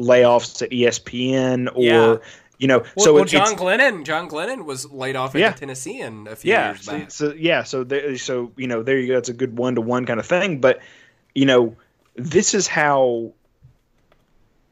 layoffs 0.00 0.60
at 0.60 0.70
ESPN 0.70 1.68
or 1.74 1.82
yeah. 1.82 2.16
You 2.58 2.68
know, 2.68 2.84
well, 2.96 3.04
so 3.04 3.14
well, 3.14 3.24
John 3.24 3.56
Glennon, 3.56 4.04
John 4.04 4.30
Glennon 4.30 4.64
was 4.64 4.90
laid 4.90 5.16
off 5.16 5.34
yeah. 5.34 5.52
Tennessee 5.52 6.00
in 6.00 6.28
a 6.28 6.36
few 6.36 6.52
yeah, 6.52 6.68
years 6.68 6.86
back. 6.86 7.10
So, 7.10 7.30
so 7.30 7.34
yeah, 7.34 7.64
so 7.64 7.82
there, 7.82 8.16
so 8.16 8.52
you 8.56 8.68
know, 8.68 8.84
there 8.84 8.96
you 8.96 9.08
go. 9.08 9.14
That's 9.14 9.28
a 9.28 9.34
good 9.34 9.58
one 9.58 9.74
to 9.74 9.80
one 9.80 10.06
kind 10.06 10.20
of 10.20 10.26
thing. 10.26 10.60
But 10.60 10.80
you 11.34 11.46
know, 11.46 11.76
this 12.14 12.54
is 12.54 12.68
how 12.68 13.32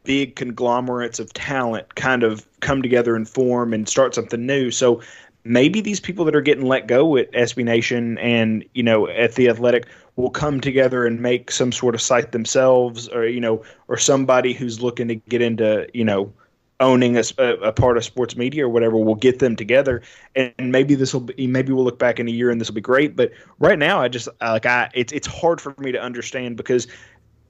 big 0.04 0.36
conglomerates 0.36 1.18
of 1.18 1.32
talent 1.32 1.94
kind 1.94 2.22
of 2.22 2.46
come 2.60 2.82
together 2.82 3.14
and 3.14 3.28
form 3.28 3.72
and 3.72 3.88
start 3.88 4.14
something 4.14 4.44
new. 4.44 4.70
So 4.70 5.00
maybe 5.44 5.80
these 5.80 6.00
people 6.00 6.24
that 6.24 6.36
are 6.36 6.40
getting 6.40 6.66
let 6.66 6.86
go 6.86 7.16
at 7.16 7.30
SB 7.32 7.64
Nation 7.64 8.18
and 8.18 8.64
you 8.74 8.82
know 8.82 9.08
at 9.08 9.34
the 9.34 9.48
Athletic 9.48 9.86
will 10.16 10.30
come 10.30 10.60
together 10.60 11.06
and 11.06 11.20
make 11.20 11.50
some 11.50 11.72
sort 11.72 11.94
of 11.94 12.00
site 12.00 12.32
themselves, 12.32 13.08
or 13.08 13.26
you 13.26 13.40
know, 13.40 13.62
or 13.88 13.96
somebody 13.96 14.52
who's 14.52 14.82
looking 14.82 15.08
to 15.08 15.14
get 15.14 15.42
into 15.42 15.86
you 15.94 16.04
know 16.04 16.32
owning 16.80 17.16
a, 17.16 17.22
a, 17.38 17.72
part 17.72 17.96
of 17.96 18.04
sports 18.04 18.36
media 18.36 18.66
or 18.66 18.68
whatever 18.68 18.96
will 18.96 19.14
get 19.14 19.38
them 19.38 19.54
together 19.54 20.02
and 20.34 20.52
maybe 20.58 20.96
this 20.96 21.14
will 21.14 21.20
be 21.20 21.46
maybe 21.46 21.72
we'll 21.72 21.84
look 21.84 21.98
back 21.98 22.18
in 22.18 22.26
a 22.26 22.30
year 22.30 22.50
and 22.50 22.60
this 22.60 22.68
will 22.68 22.74
be 22.74 22.80
great 22.80 23.14
but 23.14 23.30
right 23.60 23.78
now 23.78 24.00
i 24.00 24.08
just 24.08 24.28
like 24.40 24.66
i 24.66 24.90
it's 24.92 25.12
it's 25.12 25.28
hard 25.28 25.60
for 25.60 25.74
me 25.78 25.92
to 25.92 26.02
understand 26.02 26.56
because 26.56 26.88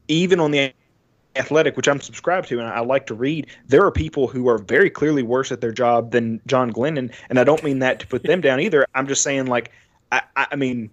even 0.08 0.38
on 0.38 0.50
the 0.50 0.70
athletic 1.36 1.76
which 1.76 1.88
i'm 1.88 2.00
subscribed 2.00 2.48
to 2.48 2.58
and 2.58 2.68
i 2.68 2.80
like 2.80 3.06
to 3.06 3.14
read 3.14 3.46
there 3.66 3.84
are 3.84 3.90
people 3.90 4.28
who 4.28 4.48
are 4.48 4.58
very 4.58 4.90
clearly 4.90 5.22
worse 5.22 5.50
at 5.50 5.60
their 5.60 5.72
job 5.72 6.10
than 6.10 6.40
john 6.46 6.72
glennon 6.72 7.12
and 7.30 7.38
i 7.38 7.44
don't 7.44 7.64
mean 7.64 7.78
that 7.78 7.98
to 7.98 8.06
put 8.06 8.22
them 8.22 8.40
down 8.40 8.60
either 8.60 8.86
i'm 8.94 9.06
just 9.06 9.22
saying 9.22 9.46
like 9.46 9.70
i 10.10 10.20
i 10.36 10.56
mean 10.56 10.90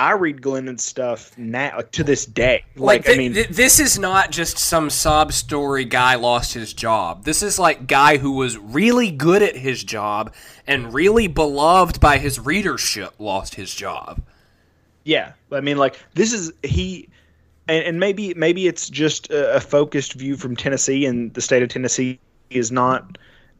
I 0.00 0.12
read 0.12 0.40
Glennon's 0.40 0.82
stuff 0.82 1.36
now, 1.36 1.76
like 1.76 1.90
to 1.92 2.02
this 2.02 2.24
day. 2.24 2.64
Like, 2.74 3.00
like 3.00 3.04
th- 3.04 3.14
I 3.14 3.18
mean, 3.18 3.34
th- 3.34 3.48
this 3.48 3.78
is 3.78 3.98
not 3.98 4.30
just 4.30 4.56
some 4.56 4.88
sob 4.88 5.30
story 5.30 5.84
guy 5.84 6.14
lost 6.14 6.54
his 6.54 6.72
job. 6.72 7.24
This 7.24 7.42
is 7.42 7.58
like 7.58 7.86
guy 7.86 8.16
who 8.16 8.32
was 8.32 8.56
really 8.56 9.10
good 9.10 9.42
at 9.42 9.56
his 9.56 9.84
job 9.84 10.32
and 10.66 10.94
really 10.94 11.26
beloved 11.26 12.00
by 12.00 12.16
his 12.16 12.40
readership 12.40 13.12
lost 13.18 13.56
his 13.56 13.74
job. 13.74 14.22
Yeah, 15.04 15.32
I 15.52 15.60
mean, 15.60 15.76
like 15.76 15.98
this 16.14 16.32
is 16.32 16.50
he, 16.62 17.10
and, 17.70 17.84
and 17.84 18.00
maybe 18.00 18.34
maybe 18.34 18.66
it's 18.66 18.90
just 18.90 19.30
a, 19.30 19.56
a 19.56 19.60
focused 19.60 20.14
view 20.14 20.36
from 20.36 20.56
Tennessee, 20.56 21.06
and 21.06 21.32
the 21.34 21.40
state 21.40 21.62
of 21.62 21.68
Tennessee 21.68 22.18
is 22.50 22.72
not 22.72 23.16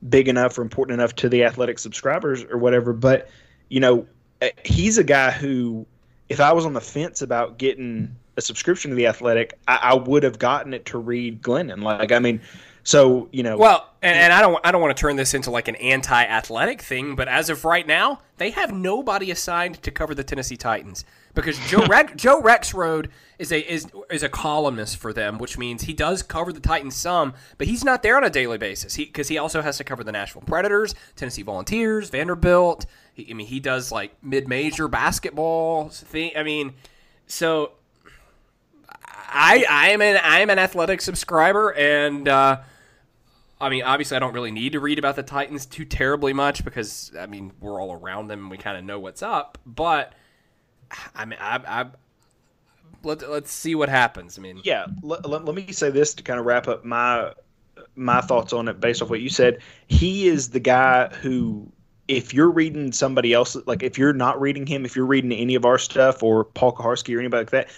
big 0.09 0.29
enough 0.29 0.59
or 0.59 0.63
important 0.63 0.95
enough 0.95 1.15
to 1.15 1.29
the 1.29 1.45
athletic 1.45 1.79
subscribers 1.79 2.43
or 2.45 2.59
whatever. 2.59 2.93
But 2.93 3.31
you 3.69 3.81
know, 3.81 4.07
eh, 4.43 4.51
he's 4.65 4.99
a 4.99 5.05
guy 5.05 5.31
who 5.31 5.87
if 6.29 6.41
I 6.41 6.53
was 6.53 6.67
on 6.67 6.73
the 6.73 6.81
fence 6.81 7.23
about 7.23 7.59
getting 7.59 8.17
a 8.37 8.41
subscription 8.41 8.91
to 8.91 8.95
the 8.95 9.07
Athletic, 9.07 9.59
I, 9.69 9.79
I 9.83 9.95
would 9.95 10.23
have 10.23 10.39
gotten 10.39 10.75
it 10.75 10.87
to 10.87 10.99
read 10.99 11.43
Glennon. 11.43 11.83
Like, 11.83 12.13
I 12.13 12.21
mean, 12.21 12.41
so 12.83 13.29
you 13.33 13.43
know. 13.43 13.57
Well, 13.57 13.89
and, 14.03 14.17
and, 14.17 14.33
I 14.33 14.41
don't, 14.41 14.59
I 14.65 14.73
don't 14.73 14.81
want 14.81 14.97
to 14.97 15.01
turn 15.01 15.17
this 15.17 15.35
into 15.35 15.51
like 15.51 15.69
an 15.69 15.77
anti-athletic 15.77 16.81
thing, 16.81 17.17
but 17.17 17.29
as 17.29 17.51
of 17.51 17.65
right 17.65 17.87
now, 17.87 18.21
they 18.39 18.51
have 18.51 18.73
nobody 18.73 19.31
assigned 19.31 19.83
to 19.83 19.91
cover 19.91 20.15
the 20.15 20.25
Tennessee 20.25 20.57
Titans 20.57 21.05
because 21.35 21.59
Joe 21.69 21.85
Rex, 21.89 22.13
Joe 22.17 22.41
Rexrode 22.41 23.09
is 23.39 23.53
a 23.53 23.61
is 23.61 23.87
is 24.11 24.23
a 24.23 24.29
columnist 24.29 24.97
for 24.97 25.13
them, 25.13 25.39
which 25.39 25.59
means 25.59 25.83
he 25.83 25.93
does 25.93 26.23
cover 26.23 26.53
the 26.53 26.61
Titans 26.61 26.97
some, 26.97 27.35
but 27.59 27.67
he's 27.67 27.85
not 27.85 28.03
there 28.03 28.17
on 28.17 28.25
a 28.25 28.31
daily 28.31 28.59
basis. 28.59 28.95
He 28.95 29.05
because 29.05 29.29
he 29.29 29.39
also 29.39 29.63
has 29.63 29.77
to 29.79 29.85
cover 29.85 30.05
the 30.05 30.13
Nashville 30.13 30.43
Predators, 30.43 30.95
Tennessee 31.17 31.43
Volunteers, 31.43 32.11
Vanderbilt. 32.11 32.87
He, 33.15 33.31
I 33.31 33.35
mean, 33.35 33.47
he 33.47 33.61
does 33.61 33.93
like 33.93 34.13
mid-major 34.23 34.89
basketball 34.89 35.89
thing. 35.91 36.33
I 36.37 36.43
mean, 36.43 36.75
so 37.27 37.73
I 38.89 39.65
I 39.69 39.91
am 39.91 40.03
an 40.03 40.19
I 40.23 40.41
am 40.41 40.51
an 40.51 40.59
athletic 40.59 41.01
subscriber, 41.01 41.71
and 41.71 42.29
uh, 42.29 42.61
I 43.61 43.69
mean, 43.69 43.83
obviously, 43.83 44.17
I 44.17 44.21
don't 44.21 44.33
really 44.33 44.51
need 44.51 44.73
to 44.73 44.81
read 44.81 44.99
about 44.99 45.17
the 45.17 45.23
Titans 45.23 45.67
too 45.67 45.85
terribly 45.85 46.33
much 46.33 46.65
because 46.65 47.13
I 47.19 47.27
mean 47.27 47.53
we're 47.61 47.81
all 47.81 47.93
around 47.93 48.29
them 48.29 48.41
and 48.41 48.51
we 48.51 48.57
kind 48.57 48.79
of 48.79 48.85
know 48.85 48.99
what's 48.99 49.23
up. 49.23 49.59
But 49.67 50.15
I 51.15 51.25
mean, 51.25 51.39
I, 51.41 51.61
I 51.67 51.87
let 53.03 53.29
let's 53.29 53.53
see 53.53 53.75
what 53.75 53.89
happens. 53.89 54.39
I 54.39 54.43
mean, 54.43 54.61
yeah. 54.65 54.87
Let, 55.03 55.29
let, 55.29 55.45
let 55.45 55.55
me 55.55 55.73
say 55.73 55.91
this 55.91 56.15
to 56.15 56.23
kind 56.23 56.41
of 56.41 56.47
wrap 56.47 56.69
up 56.69 56.85
my 56.85 57.33
my 57.97 58.21
thoughts 58.21 58.53
on 58.53 58.69
it 58.69 58.81
based 58.81 59.03
off 59.03 59.11
what 59.11 59.21
you 59.21 59.29
said. 59.29 59.59
He 59.89 60.29
is 60.29 60.51
the 60.51 60.61
guy 60.61 61.09
who, 61.09 61.71
if 62.09 62.33
you're 62.33 62.51
reading 62.51 62.93
somebody 62.93 63.33
else, 63.33 63.57
like 63.67 63.83
if 63.83 63.99
you're 63.99 64.13
not 64.13 64.41
reading 64.41 64.67
him, 64.67 64.85
if 64.85 64.97
you're 64.97 65.07
reading 65.07 65.33
any 65.33 65.55
of 65.55 65.65
our 65.65 65.79
stuff 65.79 66.23
or 66.23 66.45
Paul 66.45 66.75
Kuharsky 66.75 67.15
or 67.15 67.21
anybody 67.21 67.43
like 67.43 67.51
that, 67.51 67.69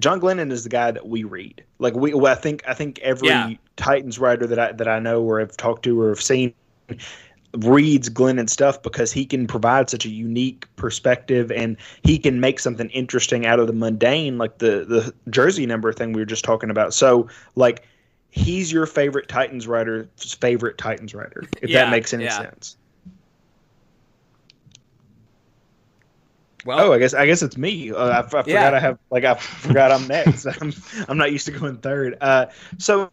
John 0.00 0.20
Glennon 0.20 0.50
is 0.50 0.62
the 0.64 0.68
guy 0.68 0.90
that 0.90 1.06
we 1.08 1.24
read. 1.24 1.62
Like 1.78 1.94
we, 1.94 2.14
well, 2.14 2.32
I 2.32 2.36
think 2.36 2.62
I 2.66 2.74
think 2.74 2.98
every 3.00 3.28
Yeah. 3.28 3.54
Titans 3.76 4.18
writer 4.18 4.46
that 4.46 4.58
I 4.58 4.72
that 4.72 4.88
I 4.88 4.98
know 4.98 5.22
or 5.22 5.40
have 5.40 5.56
talked 5.56 5.84
to 5.84 6.00
or 6.00 6.10
have 6.10 6.22
seen 6.22 6.54
reads 7.58 8.08
Glennon 8.08 8.48
stuff 8.48 8.82
because 8.82 9.12
he 9.12 9.26
can 9.26 9.46
provide 9.46 9.90
such 9.90 10.06
a 10.06 10.08
unique 10.08 10.66
perspective 10.76 11.52
and 11.52 11.76
he 12.02 12.18
can 12.18 12.40
make 12.40 12.58
something 12.58 12.88
interesting 12.90 13.44
out 13.44 13.60
of 13.60 13.66
the 13.66 13.72
mundane, 13.72 14.38
like 14.38 14.58
the 14.58 14.84
the 14.86 15.14
jersey 15.30 15.66
number 15.66 15.92
thing 15.92 16.12
we 16.12 16.20
were 16.20 16.26
just 16.26 16.44
talking 16.44 16.70
about. 16.70 16.94
So 16.94 17.28
like 17.54 17.84
he's 18.30 18.72
your 18.72 18.86
favorite 18.86 19.28
Titans 19.28 19.66
writer's 19.66 20.34
favorite 20.40 20.78
Titans 20.78 21.14
writer, 21.14 21.44
if 21.60 21.68
Yeah, 21.68 21.84
that 21.84 21.90
makes 21.90 22.14
any 22.14 22.24
yeah. 22.24 22.38
sense. 22.38 22.76
Well, 26.64 26.78
Oh, 26.80 26.92
I 26.92 26.98
guess 26.98 27.14
I 27.14 27.26
guess 27.26 27.42
it's 27.42 27.56
me. 27.56 27.90
Uh, 27.92 28.08
I, 28.08 28.18
I 28.20 28.22
forgot 28.22 28.46
Yeah. 28.48 28.70
I 28.70 28.78
have 28.78 28.98
like 29.10 29.24
I 29.24 29.34
forgot 29.34 29.90
I'm 29.92 30.06
next. 30.06 30.46
I'm 30.60 30.72
I'm 31.08 31.18
not 31.18 31.32
used 31.32 31.46
to 31.46 31.52
going 31.52 31.78
third. 31.78 32.16
Uh, 32.20 32.46
so 32.78 33.10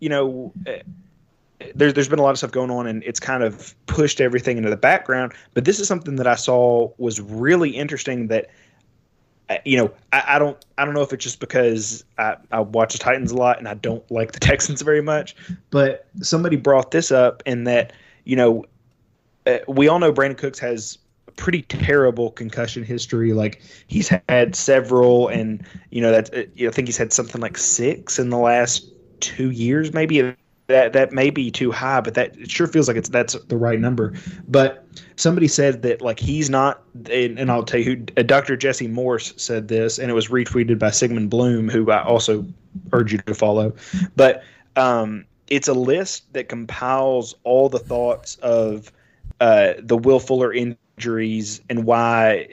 you 0.00 0.08
know, 0.08 0.52
uh, 0.66 0.72
there's 1.74 1.94
there's 1.94 2.08
been 2.08 2.18
a 2.18 2.22
lot 2.22 2.30
of 2.30 2.38
stuff 2.38 2.50
going 2.50 2.70
on, 2.70 2.86
and 2.86 3.02
it's 3.04 3.20
kind 3.20 3.42
of 3.42 3.74
pushed 3.86 4.20
everything 4.20 4.56
into 4.56 4.70
the 4.70 4.76
background. 4.76 5.32
But 5.54 5.64
this 5.64 5.80
is 5.80 5.88
something 5.88 6.16
that 6.16 6.26
I 6.26 6.34
saw 6.34 6.90
was 6.98 7.20
really 7.20 7.70
interesting. 7.70 8.28
That 8.28 8.50
uh, 9.48 9.58
you 9.64 9.76
know, 9.76 9.92
I, 10.12 10.24
I 10.28 10.38
don't 10.38 10.62
I 10.78 10.84
don't 10.84 10.94
know 10.94 11.02
if 11.02 11.12
it's 11.12 11.24
just 11.24 11.40
because 11.40 12.04
I, 12.18 12.36
I 12.52 12.60
watch 12.60 12.92
the 12.92 12.98
Titans 12.98 13.30
a 13.30 13.36
lot 13.36 13.58
and 13.58 13.68
I 13.68 13.74
don't 13.74 14.08
like 14.10 14.32
the 14.32 14.40
Texans 14.40 14.82
very 14.82 15.02
much, 15.02 15.36
but 15.70 16.06
somebody 16.20 16.56
brought 16.56 16.90
this 16.90 17.10
up 17.10 17.42
in 17.46 17.64
that 17.64 17.92
you 18.24 18.36
know 18.36 18.64
uh, 19.46 19.58
we 19.68 19.88
all 19.88 19.98
know 19.98 20.12
Brandin 20.12 20.36
Cooks 20.36 20.58
has 20.58 20.98
pretty 21.36 21.62
terrible 21.62 22.30
concussion 22.30 22.82
history. 22.82 23.32
Like 23.32 23.62
he's 23.86 24.10
had 24.28 24.56
several, 24.56 25.28
and 25.28 25.64
you 25.90 26.00
know 26.00 26.10
that 26.10 26.34
uh, 26.34 26.42
you 26.54 26.66
know, 26.66 26.70
I 26.70 26.72
think 26.72 26.88
he's 26.88 26.96
had 26.96 27.12
something 27.12 27.40
like 27.40 27.56
six 27.56 28.18
in 28.18 28.30
the 28.30 28.38
last 28.38 28.90
two 29.20 29.50
years, 29.50 29.92
maybe. 29.92 30.34
That 30.68 30.94
that 30.94 31.12
may 31.12 31.30
be 31.30 31.52
too 31.52 31.70
high, 31.70 32.00
but 32.00 32.14
that 32.14 32.36
it 32.36 32.50
sure 32.50 32.66
feels 32.66 32.88
like 32.88 32.96
it's 32.96 33.08
that's 33.08 33.34
the 33.34 33.56
right 33.56 33.78
number. 33.78 34.14
But 34.48 34.84
somebody 35.14 35.46
said 35.46 35.82
that 35.82 36.02
like 36.02 36.18
he's 36.18 36.50
not, 36.50 36.82
and, 37.08 37.38
and 37.38 37.52
I'll 37.52 37.62
tell 37.62 37.78
you 37.78 37.96
who. 37.96 38.04
Uh, 38.16 38.22
Dr. 38.24 38.56
Jesse 38.56 38.88
Morse 38.88 39.32
said 39.36 39.68
this, 39.68 40.00
and 40.00 40.10
it 40.10 40.14
was 40.14 40.26
retweeted 40.26 40.80
by 40.80 40.90
Sigmund 40.90 41.30
Bloom, 41.30 41.68
who 41.68 41.88
I 41.92 42.02
also 42.02 42.44
urge 42.92 43.12
you 43.12 43.18
to 43.18 43.34
follow. 43.34 43.76
But 44.16 44.42
um, 44.74 45.24
it's 45.48 45.68
a 45.68 45.74
list 45.74 46.32
that 46.32 46.48
compiles 46.48 47.36
all 47.44 47.68
the 47.68 47.78
thoughts 47.78 48.34
of 48.36 48.90
uh, 49.40 49.74
the 49.78 49.96
Will 49.96 50.20
Fuller 50.20 50.52
injuries 50.96 51.60
and 51.68 51.84
why 51.84 52.48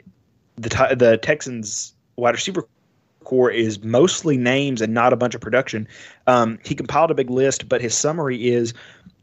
the 0.56 0.94
the 0.96 1.18
Texans 1.18 1.94
wide 2.16 2.34
receiver 2.34 2.66
corps 3.24 3.50
is 3.50 3.82
mostly 3.82 4.36
names 4.36 4.80
and 4.80 4.92
not 4.92 5.12
a 5.12 5.16
bunch 5.16 5.34
of 5.34 5.40
production. 5.40 5.88
Um, 6.26 6.58
he 6.64 6.74
compiled 6.74 7.10
a 7.10 7.14
big 7.14 7.30
list, 7.30 7.68
but 7.68 7.80
his 7.80 7.94
summary 7.94 8.48
is. 8.48 8.74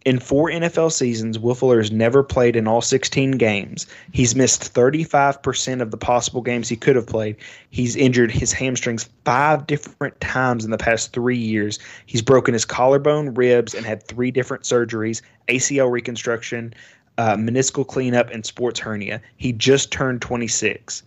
In 0.04 0.18
four 0.18 0.50
NFL 0.50 0.92
seasons, 0.92 1.38
Will 1.38 1.54
Fuller 1.54 1.78
has 1.78 1.92
never 1.92 2.24
played 2.24 2.56
in 2.56 2.68
all 2.68 2.82
16 2.82 3.34
games. 3.34 3.86
He's 4.12 4.36
missed 4.36 4.74
35% 4.74 5.80
of 5.80 5.92
the 5.92 5.98
possible 5.98 6.42
games 6.42 6.68
he 6.68 6.76
could 6.76 6.96
have 6.96 7.06
played. 7.06 7.36
He's 7.70 7.96
injured 7.96 8.32
his 8.32 8.52
hamstrings 8.52 9.08
five 9.26 9.68
different 9.68 10.20
times 10.20 10.66
in 10.66 10.72
the 10.72 10.80
past 10.80 11.14
three 11.14 11.38
years. 11.38 11.78
He's 12.08 12.24
broken 12.24 12.56
his 12.56 12.66
collarbone, 12.66 13.36
ribs, 13.36 13.76
and 13.76 13.86
had 13.86 14.02
three 14.02 14.32
different 14.32 14.64
surgeries 14.64 15.22
ACL 15.48 15.92
reconstruction, 15.92 16.74
uh, 17.18 17.36
meniscal 17.36 17.86
cleanup, 17.88 18.30
and 18.30 18.46
sports 18.46 18.80
hernia. 18.80 19.22
He 19.38 19.52
just 19.54 19.92
turned 19.92 20.22
26. 20.22 21.04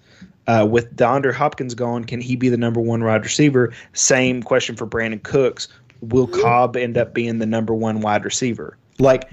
Uh, 0.47 0.67
with 0.71 0.95
DeAndre 0.95 1.33
Hopkins 1.33 1.75
gone, 1.75 2.05
can 2.05 2.21
he 2.21 2.37
be 2.37 2.49
the 2.51 2.57
number 2.59 2.81
one 2.81 3.03
wide 3.03 3.23
receiver? 3.25 3.73
Same 3.95 4.43
question 4.43 4.77
for 4.77 4.87
Brandin 4.87 5.23
Cooks. 5.23 5.69
Will 6.03 6.27
Cobb 6.27 6.77
end 6.77 6.99
up 6.99 7.15
being 7.15 7.39
the 7.39 7.47
number 7.47 7.73
one 7.75 8.01
wide 8.01 8.27
receiver? 8.27 8.77
Like, 8.99 9.31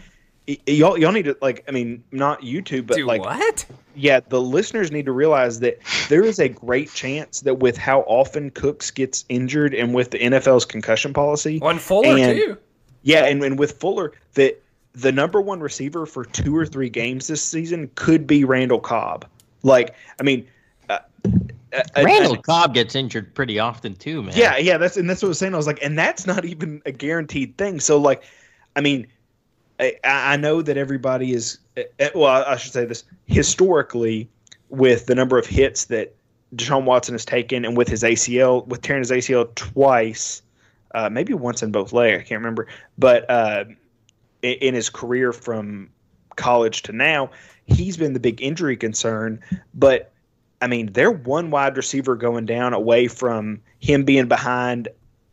y- 0.47 0.57
y'all, 0.67 0.97
y'all 0.97 1.11
need 1.11 1.25
to 1.25 1.35
like. 1.41 1.65
I 1.67 1.71
mean, 1.71 2.01
not 2.13 2.43
you 2.43 2.61
two, 2.61 2.81
but 2.81 2.95
do 2.95 3.05
like, 3.05 3.21
what? 3.25 3.65
yeah, 3.93 4.21
the 4.29 4.39
listeners 4.41 4.89
need 4.89 5.05
to 5.05 5.11
realize 5.11 5.59
that 5.59 5.79
there 6.07 6.23
is 6.23 6.39
a 6.39 6.47
great 6.47 6.89
chance 6.93 7.41
that 7.41 7.55
with 7.55 7.75
how 7.75 8.01
often 8.01 8.49
Cooks 8.51 8.89
gets 8.89 9.25
injured 9.27 9.73
and 9.73 9.93
with 9.93 10.11
the 10.11 10.19
NFL's 10.19 10.63
concussion 10.63 11.11
policy, 11.11 11.59
On 11.61 11.77
Fuller 11.77 12.17
and- 12.17 12.37
too. 12.39 12.57
yeah, 13.03 13.25
and, 13.25 13.43
and 13.43 13.59
with 13.59 13.73
Fuller, 13.73 14.13
that 14.35 14.60
the 14.93 15.11
number 15.11 15.41
one 15.41 15.59
receiver 15.59 16.05
for 16.05 16.25
two 16.25 16.55
or 16.55 16.65
three 16.65 16.89
games 16.89 17.27
this 17.27 17.43
season 17.43 17.89
could 17.95 18.27
be 18.27 18.43
Randall 18.43 18.79
Cobb. 18.79 19.25
Like, 19.63 19.95
I 20.19 20.23
mean, 20.23 20.47
uh, 20.89 20.99
uh, 21.73 21.81
Randall 22.03 22.33
uh, 22.33 22.41
Cobb 22.41 22.73
gets 22.73 22.95
injured 22.95 23.33
pretty 23.33 23.59
often 23.59 23.95
too, 23.95 24.23
man. 24.23 24.33
yeah, 24.35 24.57
yeah, 24.57 24.77
that's 24.77 24.97
and 24.97 25.09
that's 25.09 25.21
what 25.21 25.27
I 25.27 25.29
was 25.29 25.39
saying. 25.39 25.53
I 25.53 25.57
was 25.57 25.67
like, 25.67 25.81
and 25.81 25.97
that's 25.97 26.25
not 26.27 26.43
even 26.45 26.81
a 26.85 26.91
guaranteed 26.91 27.57
thing. 27.57 27.79
So, 27.79 27.97
like, 27.97 28.23
I 28.75 28.81
mean, 28.81 29.07
I, 29.79 29.97
I 30.03 30.37
know 30.37 30.61
that 30.61 30.77
everybody 30.77 31.33
is. 31.33 31.59
uh, 31.77 32.09
Well, 32.13 32.43
I 32.45 32.57
should 32.57 32.73
say 32.73 32.85
this 32.85 33.03
historically, 33.27 34.27
with 34.69 35.05
the 35.05 35.15
number 35.15 35.37
of 35.37 35.45
hits 35.45 35.85
that 35.85 36.13
Deshaun 36.55 36.83
Watson 36.83 37.13
has 37.13 37.23
taken, 37.23 37.63
and 37.63 37.77
with 37.77 37.87
his 37.87 38.03
ACL, 38.03 38.65
with 38.67 38.81
tearing 38.81 39.01
his 39.01 39.11
ACL 39.11 39.53
twice, 39.55 40.41
uh, 40.93 41.09
maybe 41.09 41.33
once 41.33 41.63
in 41.63 41.71
both 41.71 41.93
legs, 41.93 42.19
I 42.19 42.23
can't 42.23 42.39
remember, 42.39 42.67
but 42.97 43.29
uh, 43.29 43.65
in, 44.41 44.73
his 44.73 44.89
career 44.89 45.33
from 45.33 45.89
college 46.35 46.81
to 46.83 46.91
now, 46.91 47.29
he's 47.65 47.97
been 47.97 48.13
the 48.13 48.19
big 48.19 48.41
injury 48.41 48.77
concern. 48.77 49.39
But 49.73 50.11
I 50.61 50.67
mean, 50.67 50.93
they're 50.93 51.11
one 51.11 51.51
wide 51.51 51.75
receiver 51.75 52.15
going 52.15 52.45
down 52.45 52.73
away 52.73 53.07
from 53.07 53.61
him 53.79 54.03
being 54.03 54.27
behind 54.27 54.87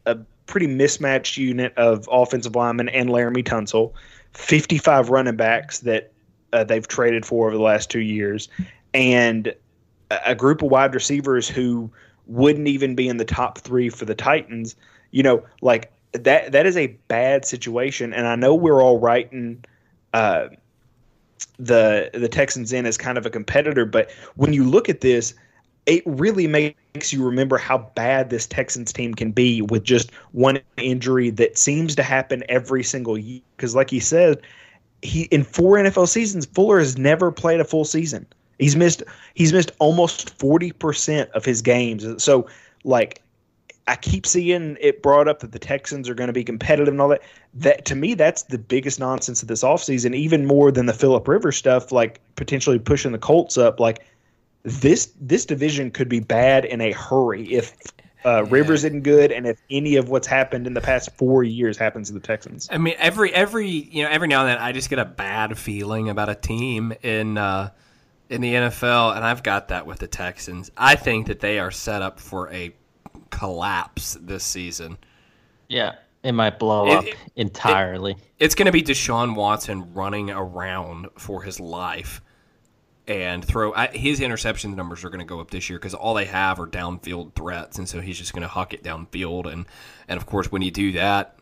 a 0.06 0.16
pretty 0.46 0.66
mismatched 0.66 1.36
unit 1.36 1.76
of 1.76 2.08
offensive 2.10 2.56
linemen 2.56 2.88
and 2.88 3.10
Laremy 3.10 3.44
Tunsil, 3.44 3.92
55 4.32 5.10
running 5.10 5.36
backs 5.36 5.80
that 5.80 6.12
uh, 6.52 6.64
they've 6.64 6.88
traded 6.88 7.26
for 7.26 7.48
over 7.48 7.56
the 7.56 7.62
last 7.62 7.90
two 7.90 8.00
years, 8.00 8.48
and 8.94 9.54
a 10.10 10.34
group 10.34 10.62
of 10.62 10.70
wide 10.70 10.94
receivers 10.94 11.46
who 11.46 11.90
wouldn't 12.26 12.68
even 12.68 12.94
be 12.94 13.08
in 13.08 13.18
the 13.18 13.24
top 13.24 13.58
three 13.58 13.90
for 13.90 14.06
the 14.06 14.14
Titans. 14.14 14.74
You 15.10 15.22
know, 15.22 15.44
like 15.60 15.92
that. 16.12 16.52
That 16.52 16.66
is 16.66 16.76
a 16.76 16.88
bad 17.08 17.44
situation, 17.44 18.12
and 18.12 18.26
I 18.26 18.36
know 18.36 18.54
we're 18.54 18.82
all 18.82 18.98
writing. 18.98 19.64
Uh, 20.14 20.48
the 21.58 22.10
the 22.14 22.28
Texans 22.28 22.72
in 22.72 22.86
as 22.86 22.96
kind 22.96 23.18
of 23.18 23.26
a 23.26 23.30
competitor, 23.30 23.84
but 23.84 24.10
when 24.36 24.52
you 24.52 24.64
look 24.64 24.88
at 24.88 25.00
this, 25.00 25.34
it 25.86 26.02
really 26.06 26.46
makes 26.46 27.12
you 27.12 27.24
remember 27.24 27.56
how 27.56 27.78
bad 27.94 28.30
this 28.30 28.46
Texans 28.46 28.92
team 28.92 29.14
can 29.14 29.32
be 29.32 29.62
with 29.62 29.84
just 29.84 30.14
one 30.32 30.60
injury 30.76 31.30
that 31.30 31.56
seems 31.56 31.94
to 31.96 32.02
happen 32.02 32.44
every 32.48 32.84
single 32.84 33.16
year. 33.16 33.40
Because, 33.56 33.74
like 33.74 33.90
he 33.90 33.98
said, 33.98 34.40
he 35.02 35.22
in 35.24 35.44
four 35.44 35.76
NFL 35.76 36.08
seasons, 36.08 36.46
Fuller 36.46 36.78
has 36.78 36.98
never 36.98 37.32
played 37.32 37.60
a 37.60 37.64
full 37.64 37.84
season. 37.84 38.26
He's 38.58 38.76
missed 38.76 39.02
he's 39.34 39.52
missed 39.52 39.72
almost 39.78 40.38
forty 40.38 40.72
percent 40.72 41.30
of 41.30 41.44
his 41.44 41.62
games. 41.62 42.22
So, 42.22 42.46
like, 42.84 43.22
I 43.88 43.96
keep 43.96 44.26
seeing 44.26 44.76
it 44.80 45.02
brought 45.02 45.28
up 45.28 45.40
that 45.40 45.52
the 45.52 45.58
Texans 45.58 46.08
are 46.08 46.14
going 46.14 46.28
to 46.28 46.32
be 46.32 46.44
competitive 46.44 46.92
and 46.92 47.00
all 47.00 47.08
that. 47.08 47.22
That 47.54 47.86
to 47.86 47.94
me, 47.94 48.14
that's 48.14 48.42
the 48.44 48.58
biggest 48.58 49.00
nonsense 49.00 49.40
of 49.42 49.48
this 49.48 49.64
offseason, 49.64 50.14
even 50.14 50.46
more 50.46 50.70
than 50.70 50.86
the 50.86 50.92
Philip 50.92 51.26
Rivers 51.26 51.56
stuff, 51.56 51.90
like 51.90 52.20
potentially 52.36 52.78
pushing 52.78 53.12
the 53.12 53.18
Colts 53.18 53.56
up. 53.56 53.80
Like 53.80 54.06
this 54.62 55.12
this 55.20 55.46
division 55.46 55.90
could 55.90 56.08
be 56.08 56.20
bad 56.20 56.66
in 56.66 56.82
a 56.82 56.92
hurry 56.92 57.44
if 57.54 57.74
uh, 58.24 58.44
Rivers 58.44 58.84
isn't 58.84 59.02
good 59.02 59.32
and 59.32 59.46
if 59.46 59.58
any 59.70 59.96
of 59.96 60.10
what's 60.10 60.26
happened 60.26 60.66
in 60.66 60.74
the 60.74 60.80
past 60.82 61.10
four 61.16 61.42
years 61.42 61.78
happens 61.78 62.08
to 62.08 62.14
the 62.14 62.20
Texans. 62.20 62.68
I 62.70 62.76
mean, 62.76 62.94
every 62.98 63.32
every 63.32 63.68
you 63.68 64.04
know 64.04 64.10
every 64.10 64.28
now 64.28 64.40
and 64.40 64.50
then 64.50 64.58
I 64.58 64.72
just 64.72 64.90
get 64.90 64.98
a 64.98 65.06
bad 65.06 65.56
feeling 65.56 66.10
about 66.10 66.28
a 66.28 66.34
team 66.34 66.92
in 67.02 67.38
uh, 67.38 67.70
in 68.28 68.42
the 68.42 68.52
NFL, 68.52 69.16
and 69.16 69.24
I've 69.24 69.42
got 69.42 69.68
that 69.68 69.86
with 69.86 70.00
the 70.00 70.08
Texans. 70.08 70.70
I 70.76 70.94
think 70.94 71.28
that 71.28 71.40
they 71.40 71.58
are 71.58 71.70
set 71.70 72.02
up 72.02 72.20
for 72.20 72.52
a 72.52 72.74
collapse 73.30 74.16
this 74.20 74.44
season. 74.44 74.98
yeah, 75.68 75.94
it 76.22 76.32
might 76.32 76.58
blow 76.58 76.86
It- 76.88 76.96
up 76.96 77.04
it- 77.06 77.16
entirely. 77.36 78.16
It's 78.38 78.54
going 78.54 78.66
to 78.66 78.72
be 78.72 78.82
Deshaun 78.82 79.34
Watson 79.34 79.92
running 79.94 80.30
around 80.30 81.08
for 81.18 81.42
his 81.42 81.60
life 81.60 82.20
and 83.06 83.44
throw. 83.44 83.72
I, 83.74 83.86
his 83.88 84.20
interception 84.20 84.74
numbers 84.76 85.04
are 85.04 85.10
going 85.10 85.20
to 85.20 85.24
go 85.26 85.40
up 85.40 85.50
this 85.50 85.68
year 85.70 85.78
because 85.78 85.94
all 85.94 86.14
they 86.14 86.24
have 86.26 86.58
are 86.60 86.66
downfield 86.66 87.34
threats, 87.34 87.78
and 87.78 87.88
so 87.88 88.00
he's 88.00 88.18
just 88.18 88.32
going 88.32 88.42
to 88.42 88.48
huck 88.48 88.74
it 88.74 88.82
downfield. 88.82 89.50
And 89.52 89.66
and 90.08 90.16
of 90.18 90.26
course, 90.26 90.50
when 90.52 90.62
you 90.62 90.70
do 90.70 90.92
that, 90.92 91.36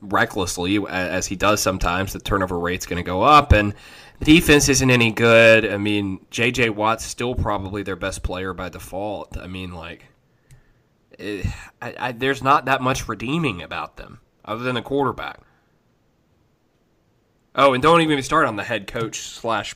recklessly 0.00 0.78
as 0.88 1.26
he 1.26 1.36
does 1.36 1.60
sometimes, 1.60 2.12
the 2.12 2.18
turnover 2.20 2.58
rate's 2.58 2.86
going 2.86 3.02
to 3.02 3.06
go 3.06 3.22
up, 3.22 3.52
and 3.52 3.74
the 4.18 4.24
defense 4.24 4.68
isn't 4.68 4.90
any 4.90 5.10
good. 5.10 5.64
I 5.66 5.76
mean, 5.76 6.20
J.J. 6.30 6.70
Watt's 6.70 7.04
still 7.04 7.34
probably 7.34 7.82
their 7.82 7.96
best 7.96 8.22
player 8.22 8.52
by 8.52 8.68
default. 8.68 9.36
I 9.38 9.46
mean, 9.46 9.72
like, 9.72 10.00
it, 10.00 10.08
Eh, 11.18 11.42
I, 11.82 11.94
I, 11.98 12.12
there's 12.12 12.42
not 12.42 12.64
that 12.66 12.80
much 12.80 13.08
redeeming 13.08 13.62
about 13.62 13.96
them 13.96 14.20
other 14.44 14.62
than 14.62 14.74
the 14.74 14.82
quarterback. 14.82 15.40
Oh, 17.54 17.72
and 17.74 17.82
don't 17.82 18.00
even 18.02 18.22
start 18.22 18.46
on 18.46 18.56
the 18.56 18.62
head 18.64 18.86
coach 18.86 19.18
slash 19.20 19.74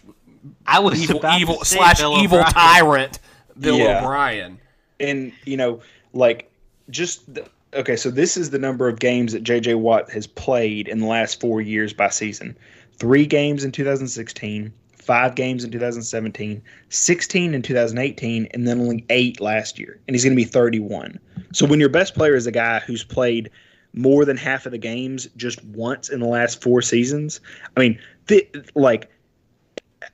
I 0.66 0.78
was 0.78 1.00
evil, 1.02 1.18
about 1.18 1.34
to 1.34 1.40
evil 1.40 1.64
say 1.64 1.76
slash 1.76 1.98
Bill 1.98 2.18
evil 2.22 2.38
O'Brien. 2.38 2.52
tyrant 2.54 3.18
Bill 3.58 3.76
Yeah. 3.78 4.00
O'Brien. 4.04 4.58
and 5.00 5.32
you 5.44 5.56
know, 5.56 5.80
like 6.12 6.50
just 6.90 7.32
the, 7.34 7.44
okay. 7.74 7.96
So 7.96 8.10
this 8.10 8.36
is 8.36 8.50
the 8.50 8.58
number 8.58 8.88
of 8.88 8.98
games 9.00 9.32
that 9.32 9.42
J.J. 9.42 9.74
Watt 9.76 10.10
has 10.10 10.26
played 10.26 10.88
in 10.88 11.00
the 11.00 11.06
last 11.06 11.40
four 11.40 11.60
years 11.60 11.92
by 11.92 12.08
season: 12.08 12.56
three 12.98 13.26
games 13.26 13.64
in 13.64 13.72
2016, 13.72 14.72
five 15.02 15.34
games 15.34 15.64
in 15.64 15.70
2017, 15.70 16.62
16 16.88 17.54
in 17.54 17.62
2018, 17.62 18.46
and 18.52 18.66
then 18.66 18.80
only 18.80 19.04
eight 19.10 19.40
last 19.40 19.78
year. 19.78 20.00
And 20.06 20.14
he's 20.14 20.24
going 20.24 20.36
to 20.36 20.42
be 20.42 20.48
31. 20.48 21.18
So 21.52 21.66
when 21.66 21.80
your 21.80 21.88
best 21.88 22.14
player 22.14 22.34
is 22.34 22.46
a 22.46 22.52
guy 22.52 22.80
who's 22.80 23.04
played 23.04 23.50
more 23.94 24.24
than 24.24 24.36
half 24.36 24.64
of 24.64 24.72
the 24.72 24.78
games 24.78 25.28
just 25.36 25.62
once 25.64 26.08
in 26.08 26.20
the 26.20 26.26
last 26.26 26.62
four 26.62 26.80
seasons, 26.82 27.40
I 27.76 27.80
mean, 27.80 27.98
th- 28.28 28.50
like. 28.74 29.10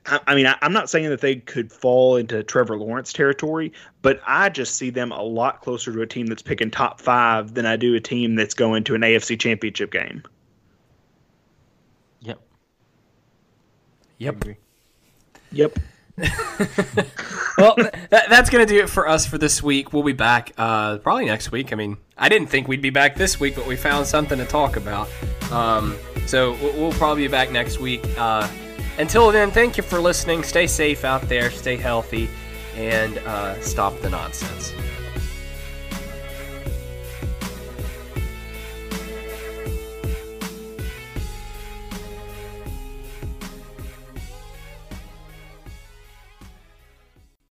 I 0.05 0.19
I 0.27 0.35
mean, 0.35 0.45
I, 0.45 0.55
I'm 0.61 0.71
not 0.71 0.87
saying 0.87 1.09
that 1.09 1.21
they 1.21 1.37
could 1.37 1.71
fall 1.71 2.15
into 2.15 2.43
Trevor 2.43 2.77
Lawrence 2.77 3.11
territory, 3.11 3.73
but 4.03 4.21
I 4.27 4.49
just 4.49 4.75
see 4.75 4.91
them 4.91 5.11
a 5.11 5.23
lot 5.23 5.61
closer 5.61 5.91
to 5.91 6.01
a 6.01 6.05
team 6.05 6.27
that's 6.27 6.43
picking 6.43 6.69
top 6.69 7.01
five 7.01 7.55
than 7.55 7.65
I 7.65 7.75
do 7.75 7.95
a 7.95 7.99
team 7.99 8.35
that's 8.35 8.53
going 8.53 8.83
to 8.83 8.95
an 8.95 9.01
AFC 9.01 9.39
championship 9.39 9.91
game. 9.91 10.21
Yep. 12.21 12.39
Yep. 14.19 14.45
Yep. 15.51 15.79
well, 17.57 17.75
that, 18.09 18.25
that's 18.29 18.49
going 18.49 18.65
to 18.65 18.71
do 18.71 18.81
it 18.81 18.89
for 18.89 19.07
us 19.07 19.25
for 19.25 19.37
this 19.37 19.63
week. 19.63 19.93
We'll 19.93 20.03
be 20.03 20.13
back 20.13 20.51
uh, 20.57 20.97
probably 20.97 21.25
next 21.25 21.51
week. 21.51 21.71
I 21.71 21.75
mean, 21.75 21.97
I 22.17 22.29
didn't 22.29 22.47
think 22.47 22.67
we'd 22.67 22.81
be 22.81 22.89
back 22.89 23.15
this 23.15 23.39
week, 23.39 23.55
but 23.55 23.65
we 23.65 23.75
found 23.75 24.05
something 24.05 24.37
to 24.37 24.45
talk 24.45 24.75
about. 24.75 25.09
Um, 25.51 25.97
so 26.25 26.53
we'll, 26.61 26.73
we'll 26.73 26.91
probably 26.93 27.23
be 27.23 27.31
back 27.31 27.51
next 27.51 27.79
week. 27.79 28.03
Uh, 28.17 28.47
until 28.97 29.31
then, 29.31 29.49
thank 29.51 29.77
you 29.77 29.83
for 29.83 30.01
listening. 30.01 30.43
Stay 30.43 30.67
safe 30.67 31.05
out 31.05 31.21
there, 31.29 31.49
stay 31.51 31.77
healthy, 31.77 32.29
and 32.75 33.17
uh, 33.19 33.59
stop 33.61 33.97
the 34.01 34.09
nonsense. 34.09 34.73